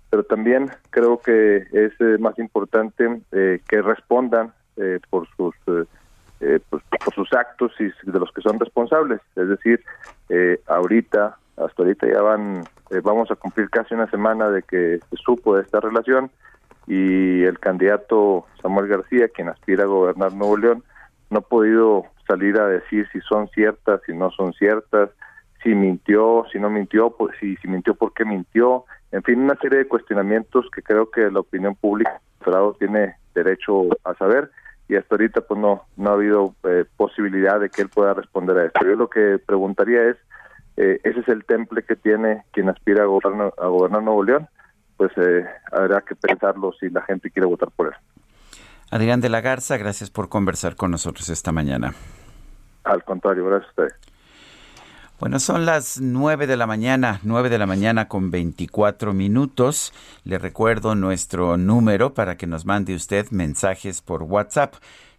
[0.09, 1.91] pero también creo que es
[2.21, 4.53] más importante que respondan
[5.09, 9.19] por sus pues, por sus actos y de los que son responsables.
[9.35, 9.83] Es decir,
[10.67, 12.63] ahorita, hasta ahorita ya van,
[13.03, 16.29] vamos a cumplir casi una semana de que se supo de esta relación
[16.85, 20.83] y el candidato Samuel García, quien aspira a gobernar Nuevo León,
[21.29, 25.09] no ha podido salir a decir si son ciertas, si no son ciertas,
[25.63, 29.55] si mintió, si no mintió, pues, si, si mintió, por qué mintió, en fin, una
[29.55, 32.19] serie de cuestionamientos que creo que la opinión pública
[32.77, 34.51] tiene derecho a saber
[34.87, 38.57] y hasta ahorita pues no no ha habido eh, posibilidad de que él pueda responder
[38.57, 38.85] a esto.
[38.85, 40.17] Yo lo que preguntaría es,
[40.77, 44.47] eh, ese es el temple que tiene quien aspira a gobernar, a gobernar Nuevo León,
[44.97, 47.93] pues eh, habrá que pensarlo si la gente quiere votar por él.
[48.91, 51.93] Adrián de la Garza, gracias por conversar con nosotros esta mañana.
[52.83, 54.13] Al contrario, gracias a ustedes.
[55.19, 59.93] Bueno, son las 9 de la mañana, 9 de la mañana con 24 minutos.
[60.25, 64.75] Le recuerdo nuestro número para que nos mande usted mensajes por WhatsApp.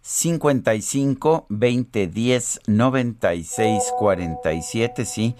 [0.07, 5.35] 55 20 10 96 47, sí.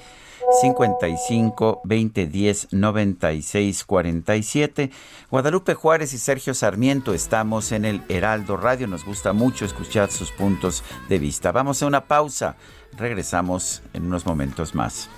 [0.62, 4.92] 55 20 10 96 47.
[5.30, 8.88] Guadalupe Juárez y Sergio Sarmiento estamos en el Heraldo Radio.
[8.88, 11.52] Nos gusta mucho escuchar sus puntos de vista.
[11.52, 12.58] Vamos a una pausa.
[12.98, 15.10] Regresamos en unos momentos más.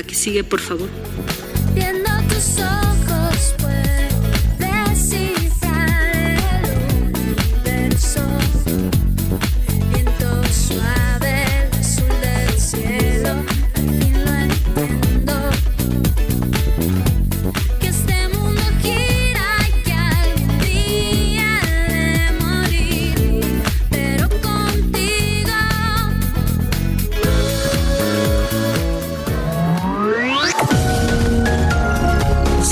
[0.00, 0.88] La que sigue, por favor.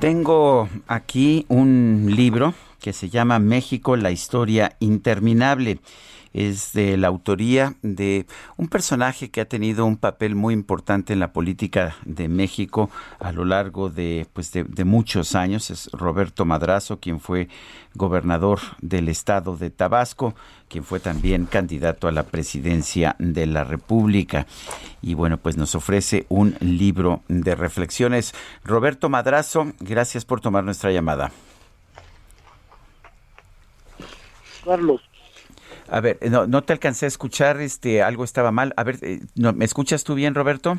[0.00, 5.78] Tengo aquí un libro que se llama México, la historia interminable.
[6.32, 8.26] Es de la autoría de
[8.56, 13.32] un personaje que ha tenido un papel muy importante en la política de México a
[13.32, 15.70] lo largo de, pues de, muchos años.
[15.70, 17.48] Es Roberto Madrazo, quien fue
[17.94, 20.34] gobernador del estado de Tabasco,
[20.68, 24.46] quien fue también candidato a la presidencia de la República.
[25.02, 28.34] Y bueno, pues nos ofrece un libro de reflexiones.
[28.64, 31.32] Roberto Madrazo, gracias por tomar nuestra llamada.
[34.64, 35.09] Carlos.
[35.90, 38.72] A ver, no, no te alcancé a escuchar, este, algo estaba mal.
[38.76, 40.78] A ver, eh, ¿me escuchas tú bien, Roberto?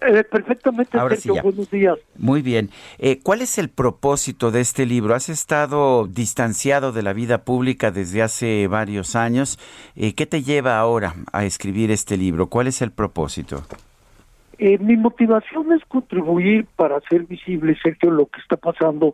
[0.00, 1.98] Eh, perfectamente, Ahora Sergio, buenos días.
[2.16, 2.70] Muy bien.
[2.98, 5.14] Eh, ¿Cuál es el propósito de este libro?
[5.14, 9.58] Has estado distanciado de la vida pública desde hace varios años.
[9.96, 12.48] Eh, ¿Qué te lleva ahora a escribir este libro?
[12.48, 13.62] ¿Cuál es el propósito?
[14.56, 19.12] mi motivación es contribuir para hacer visible, Sergio, lo que está pasando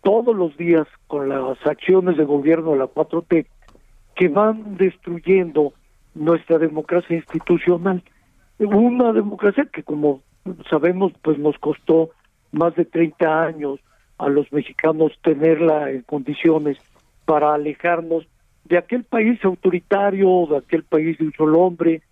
[0.00, 3.46] todos los días con las acciones de gobierno de la 4T
[4.16, 5.74] que van destruyendo
[6.14, 8.02] nuestra democracia institucional.
[8.58, 10.22] Una democracia que, como
[10.70, 12.10] sabemos, pues nos costó
[12.50, 13.78] más de 30 años
[14.18, 16.78] a los mexicanos tenerla en condiciones
[17.26, 18.26] para alejarnos
[18.64, 22.02] de aquel país autoritario, de aquel país de un solo hombre,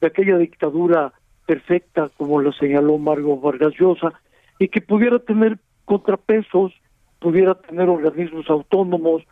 [0.00, 1.12] de aquella dictadura
[1.46, 4.12] perfecta, como lo señaló Mario Vargas Llosa,
[4.58, 6.72] y que pudiera tener contrapesos,
[7.18, 9.22] pudiera tener organismos autónomos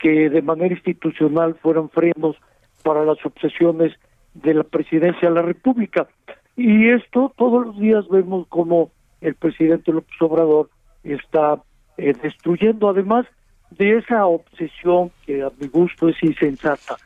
[0.00, 2.36] que de manera institucional fueran frenos
[2.82, 3.92] para las obsesiones
[4.34, 6.08] de la presidencia de la República.
[6.56, 8.90] Y esto todos los días vemos como
[9.20, 10.70] el presidente López Obrador
[11.04, 11.62] está
[11.96, 13.26] eh, destruyendo, además
[13.70, 16.96] de esa obsesión que a mi gusto es insensata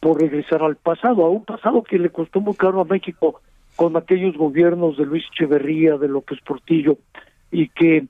[0.00, 3.40] por regresar al pasado, a un pasado que le costó muy caro a México
[3.74, 6.96] con aquellos gobiernos de Luis Echeverría, de López Portillo,
[7.50, 8.06] y que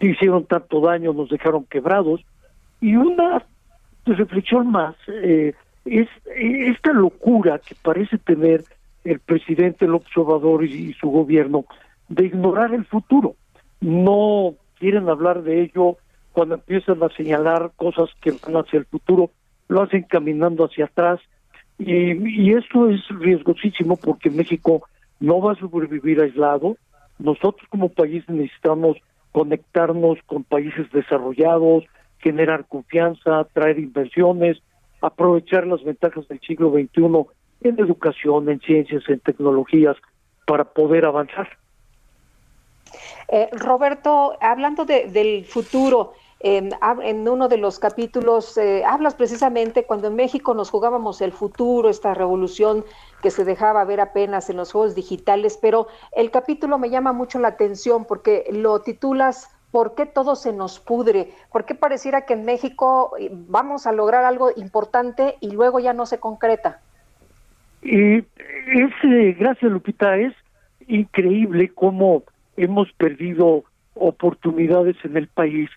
[0.00, 2.20] hicieron tanto daño, nos dejaron quebrados.
[2.80, 3.44] Y una
[4.14, 5.54] reflexión más, eh,
[5.84, 8.64] es esta locura que parece tener
[9.04, 11.64] el presidente López Obrador y, su gobierno
[12.08, 13.36] de ignorar el futuro.
[13.80, 15.96] No quieren hablar de ello
[16.32, 19.30] cuando empiezan a señalar cosas que van hacia el futuro,
[19.68, 21.20] lo hacen caminando hacia atrás
[21.78, 24.82] y, y esto es riesgosísimo porque México
[25.20, 26.76] no va a sobrevivir aislado.
[27.18, 28.96] Nosotros como país necesitamos
[29.32, 31.84] conectarnos con países desarrollados,
[32.18, 34.58] generar confianza, traer inversiones,
[35.00, 37.26] aprovechar las ventajas del siglo XXI
[37.62, 39.96] en educación, en ciencias, en tecnologías,
[40.46, 41.48] para poder avanzar.
[43.28, 50.14] Eh, Roberto, hablando del futuro, en uno de los capítulos eh, hablas precisamente cuando en
[50.14, 52.84] México nos jugábamos el futuro, esta revolución
[53.22, 57.40] que se dejaba ver apenas en los juegos digitales, pero el capítulo me llama mucho
[57.40, 61.28] la atención porque lo titulas ¿Por qué todo se nos pudre?
[61.52, 65.92] ¿Por qué pareciera que en México eh, vamos a lograr algo importante y luego ya
[65.92, 66.80] no se concreta?
[67.82, 70.34] Y es, eh, gracias Lupita, es
[70.86, 72.24] increíble cómo
[72.56, 73.64] hemos perdido
[73.94, 75.70] oportunidades en el país,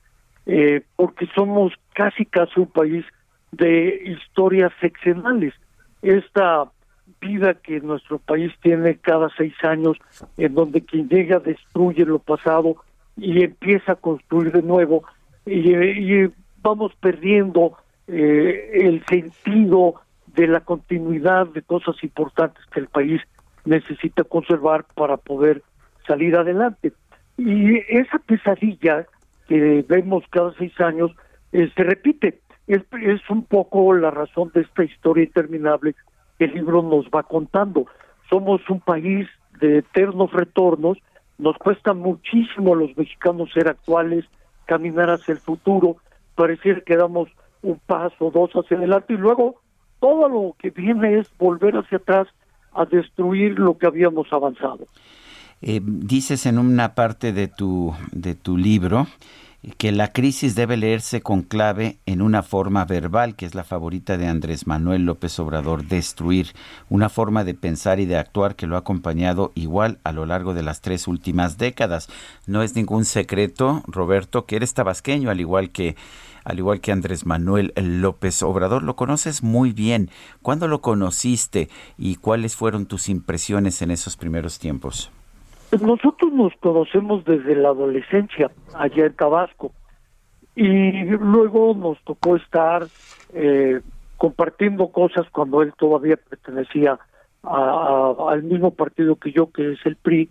[0.46, 3.06] eh, porque somos casi casi un país
[3.52, 5.54] de historias seccionales.
[6.02, 6.72] Esta
[7.20, 9.98] vida que nuestro país tiene cada seis años,
[10.38, 12.78] en donde quien llega destruye lo pasado
[13.18, 15.04] y empieza a construir de nuevo
[15.46, 16.30] y,
[16.64, 17.78] vamos perdiendo
[18.08, 19.96] eh, el sentido
[20.28, 23.20] de la continuidad de cosas importantes que el país
[23.66, 25.64] necesita conservar para poder
[26.08, 26.94] salir adelante.
[27.38, 29.08] Y esa pesadilla
[29.48, 31.12] que vemos cada seis años
[31.52, 32.40] eh, se repite.
[32.68, 35.96] Es, es un poco la razón de esta historia interminable
[36.38, 37.88] que el libro nos va contando.
[38.30, 39.28] Somos un país
[39.60, 40.98] de eternos retornos
[41.42, 44.26] nos cuesta muchísimo a los mexicanos ser actuales,
[44.66, 45.98] caminar hacia el futuro,
[46.36, 47.30] pareciera que damos
[47.64, 49.60] un paso, dos hacia adelante y luego
[50.00, 52.28] todo lo que viene es volver hacia atrás
[52.74, 54.86] a destruir lo que habíamos avanzado.
[55.64, 59.08] Eh, dices en una parte de tu, de tu libro
[59.78, 64.18] que la crisis debe leerse con clave en una forma verbal, que es la favorita
[64.18, 66.54] de Andrés Manuel López Obrador, destruir,
[66.90, 70.56] una forma de pensar y de actuar que lo ha acompañado igual a lo largo
[70.56, 72.10] de las tres últimas décadas.
[72.48, 75.96] No es ningún secreto, Roberto, que eres tabasqueño, al igual que
[76.44, 80.10] al igual que Andrés Manuel López Obrador, lo conoces muy bien.
[80.42, 81.70] ¿Cuándo lo conociste
[82.00, 85.12] y cuáles fueron tus impresiones en esos primeros tiempos?
[85.80, 89.72] Nosotros nos conocemos desde la adolescencia allá en Tabasco
[90.56, 92.88] y luego nos tocó estar
[93.34, 93.80] eh,
[94.18, 97.00] compartiendo cosas cuando él todavía pertenecía
[97.44, 100.30] al mismo partido que yo, que es el PRI.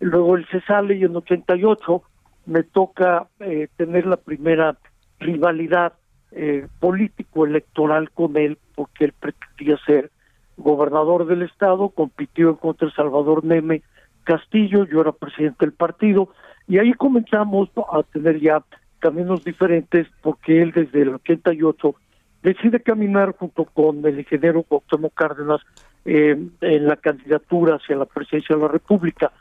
[0.00, 2.02] Luego él se sale y en 88
[2.46, 4.76] me toca eh, tener la primera
[5.20, 5.92] rivalidad
[6.32, 10.10] eh, político-electoral con él, porque él pretendía ser
[10.56, 13.82] gobernador del estado, compitió contra Salvador Neme
[14.24, 16.30] Castillo, yo era presidente del partido,
[16.68, 18.62] y ahí comenzamos a tener ya
[19.00, 21.94] caminos diferentes porque él desde el 88
[22.42, 25.60] decide caminar junto con el ingeniero Cuauhtémoc Cárdenas
[26.04, 29.32] eh, en la candidatura hacia la presidencia de la República.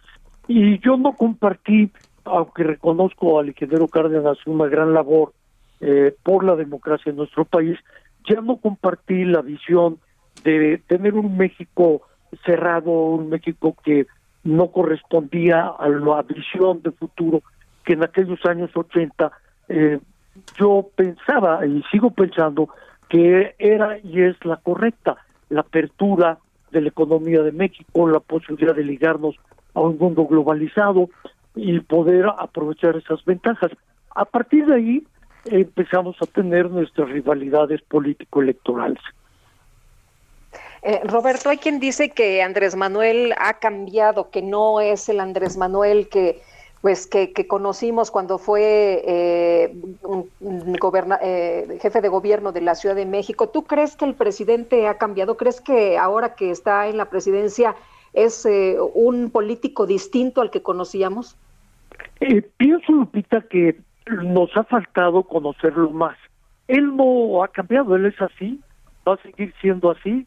[0.47, 1.91] Y yo no compartí,
[2.26, 5.34] aunque reconozco al ingeniero Cárdenas una gran labor
[5.81, 7.77] eh, por la democracia en nuestro país,
[8.27, 9.99] ya no compartí la visión
[10.43, 12.01] de tener un México
[12.45, 14.07] cerrado, un México que
[14.44, 17.41] no correspondía a la visión de futuro
[17.84, 19.32] que en aquellos años 80
[19.70, 19.99] eh,
[20.57, 22.70] yo pensaba y sigo pensando
[23.10, 25.18] que era y es la correcta,
[25.49, 26.38] la apertura
[26.72, 29.36] de la economía de México, la posibilidad de ligarnos
[29.74, 31.10] a un mundo globalizado
[31.56, 33.72] y poder aprovechar esas ventajas.
[34.16, 35.03] A partir de ahí
[35.45, 39.02] empezamos a tener nuestras rivalidades político-electorales.
[40.81, 45.57] Eh, Roberto, hay quien dice que Andrés Manuel ha cambiado, que no es el Andrés
[45.57, 46.41] Manuel que
[46.81, 49.76] pues que, conocimos cuando fue eh,
[51.22, 53.49] eh, jefe de gobierno de la Ciudad de México.
[53.49, 55.35] ¿Tú crees que el presidente ha cambiado?
[55.35, 57.76] ¿Crees que ahora que está en la presidencia
[58.14, 61.35] es eh, un político distinto al que conocíamos?
[62.57, 63.77] pienso, Lupita, que
[64.23, 66.18] nos ha faltado conocerlo más.
[66.68, 68.61] Él no ha cambiado, él es así,
[69.07, 70.26] va a seguir siendo así,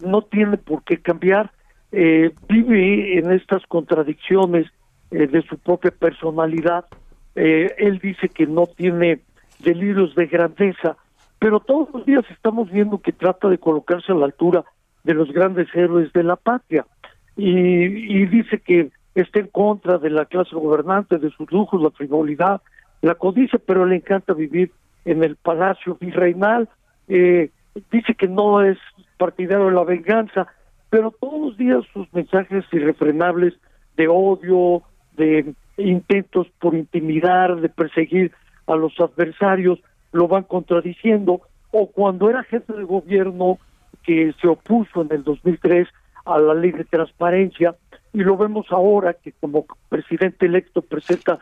[0.00, 1.50] no tiene por qué cambiar,
[1.90, 4.66] vive en estas contradicciones
[5.10, 6.84] eh, de su propia personalidad.
[7.34, 9.20] Eh, él dice que no tiene
[9.60, 10.98] delirios de grandeza,
[11.38, 14.64] pero todos los días estamos viendo que trata de colocarse a la altura
[15.04, 16.84] de los grandes héroes de la patria
[17.36, 21.90] y, y dice que está en contra de la clase gobernante, de sus lujos, la
[21.90, 22.60] frivolidad,
[23.00, 24.72] la codicia, pero le encanta vivir
[25.06, 26.68] en el palacio virreinal.
[27.08, 27.50] Eh,
[27.90, 28.76] dice que no es
[29.18, 30.46] partidario de la venganza,
[30.90, 33.54] pero todos los días sus mensajes irrefrenables
[33.96, 34.82] de odio,
[35.16, 38.32] de intentos por intimidar, de perseguir
[38.66, 39.80] a los adversarios,
[40.12, 43.58] lo van contradiciendo, o cuando era jefe de gobierno
[44.02, 45.88] que se opuso en el 2003
[46.24, 47.74] a la ley de transparencia,
[48.12, 51.38] y lo vemos ahora que como presidente electo presenta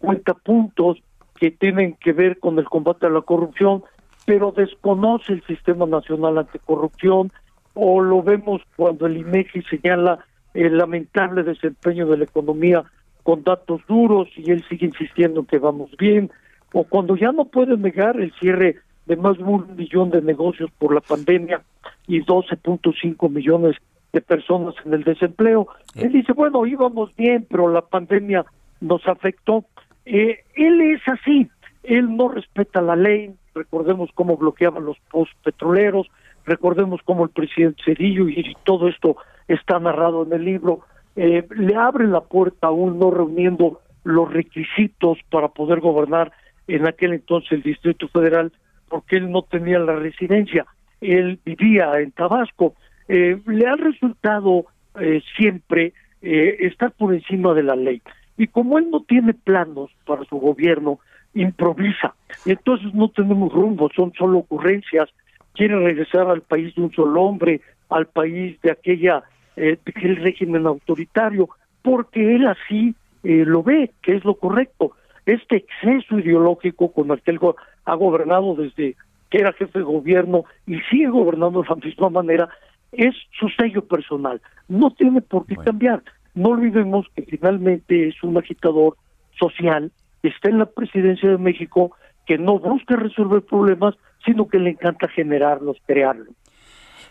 [0.00, 0.98] 50 puntos
[1.36, 3.84] que tienen que ver con el combate a la corrupción,
[4.24, 7.32] pero desconoce el Sistema Nacional Anticorrupción,
[7.74, 10.18] o lo vemos cuando el INEGI señala
[10.54, 12.84] el lamentable desempeño de la economía
[13.22, 16.30] con datos duros y él sigue insistiendo que vamos bien,
[16.72, 18.76] o cuando ya no puede negar el cierre
[19.06, 21.62] de más de un millón de negocios por la pandemia
[22.06, 23.76] y 12.5 millones
[24.12, 25.68] de personas en el desempleo.
[25.94, 28.44] Él dice, bueno, íbamos bien, pero la pandemia
[28.80, 29.64] nos afectó.
[30.04, 31.48] Eh, él es así,
[31.82, 36.08] él no respeta la ley, recordemos cómo bloqueaban los post petroleros,
[36.44, 39.16] recordemos cómo el presidente Cedillo y todo esto
[39.48, 40.80] está narrado en el libro,
[41.16, 46.32] eh, le abre la puerta aún no reuniendo los requisitos para poder gobernar
[46.66, 48.52] en aquel entonces el Distrito Federal,
[48.88, 50.66] porque él no tenía la residencia,
[51.00, 52.74] él vivía en Tabasco.
[53.08, 54.66] Eh, le ha resultado
[54.98, 55.92] eh, siempre
[56.24, 58.00] estar por encima de la ley.
[58.36, 61.00] Y como él no tiene planos para su gobierno,
[61.34, 62.14] improvisa.
[62.44, 65.08] Y entonces no tenemos rumbo, son solo ocurrencias.
[65.54, 69.22] Quiere regresar al país de un solo hombre, al país de aquella
[69.56, 71.48] eh, el régimen autoritario,
[71.82, 74.92] porque él así eh, lo ve, que es lo correcto.
[75.26, 77.40] Este exceso ideológico con el que él
[77.84, 78.96] ha gobernado desde
[79.30, 82.48] que era jefe de gobierno y sigue gobernando de la misma manera,
[82.92, 84.40] es su sello personal.
[84.68, 86.02] No tiene por qué cambiar.
[86.34, 88.96] No olvidemos que finalmente es un agitador
[89.38, 89.90] social,
[90.22, 91.92] está en la presidencia de México,
[92.26, 93.94] que no busca resolver problemas,
[94.24, 96.28] sino que le encanta generarlos, crearlos.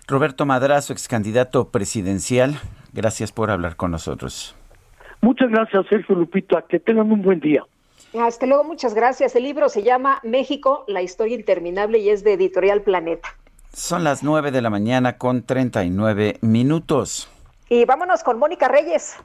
[0.08, 2.56] Roberto Madrazo, ex candidato presidencial,
[2.94, 4.56] gracias por hablar con nosotros.
[5.22, 6.64] Muchas gracias, Sergio Lupita.
[6.68, 7.64] Que tengan un buen día.
[8.20, 9.36] Hasta luego, muchas gracias.
[9.36, 13.30] El libro se llama México, la historia interminable y es de Editorial Planeta.
[13.72, 17.30] Son las 9 de la mañana con 39 minutos.
[17.70, 19.18] Y vámonos con Mónica Reyes.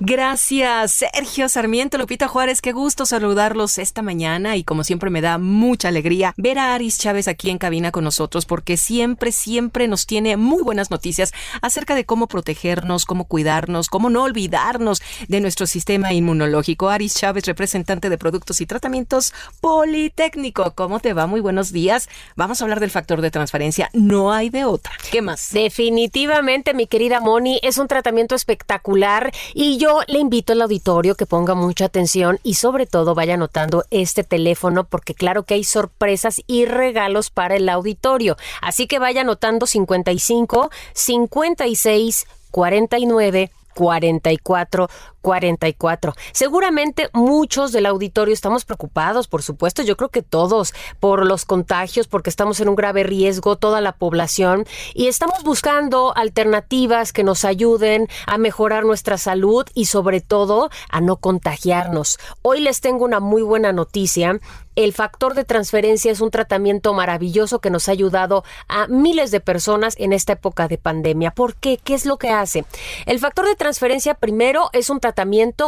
[0.00, 5.38] Gracias, Sergio Sarmiento, Lupita Juárez, qué gusto saludarlos esta mañana y como siempre me da
[5.38, 10.06] mucha alegría ver a Aris Chávez aquí en cabina con nosotros porque siempre, siempre nos
[10.06, 15.66] tiene muy buenas noticias acerca de cómo protegernos, cómo cuidarnos, cómo no olvidarnos de nuestro
[15.66, 16.90] sistema inmunológico.
[16.90, 21.26] Aris Chávez, representante de productos y tratamientos Politécnico, ¿cómo te va?
[21.26, 22.08] Muy buenos días.
[22.36, 24.92] Vamos a hablar del factor de transferencia, no hay de otra.
[25.10, 25.50] ¿Qué más?
[25.50, 31.14] Definitivamente, mi querida Moni, es un tratamiento espectacular y yo yo le invito al auditorio
[31.14, 35.64] que ponga mucha atención y sobre todo vaya anotando este teléfono porque claro que hay
[35.64, 38.36] sorpresas y regalos para el auditorio.
[38.60, 44.88] Así que vaya anotando 55 56 49 44
[45.20, 46.14] 44.
[46.32, 52.06] Seguramente muchos del auditorio estamos preocupados, por supuesto, yo creo que todos, por los contagios,
[52.06, 57.44] porque estamos en un grave riesgo, toda la población, y estamos buscando alternativas que nos
[57.44, 62.18] ayuden a mejorar nuestra salud y sobre todo a no contagiarnos.
[62.42, 64.40] Hoy les tengo una muy buena noticia
[64.78, 69.40] el factor de transferencia es un tratamiento maravilloso que nos ha ayudado a miles de
[69.40, 71.32] personas en esta época de pandemia.
[71.32, 71.80] ¿Por qué?
[71.82, 72.64] ¿Qué es lo que hace?
[73.04, 75.07] El factor de transferencia primero es un tratamiento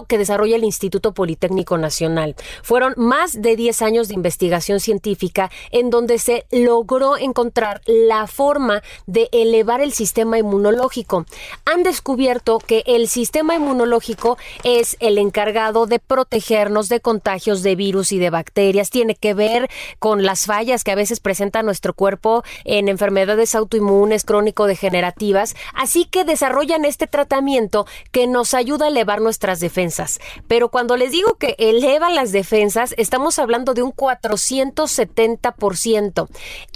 [0.08, 2.34] que desarrolla el Instituto Politécnico Nacional.
[2.62, 8.82] Fueron más de 10 años de investigación científica en donde se logró encontrar la forma
[9.06, 11.26] de elevar el sistema inmunológico.
[11.64, 18.12] Han descubierto que el sistema inmunológico es el encargado de protegernos de contagios de virus
[18.12, 22.42] y de bacterias tiene que ver con las fallas que a veces presenta nuestro cuerpo
[22.64, 29.60] en enfermedades autoinmunes crónico-degenerativas, así que desarrollan este tratamiento que nos ayuda a elevar nuestras
[29.60, 30.18] defensas.
[30.48, 36.28] Pero cuando les digo que eleva las defensas, estamos hablando de un 470%.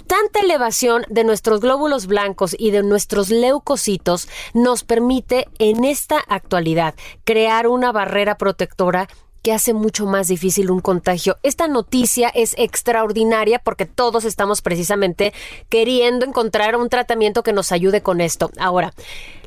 [0.06, 6.94] Tanta elevación de nuestros glóbulos blancos y de nuestros leucocitos nos permite en esta actualidad
[7.24, 9.08] crear una barrera protectora
[9.42, 11.38] que hace mucho más difícil un contagio.
[11.42, 15.34] Esta noticia es extraordinaria porque todos estamos precisamente
[15.68, 18.50] queriendo encontrar un tratamiento que nos ayude con esto.
[18.58, 18.94] Ahora,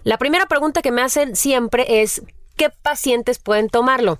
[0.03, 2.21] la primera pregunta que me hacen siempre es,
[2.57, 4.19] ¿qué pacientes pueden tomarlo?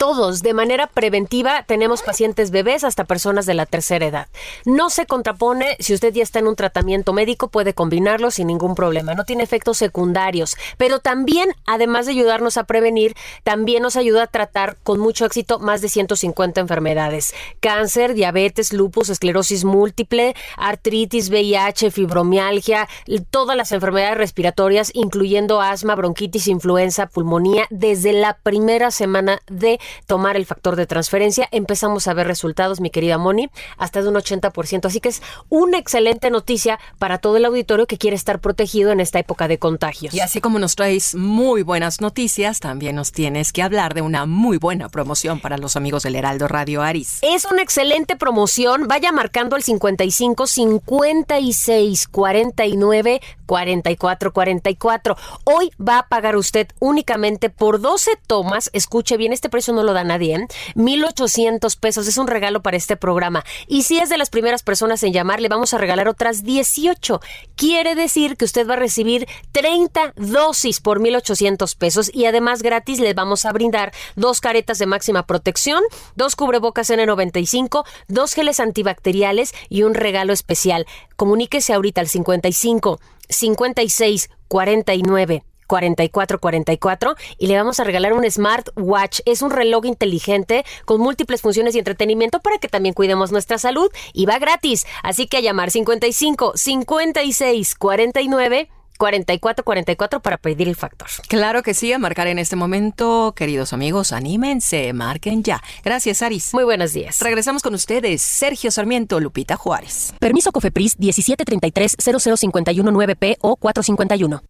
[0.00, 4.28] Todos de manera preventiva tenemos pacientes bebés hasta personas de la tercera edad.
[4.64, 8.74] No se contrapone si usted ya está en un tratamiento médico, puede combinarlo sin ningún
[8.74, 9.14] problema.
[9.14, 13.14] No tiene efectos secundarios, pero también, además de ayudarnos a prevenir,
[13.44, 17.34] también nos ayuda a tratar con mucho éxito más de 150 enfermedades.
[17.60, 22.88] Cáncer, diabetes, lupus, esclerosis múltiple, artritis, VIH, fibromialgia,
[23.30, 30.36] todas las enfermedades respiratorias, incluyendo asma, bronquitis, influenza, pulmonía, desde la primera semana de tomar
[30.36, 34.86] el factor de transferencia, empezamos a ver resultados, mi querida Moni, hasta de un 80%.
[34.86, 39.00] Así que es una excelente noticia para todo el auditorio que quiere estar protegido en
[39.00, 40.14] esta época de contagios.
[40.14, 44.26] Y así como nos traes muy buenas noticias, también nos tienes que hablar de una
[44.26, 47.18] muy buena promoción para los amigos del Heraldo Radio Aris.
[47.22, 48.88] Es una excelente promoción.
[48.88, 55.16] Vaya marcando el 55 56 49 44 44.
[55.44, 58.70] Hoy va a pagar usted únicamente por 12 tomas.
[58.72, 60.36] Escuche bien, este precio no lo da nadie.
[60.36, 60.46] ¿eh?
[60.74, 62.06] 1,800 pesos.
[62.06, 63.44] Es un regalo para este programa.
[63.66, 67.20] Y si es de las primeras personas en llamar, le vamos a regalar otras 18.
[67.56, 72.10] Quiere decir que usted va a recibir 30 dosis por 1,800 pesos.
[72.12, 75.82] Y además gratis le vamos a brindar dos caretas de máxima protección,
[76.16, 80.86] dos cubrebocas N95, dos geles antibacteriales y un regalo especial.
[81.16, 89.20] Comuníquese ahorita al 55 56 49 44 44 y le vamos a regalar un smartwatch.
[89.24, 93.88] Es un reloj inteligente con múltiples funciones y entretenimiento para que también cuidemos nuestra salud
[94.12, 94.84] y va gratis.
[95.04, 98.68] Así que a llamar 55 56 49
[98.98, 101.08] 4444 para pedir el factor.
[101.28, 105.62] Claro que sí, a marcar en este momento, queridos amigos, anímense, marquen ya.
[105.84, 106.52] Gracias, Aris.
[106.52, 107.20] Muy buenos días.
[107.20, 110.12] Regresamos con ustedes, Sergio Sarmiento, Lupita Juárez.
[110.18, 114.42] Permiso Cofepris 1733 00519 p o 451.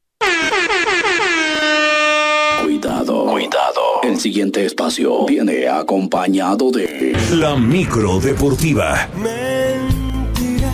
[2.81, 3.83] Cuidado, cuidado.
[4.03, 9.07] El siguiente espacio viene acompañado de La micro deportiva.
[9.17, 10.71] Mentira,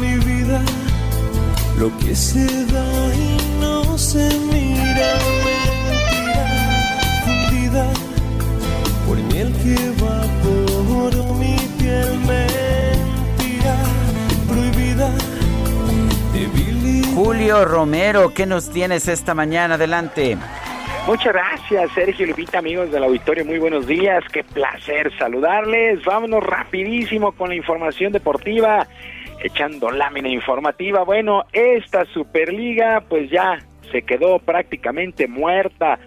[0.00, 0.60] mi vida,
[1.78, 5.12] lo que se da y no se mira.
[5.44, 6.48] Mentira,
[7.24, 7.86] fundida
[9.06, 12.08] por miel que va por mi piel.
[12.26, 13.76] Mentira,
[14.48, 15.12] prohibida,
[17.14, 19.76] Julio Romero, ¿qué nos tienes esta mañana?
[19.76, 20.36] Adelante.
[21.06, 23.44] Muchas gracias, Sergio Lupita, amigos del auditorio.
[23.44, 24.22] Muy buenos días.
[24.32, 26.04] Qué placer saludarles.
[26.04, 28.86] Vámonos rapidísimo con la información deportiva,
[29.42, 31.02] echando lámina informativa.
[31.02, 33.58] Bueno, esta Superliga pues ya
[33.90, 35.98] se quedó prácticamente muerta.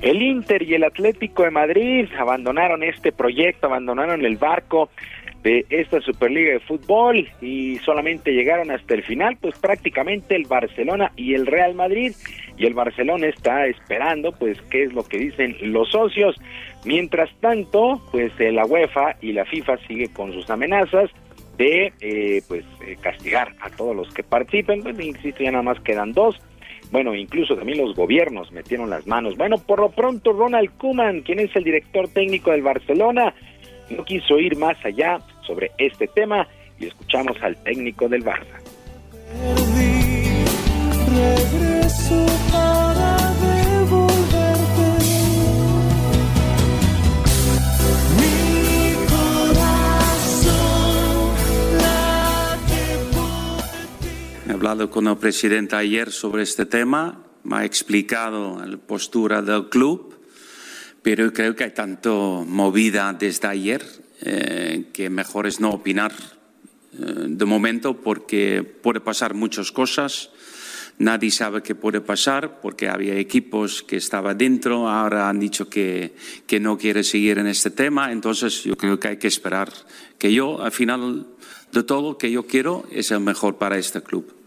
[0.00, 4.90] El Inter y el Atlético de Madrid abandonaron este proyecto, abandonaron el barco
[5.46, 11.12] de esta Superliga de Fútbol y solamente llegaron hasta el final, pues prácticamente el Barcelona
[11.14, 12.14] y el Real Madrid
[12.58, 16.34] y el Barcelona está esperando pues qué es lo que dicen los socios.
[16.84, 21.12] Mientras tanto, pues eh, la UEFA y la FIFA sigue con sus amenazas
[21.56, 25.78] de eh, pues eh, castigar a todos los que participen, pues insisto, ya nada más
[25.78, 26.40] quedan dos.
[26.90, 29.36] Bueno, incluso también los gobiernos metieron las manos.
[29.36, 33.32] Bueno, por lo pronto Ronald Koeman, quien es el director técnico del Barcelona,
[33.90, 36.46] no quiso ir más allá sobre este tema
[36.78, 38.60] y escuchamos al técnico del Barça.
[54.48, 59.68] He hablado con el presidente ayer sobre este tema, me ha explicado la postura del
[59.68, 60.14] club,
[61.02, 67.26] pero creo que hay tanto movida desde ayer eh, que mejor es no opinar eh,
[67.28, 70.30] de momento porque puede pasar muchas cosas.
[70.98, 76.14] Nadie sabe qué puede pasar porque había equipos que estaban dentro, ahora han dicho que,
[76.46, 78.12] que no quiere seguir en este tema.
[78.12, 79.70] Entonces yo creo que hay que esperar
[80.18, 81.26] que yo, al final
[81.72, 84.45] de todo, que yo quiero es el mejor para este club.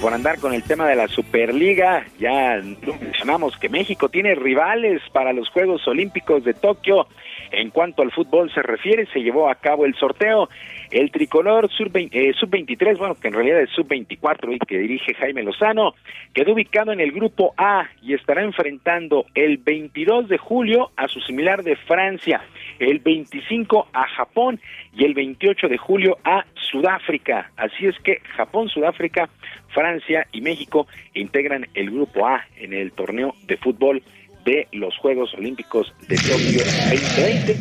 [0.00, 2.62] Por andar con el tema de la Superliga, ya
[3.00, 7.08] mencionamos que México tiene rivales para los Juegos Olímpicos de Tokio.
[7.50, 10.48] En cuanto al fútbol se refiere, se llevó a cabo el sorteo.
[10.90, 15.94] El tricolor sub-23, eh, bueno, que en realidad es sub-24 y que dirige Jaime Lozano,
[16.32, 21.20] quedó ubicado en el grupo A y estará enfrentando el 22 de julio a su
[21.20, 22.42] similar de Francia,
[22.78, 24.60] el 25 a Japón
[24.92, 27.50] y el 28 de julio a Sudáfrica.
[27.56, 29.28] Así es que Japón, Sudáfrica,
[29.68, 34.02] Francia y México integran el grupo A en el torneo de fútbol
[34.44, 37.56] de los Juegos Olímpicos de Tokio 2020.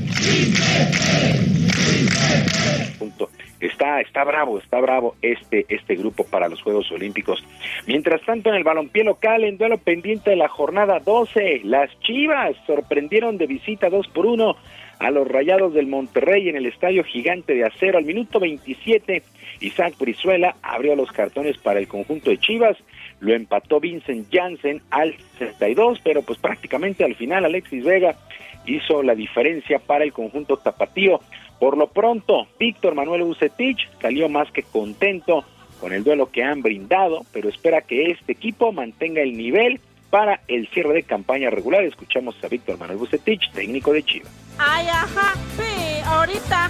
[3.59, 7.43] Está, está bravo, está bravo este, este grupo para los Juegos Olímpicos.
[7.87, 12.55] Mientras tanto, en el balompié local, en duelo pendiente de la jornada 12, las Chivas
[12.67, 14.55] sorprendieron de visita 2 por 1
[14.99, 19.23] a los Rayados del Monterrey en el Estadio Gigante de Acero al minuto 27.
[19.61, 22.77] Isaac Brizuela abrió los cartones para el conjunto de Chivas
[23.23, 28.15] lo empató Vincent Janssen al 62, pero pues prácticamente al final Alexis Vega
[28.65, 31.21] hizo la diferencia para el conjunto tapatío.
[31.63, 35.45] Por lo pronto, Víctor Manuel Bucetich salió más que contento
[35.79, 40.41] con el duelo que han brindado, pero espera que este equipo mantenga el nivel para
[40.49, 41.85] el cierre de campaña regular.
[41.85, 44.29] Escuchamos a Víctor Manuel Bucetich, técnico de Chivas.
[44.57, 46.69] Ay, ajá, sí, ahorita.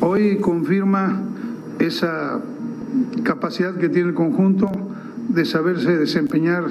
[0.00, 1.22] Hoy confirma
[1.78, 2.40] esa
[3.24, 4.70] capacidad que tiene el conjunto
[5.28, 6.64] de saberse desempeñar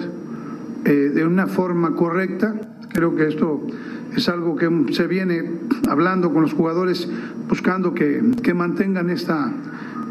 [0.87, 2.55] eh, de una forma correcta.
[2.93, 3.67] Creo que esto
[4.15, 5.43] es algo que se viene
[5.89, 7.09] hablando con los jugadores,
[7.49, 8.21] buscando que,
[8.55, 9.51] mantengan esta,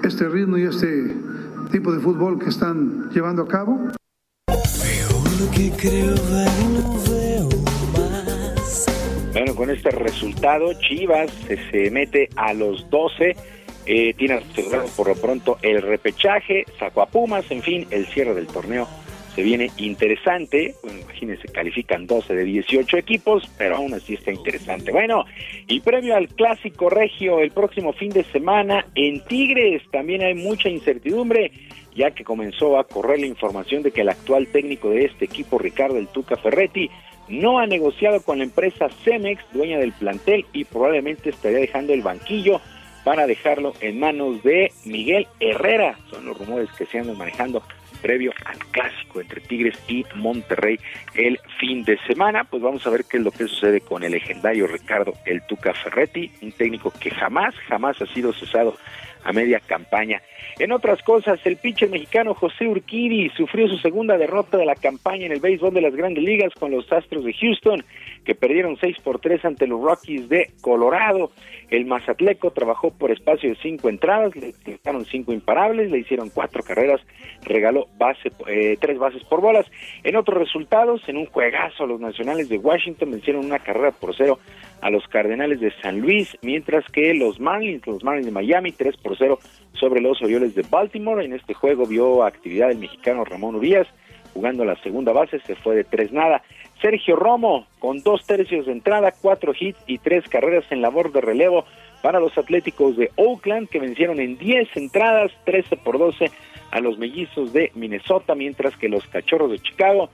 [0.04, 1.14] este ritmo y este
[1.72, 3.88] tipo de fútbol que están llevando a cabo.
[9.32, 11.32] Bueno, con este resultado, Chivas
[11.70, 13.34] se mete a los 12,
[13.86, 18.34] eh, tiene asegurado por lo pronto el repechaje, sacó a Pumas, en fin, el cierre
[18.34, 18.86] del torneo
[19.36, 20.74] se viene interesante.
[20.82, 24.90] Bueno, imagínense, califican 12 de 18 equipos, pero aún así está interesante.
[24.90, 25.26] Bueno,
[25.68, 30.70] y previo al clásico regio el próximo fin de semana en Tigres también hay mucha
[30.70, 31.52] incertidumbre,
[31.94, 35.58] ya que comenzó a correr la información de que el actual técnico de este equipo,
[35.58, 36.90] Ricardo El Tuca Ferretti,
[37.28, 42.00] no ha negociado con la empresa Cemex, dueña del plantel, y probablemente estaría dejando el
[42.00, 42.62] banquillo
[43.04, 45.98] para dejarlo en manos de Miguel Herrera.
[46.10, 47.62] Son los rumores que se andan manejando
[47.96, 50.78] previo al clásico entre Tigres y Monterrey
[51.14, 52.44] el fin de semana.
[52.44, 55.74] Pues vamos a ver qué es lo que sucede con el legendario Ricardo El Tuca
[55.74, 58.76] Ferretti, un técnico que jamás, jamás ha sido cesado
[59.24, 60.22] a media campaña.
[60.58, 65.26] En otras cosas, el pitcher mexicano José Urquidi sufrió su segunda derrota de la campaña
[65.26, 67.84] en el béisbol de las grandes ligas con los Astros de Houston,
[68.24, 71.32] que perdieron 6 por 3 ante los Rockies de Colorado.
[71.68, 76.62] El Mazatleco trabajó por espacio de cinco entradas, le dejaron cinco imparables, le hicieron cuatro
[76.62, 77.00] carreras,
[77.42, 79.66] regaló base, eh, tres bases por bolas.
[80.04, 84.38] En otros resultados, en un juegazo, los nacionales de Washington vencieron una carrera por cero
[84.80, 88.96] a los Cardenales de San Luis, mientras que los Marlins, los Marlins de Miami, 3
[88.98, 89.38] por 0
[89.72, 91.24] sobre los Orioles de Baltimore.
[91.24, 93.88] En este juego vio actividad el mexicano Ramón Urias,
[94.34, 96.42] jugando la segunda base, se fue de tres nada.
[96.86, 101.20] Sergio Romo, con dos tercios de entrada, cuatro hits y tres carreras en labor de
[101.20, 101.64] relevo
[102.00, 106.30] para los Atléticos de Oakland, que vencieron en 10 entradas, 13 por 12
[106.70, 110.10] a los mellizos de Minnesota, mientras que los Cachorros de Chicago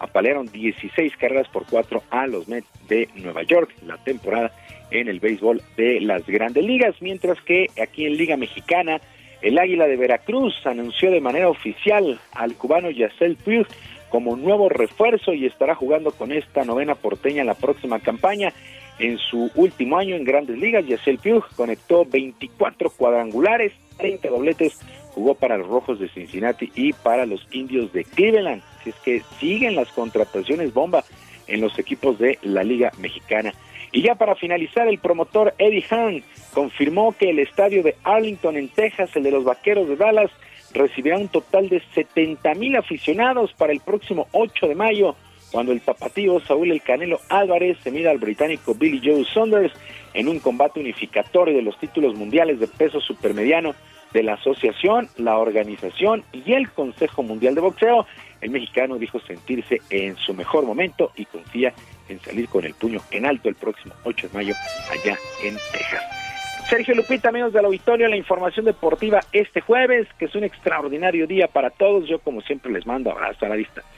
[0.00, 4.50] apalearon 16 carreras por 4 a los Mets de Nueva York la temporada
[4.90, 9.00] en el béisbol de las grandes ligas, mientras que aquí en Liga Mexicana
[9.42, 13.68] el Águila de Veracruz anunció de manera oficial al cubano Yacel Puig
[14.16, 18.50] como nuevo refuerzo y estará jugando con esta novena porteña en la próxima campaña.
[18.98, 24.80] En su último año en Grandes Ligas, Yacel Puig conectó 24 cuadrangulares, 30 dobletes,
[25.10, 28.62] jugó para los Rojos de Cincinnati y para los Indios de Cleveland.
[28.80, 31.04] Así es que siguen las contrataciones bomba
[31.46, 33.52] en los equipos de la Liga Mexicana.
[33.92, 38.70] Y ya para finalizar, el promotor Eddie Hahn confirmó que el estadio de Arlington en
[38.70, 40.30] Texas, el de los Vaqueros de Dallas,
[40.72, 45.16] recibirá un total de 70 mil aficionados para el próximo 8 de mayo,
[45.50, 49.72] cuando el tapatío Saúl El Canelo Álvarez se mida al británico Billy Joe Saunders
[50.14, 53.74] en un combate unificatorio de los títulos mundiales de peso supermediano
[54.12, 58.06] de la asociación, la organización y el Consejo Mundial de Boxeo.
[58.40, 61.74] El mexicano dijo sentirse en su mejor momento y confía
[62.08, 64.54] en salir con el puño en alto el próximo 8 de mayo
[64.90, 66.25] allá en Texas.
[66.68, 71.46] Sergio Lupita, amigos del auditorio, la información deportiva este jueves, que es un extraordinario día
[71.46, 72.08] para todos.
[72.08, 73.92] Yo, como siempre, les mando abrazo a la distancia.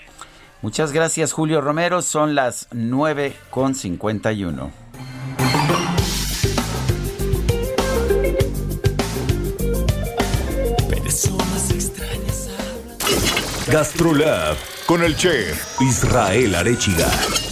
[0.61, 2.03] Muchas gracias, Julio Romero.
[2.03, 4.71] Son las 9 con 51.
[13.71, 14.57] Gastrolab
[14.87, 17.48] con el chef Israel Arechiga.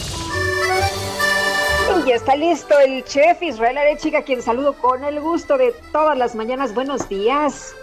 [2.06, 6.36] Y está listo el chef Israel Arechiga, quien saludo con el gusto de todas las
[6.36, 6.72] mañanas.
[6.72, 7.74] Buenos días.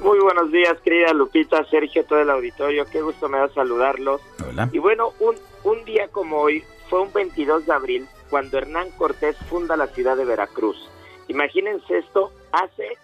[0.00, 2.86] Muy buenos días, querida Lupita, Sergio, todo el auditorio.
[2.86, 4.22] Qué gusto me da saludarlos.
[4.48, 4.70] Hola.
[4.72, 9.36] Y bueno, un, un día como hoy fue un 22 de abril cuando Hernán Cortés
[9.50, 10.88] funda la ciudad de Veracruz.
[11.28, 12.96] Imagínense esto, hace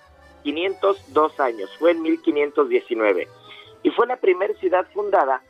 [0.43, 3.29] 502 años, fue en 1519
[3.83, 5.43] y fue la primera ciudad fundada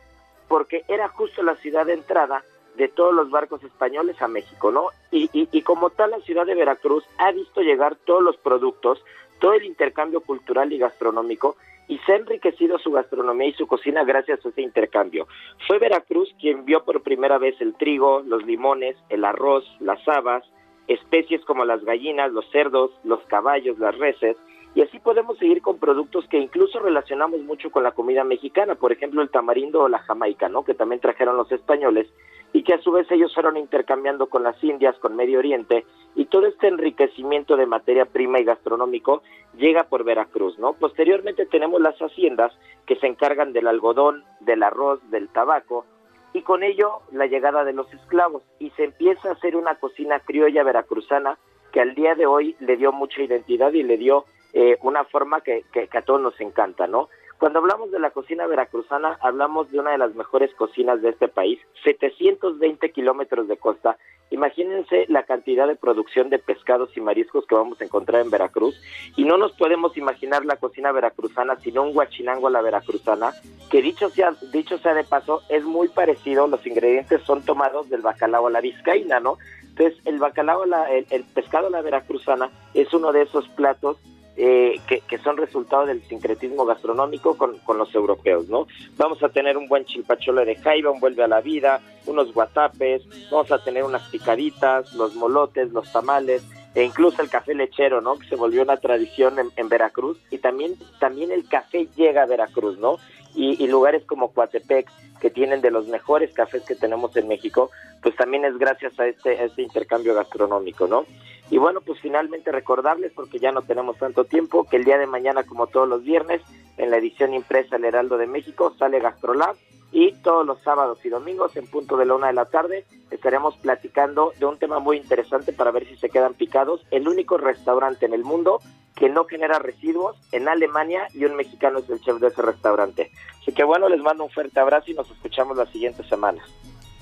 [0.48, 2.42] porque era justo la ciudad de entrada
[2.76, 4.88] de todos los barcos españoles a México, ¿no?
[5.10, 9.04] Y, y, como tal la ciudad de Veracruz ha visto llegar todos los productos,
[9.40, 11.56] todo el intercambio cultural y gastronómico
[11.88, 15.26] y se ha enriquecido su gastronomía y su cocina gracias a ese intercambio.
[15.66, 20.44] Fue Veracruz quien vio por primera vez el trigo, los limones, el arroz, las habas,
[20.86, 24.36] especies como las gallinas, los cerdos, los caballos, las reses,
[24.74, 28.90] y así podemos seguir con productos que incluso relacionamos mucho con la comida mexicana, por
[28.90, 30.64] ejemplo el tamarindo o la jamaica, ¿no?
[30.64, 32.08] Que también trajeron los españoles
[32.52, 36.26] y que a su vez ellos fueron intercambiando con las Indias, con Medio Oriente, y
[36.26, 39.22] todo este enriquecimiento de materia prima y gastronómico
[39.56, 40.74] llega por Veracruz, ¿no?
[40.74, 42.52] Posteriormente tenemos las haciendas
[42.86, 45.86] que se encargan del algodón, del arroz, del tabaco,
[46.34, 50.20] y con ello la llegada de los esclavos, y se empieza a hacer una cocina
[50.20, 51.38] criolla veracruzana
[51.72, 55.40] que al día de hoy le dio mucha identidad y le dio eh, una forma
[55.40, 57.08] que, que, a todos nos encanta, ¿no?
[57.42, 61.26] Cuando hablamos de la cocina veracruzana, hablamos de una de las mejores cocinas de este
[61.26, 63.98] país, 720 kilómetros de costa.
[64.30, 68.80] Imagínense la cantidad de producción de pescados y mariscos que vamos a encontrar en Veracruz.
[69.16, 73.32] Y no nos podemos imaginar la cocina veracruzana sino un guachinango a la veracruzana,
[73.72, 78.02] que dicho sea, dicho sea de paso, es muy parecido, los ingredientes son tomados del
[78.02, 79.38] bacalao a la vizcaína, ¿no?
[79.62, 83.98] Entonces, el bacalao, el, el pescado a la veracruzana es uno de esos platos
[84.36, 88.66] eh, que, son resultado del sincretismo gastronómico con, los europeos, ¿no?
[88.96, 93.02] Vamos a tener un buen chilpachole de jaiba, un vuelve a la vida, unos guatapes,
[93.30, 96.42] vamos a tener unas picaditas, los molotes, los tamales,
[96.74, 98.16] e incluso el café lechero, ¿no?
[98.16, 102.78] Que se volvió una tradición en, Veracruz y también, también el café llega a Veracruz,
[102.78, 102.96] ¿no?
[103.34, 104.90] Y, lugares como Coatepec,
[105.22, 107.70] que tienen de los mejores cafés que tenemos en México,
[108.02, 111.06] pues también es gracias a este, este intercambio gastronómico, ¿no?
[111.48, 115.06] Y bueno, pues finalmente recordarles, porque ya no tenemos tanto tiempo, que el día de
[115.06, 116.42] mañana, como todos los viernes,
[116.76, 119.54] en la edición impresa El Heraldo de México, sale Gastrolab
[119.92, 123.56] y todos los sábados y domingos en punto de la una de la tarde estaremos
[123.58, 126.84] platicando de un tema muy interesante para ver si se quedan picados.
[126.90, 128.60] El único restaurante en el mundo
[128.96, 133.10] que no genera residuos en Alemania y un mexicano es el chef de ese restaurante.
[133.40, 136.42] Así que bueno, les mando un fuerte abrazo y nos escuchamos la siguiente semana.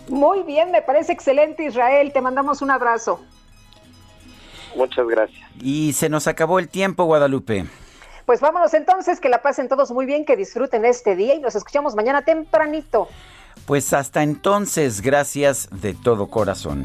[0.09, 3.21] Muy bien, me parece excelente Israel, te mandamos un abrazo.
[4.77, 5.41] Muchas gracias.
[5.61, 7.67] Y se nos acabó el tiempo, Guadalupe.
[8.27, 11.55] Pues vámonos entonces, que la pasen todos muy bien, que disfruten este día y nos
[11.57, 13.09] escuchamos mañana tempranito.
[13.67, 16.85] Pues hasta entonces, gracias de todo corazón.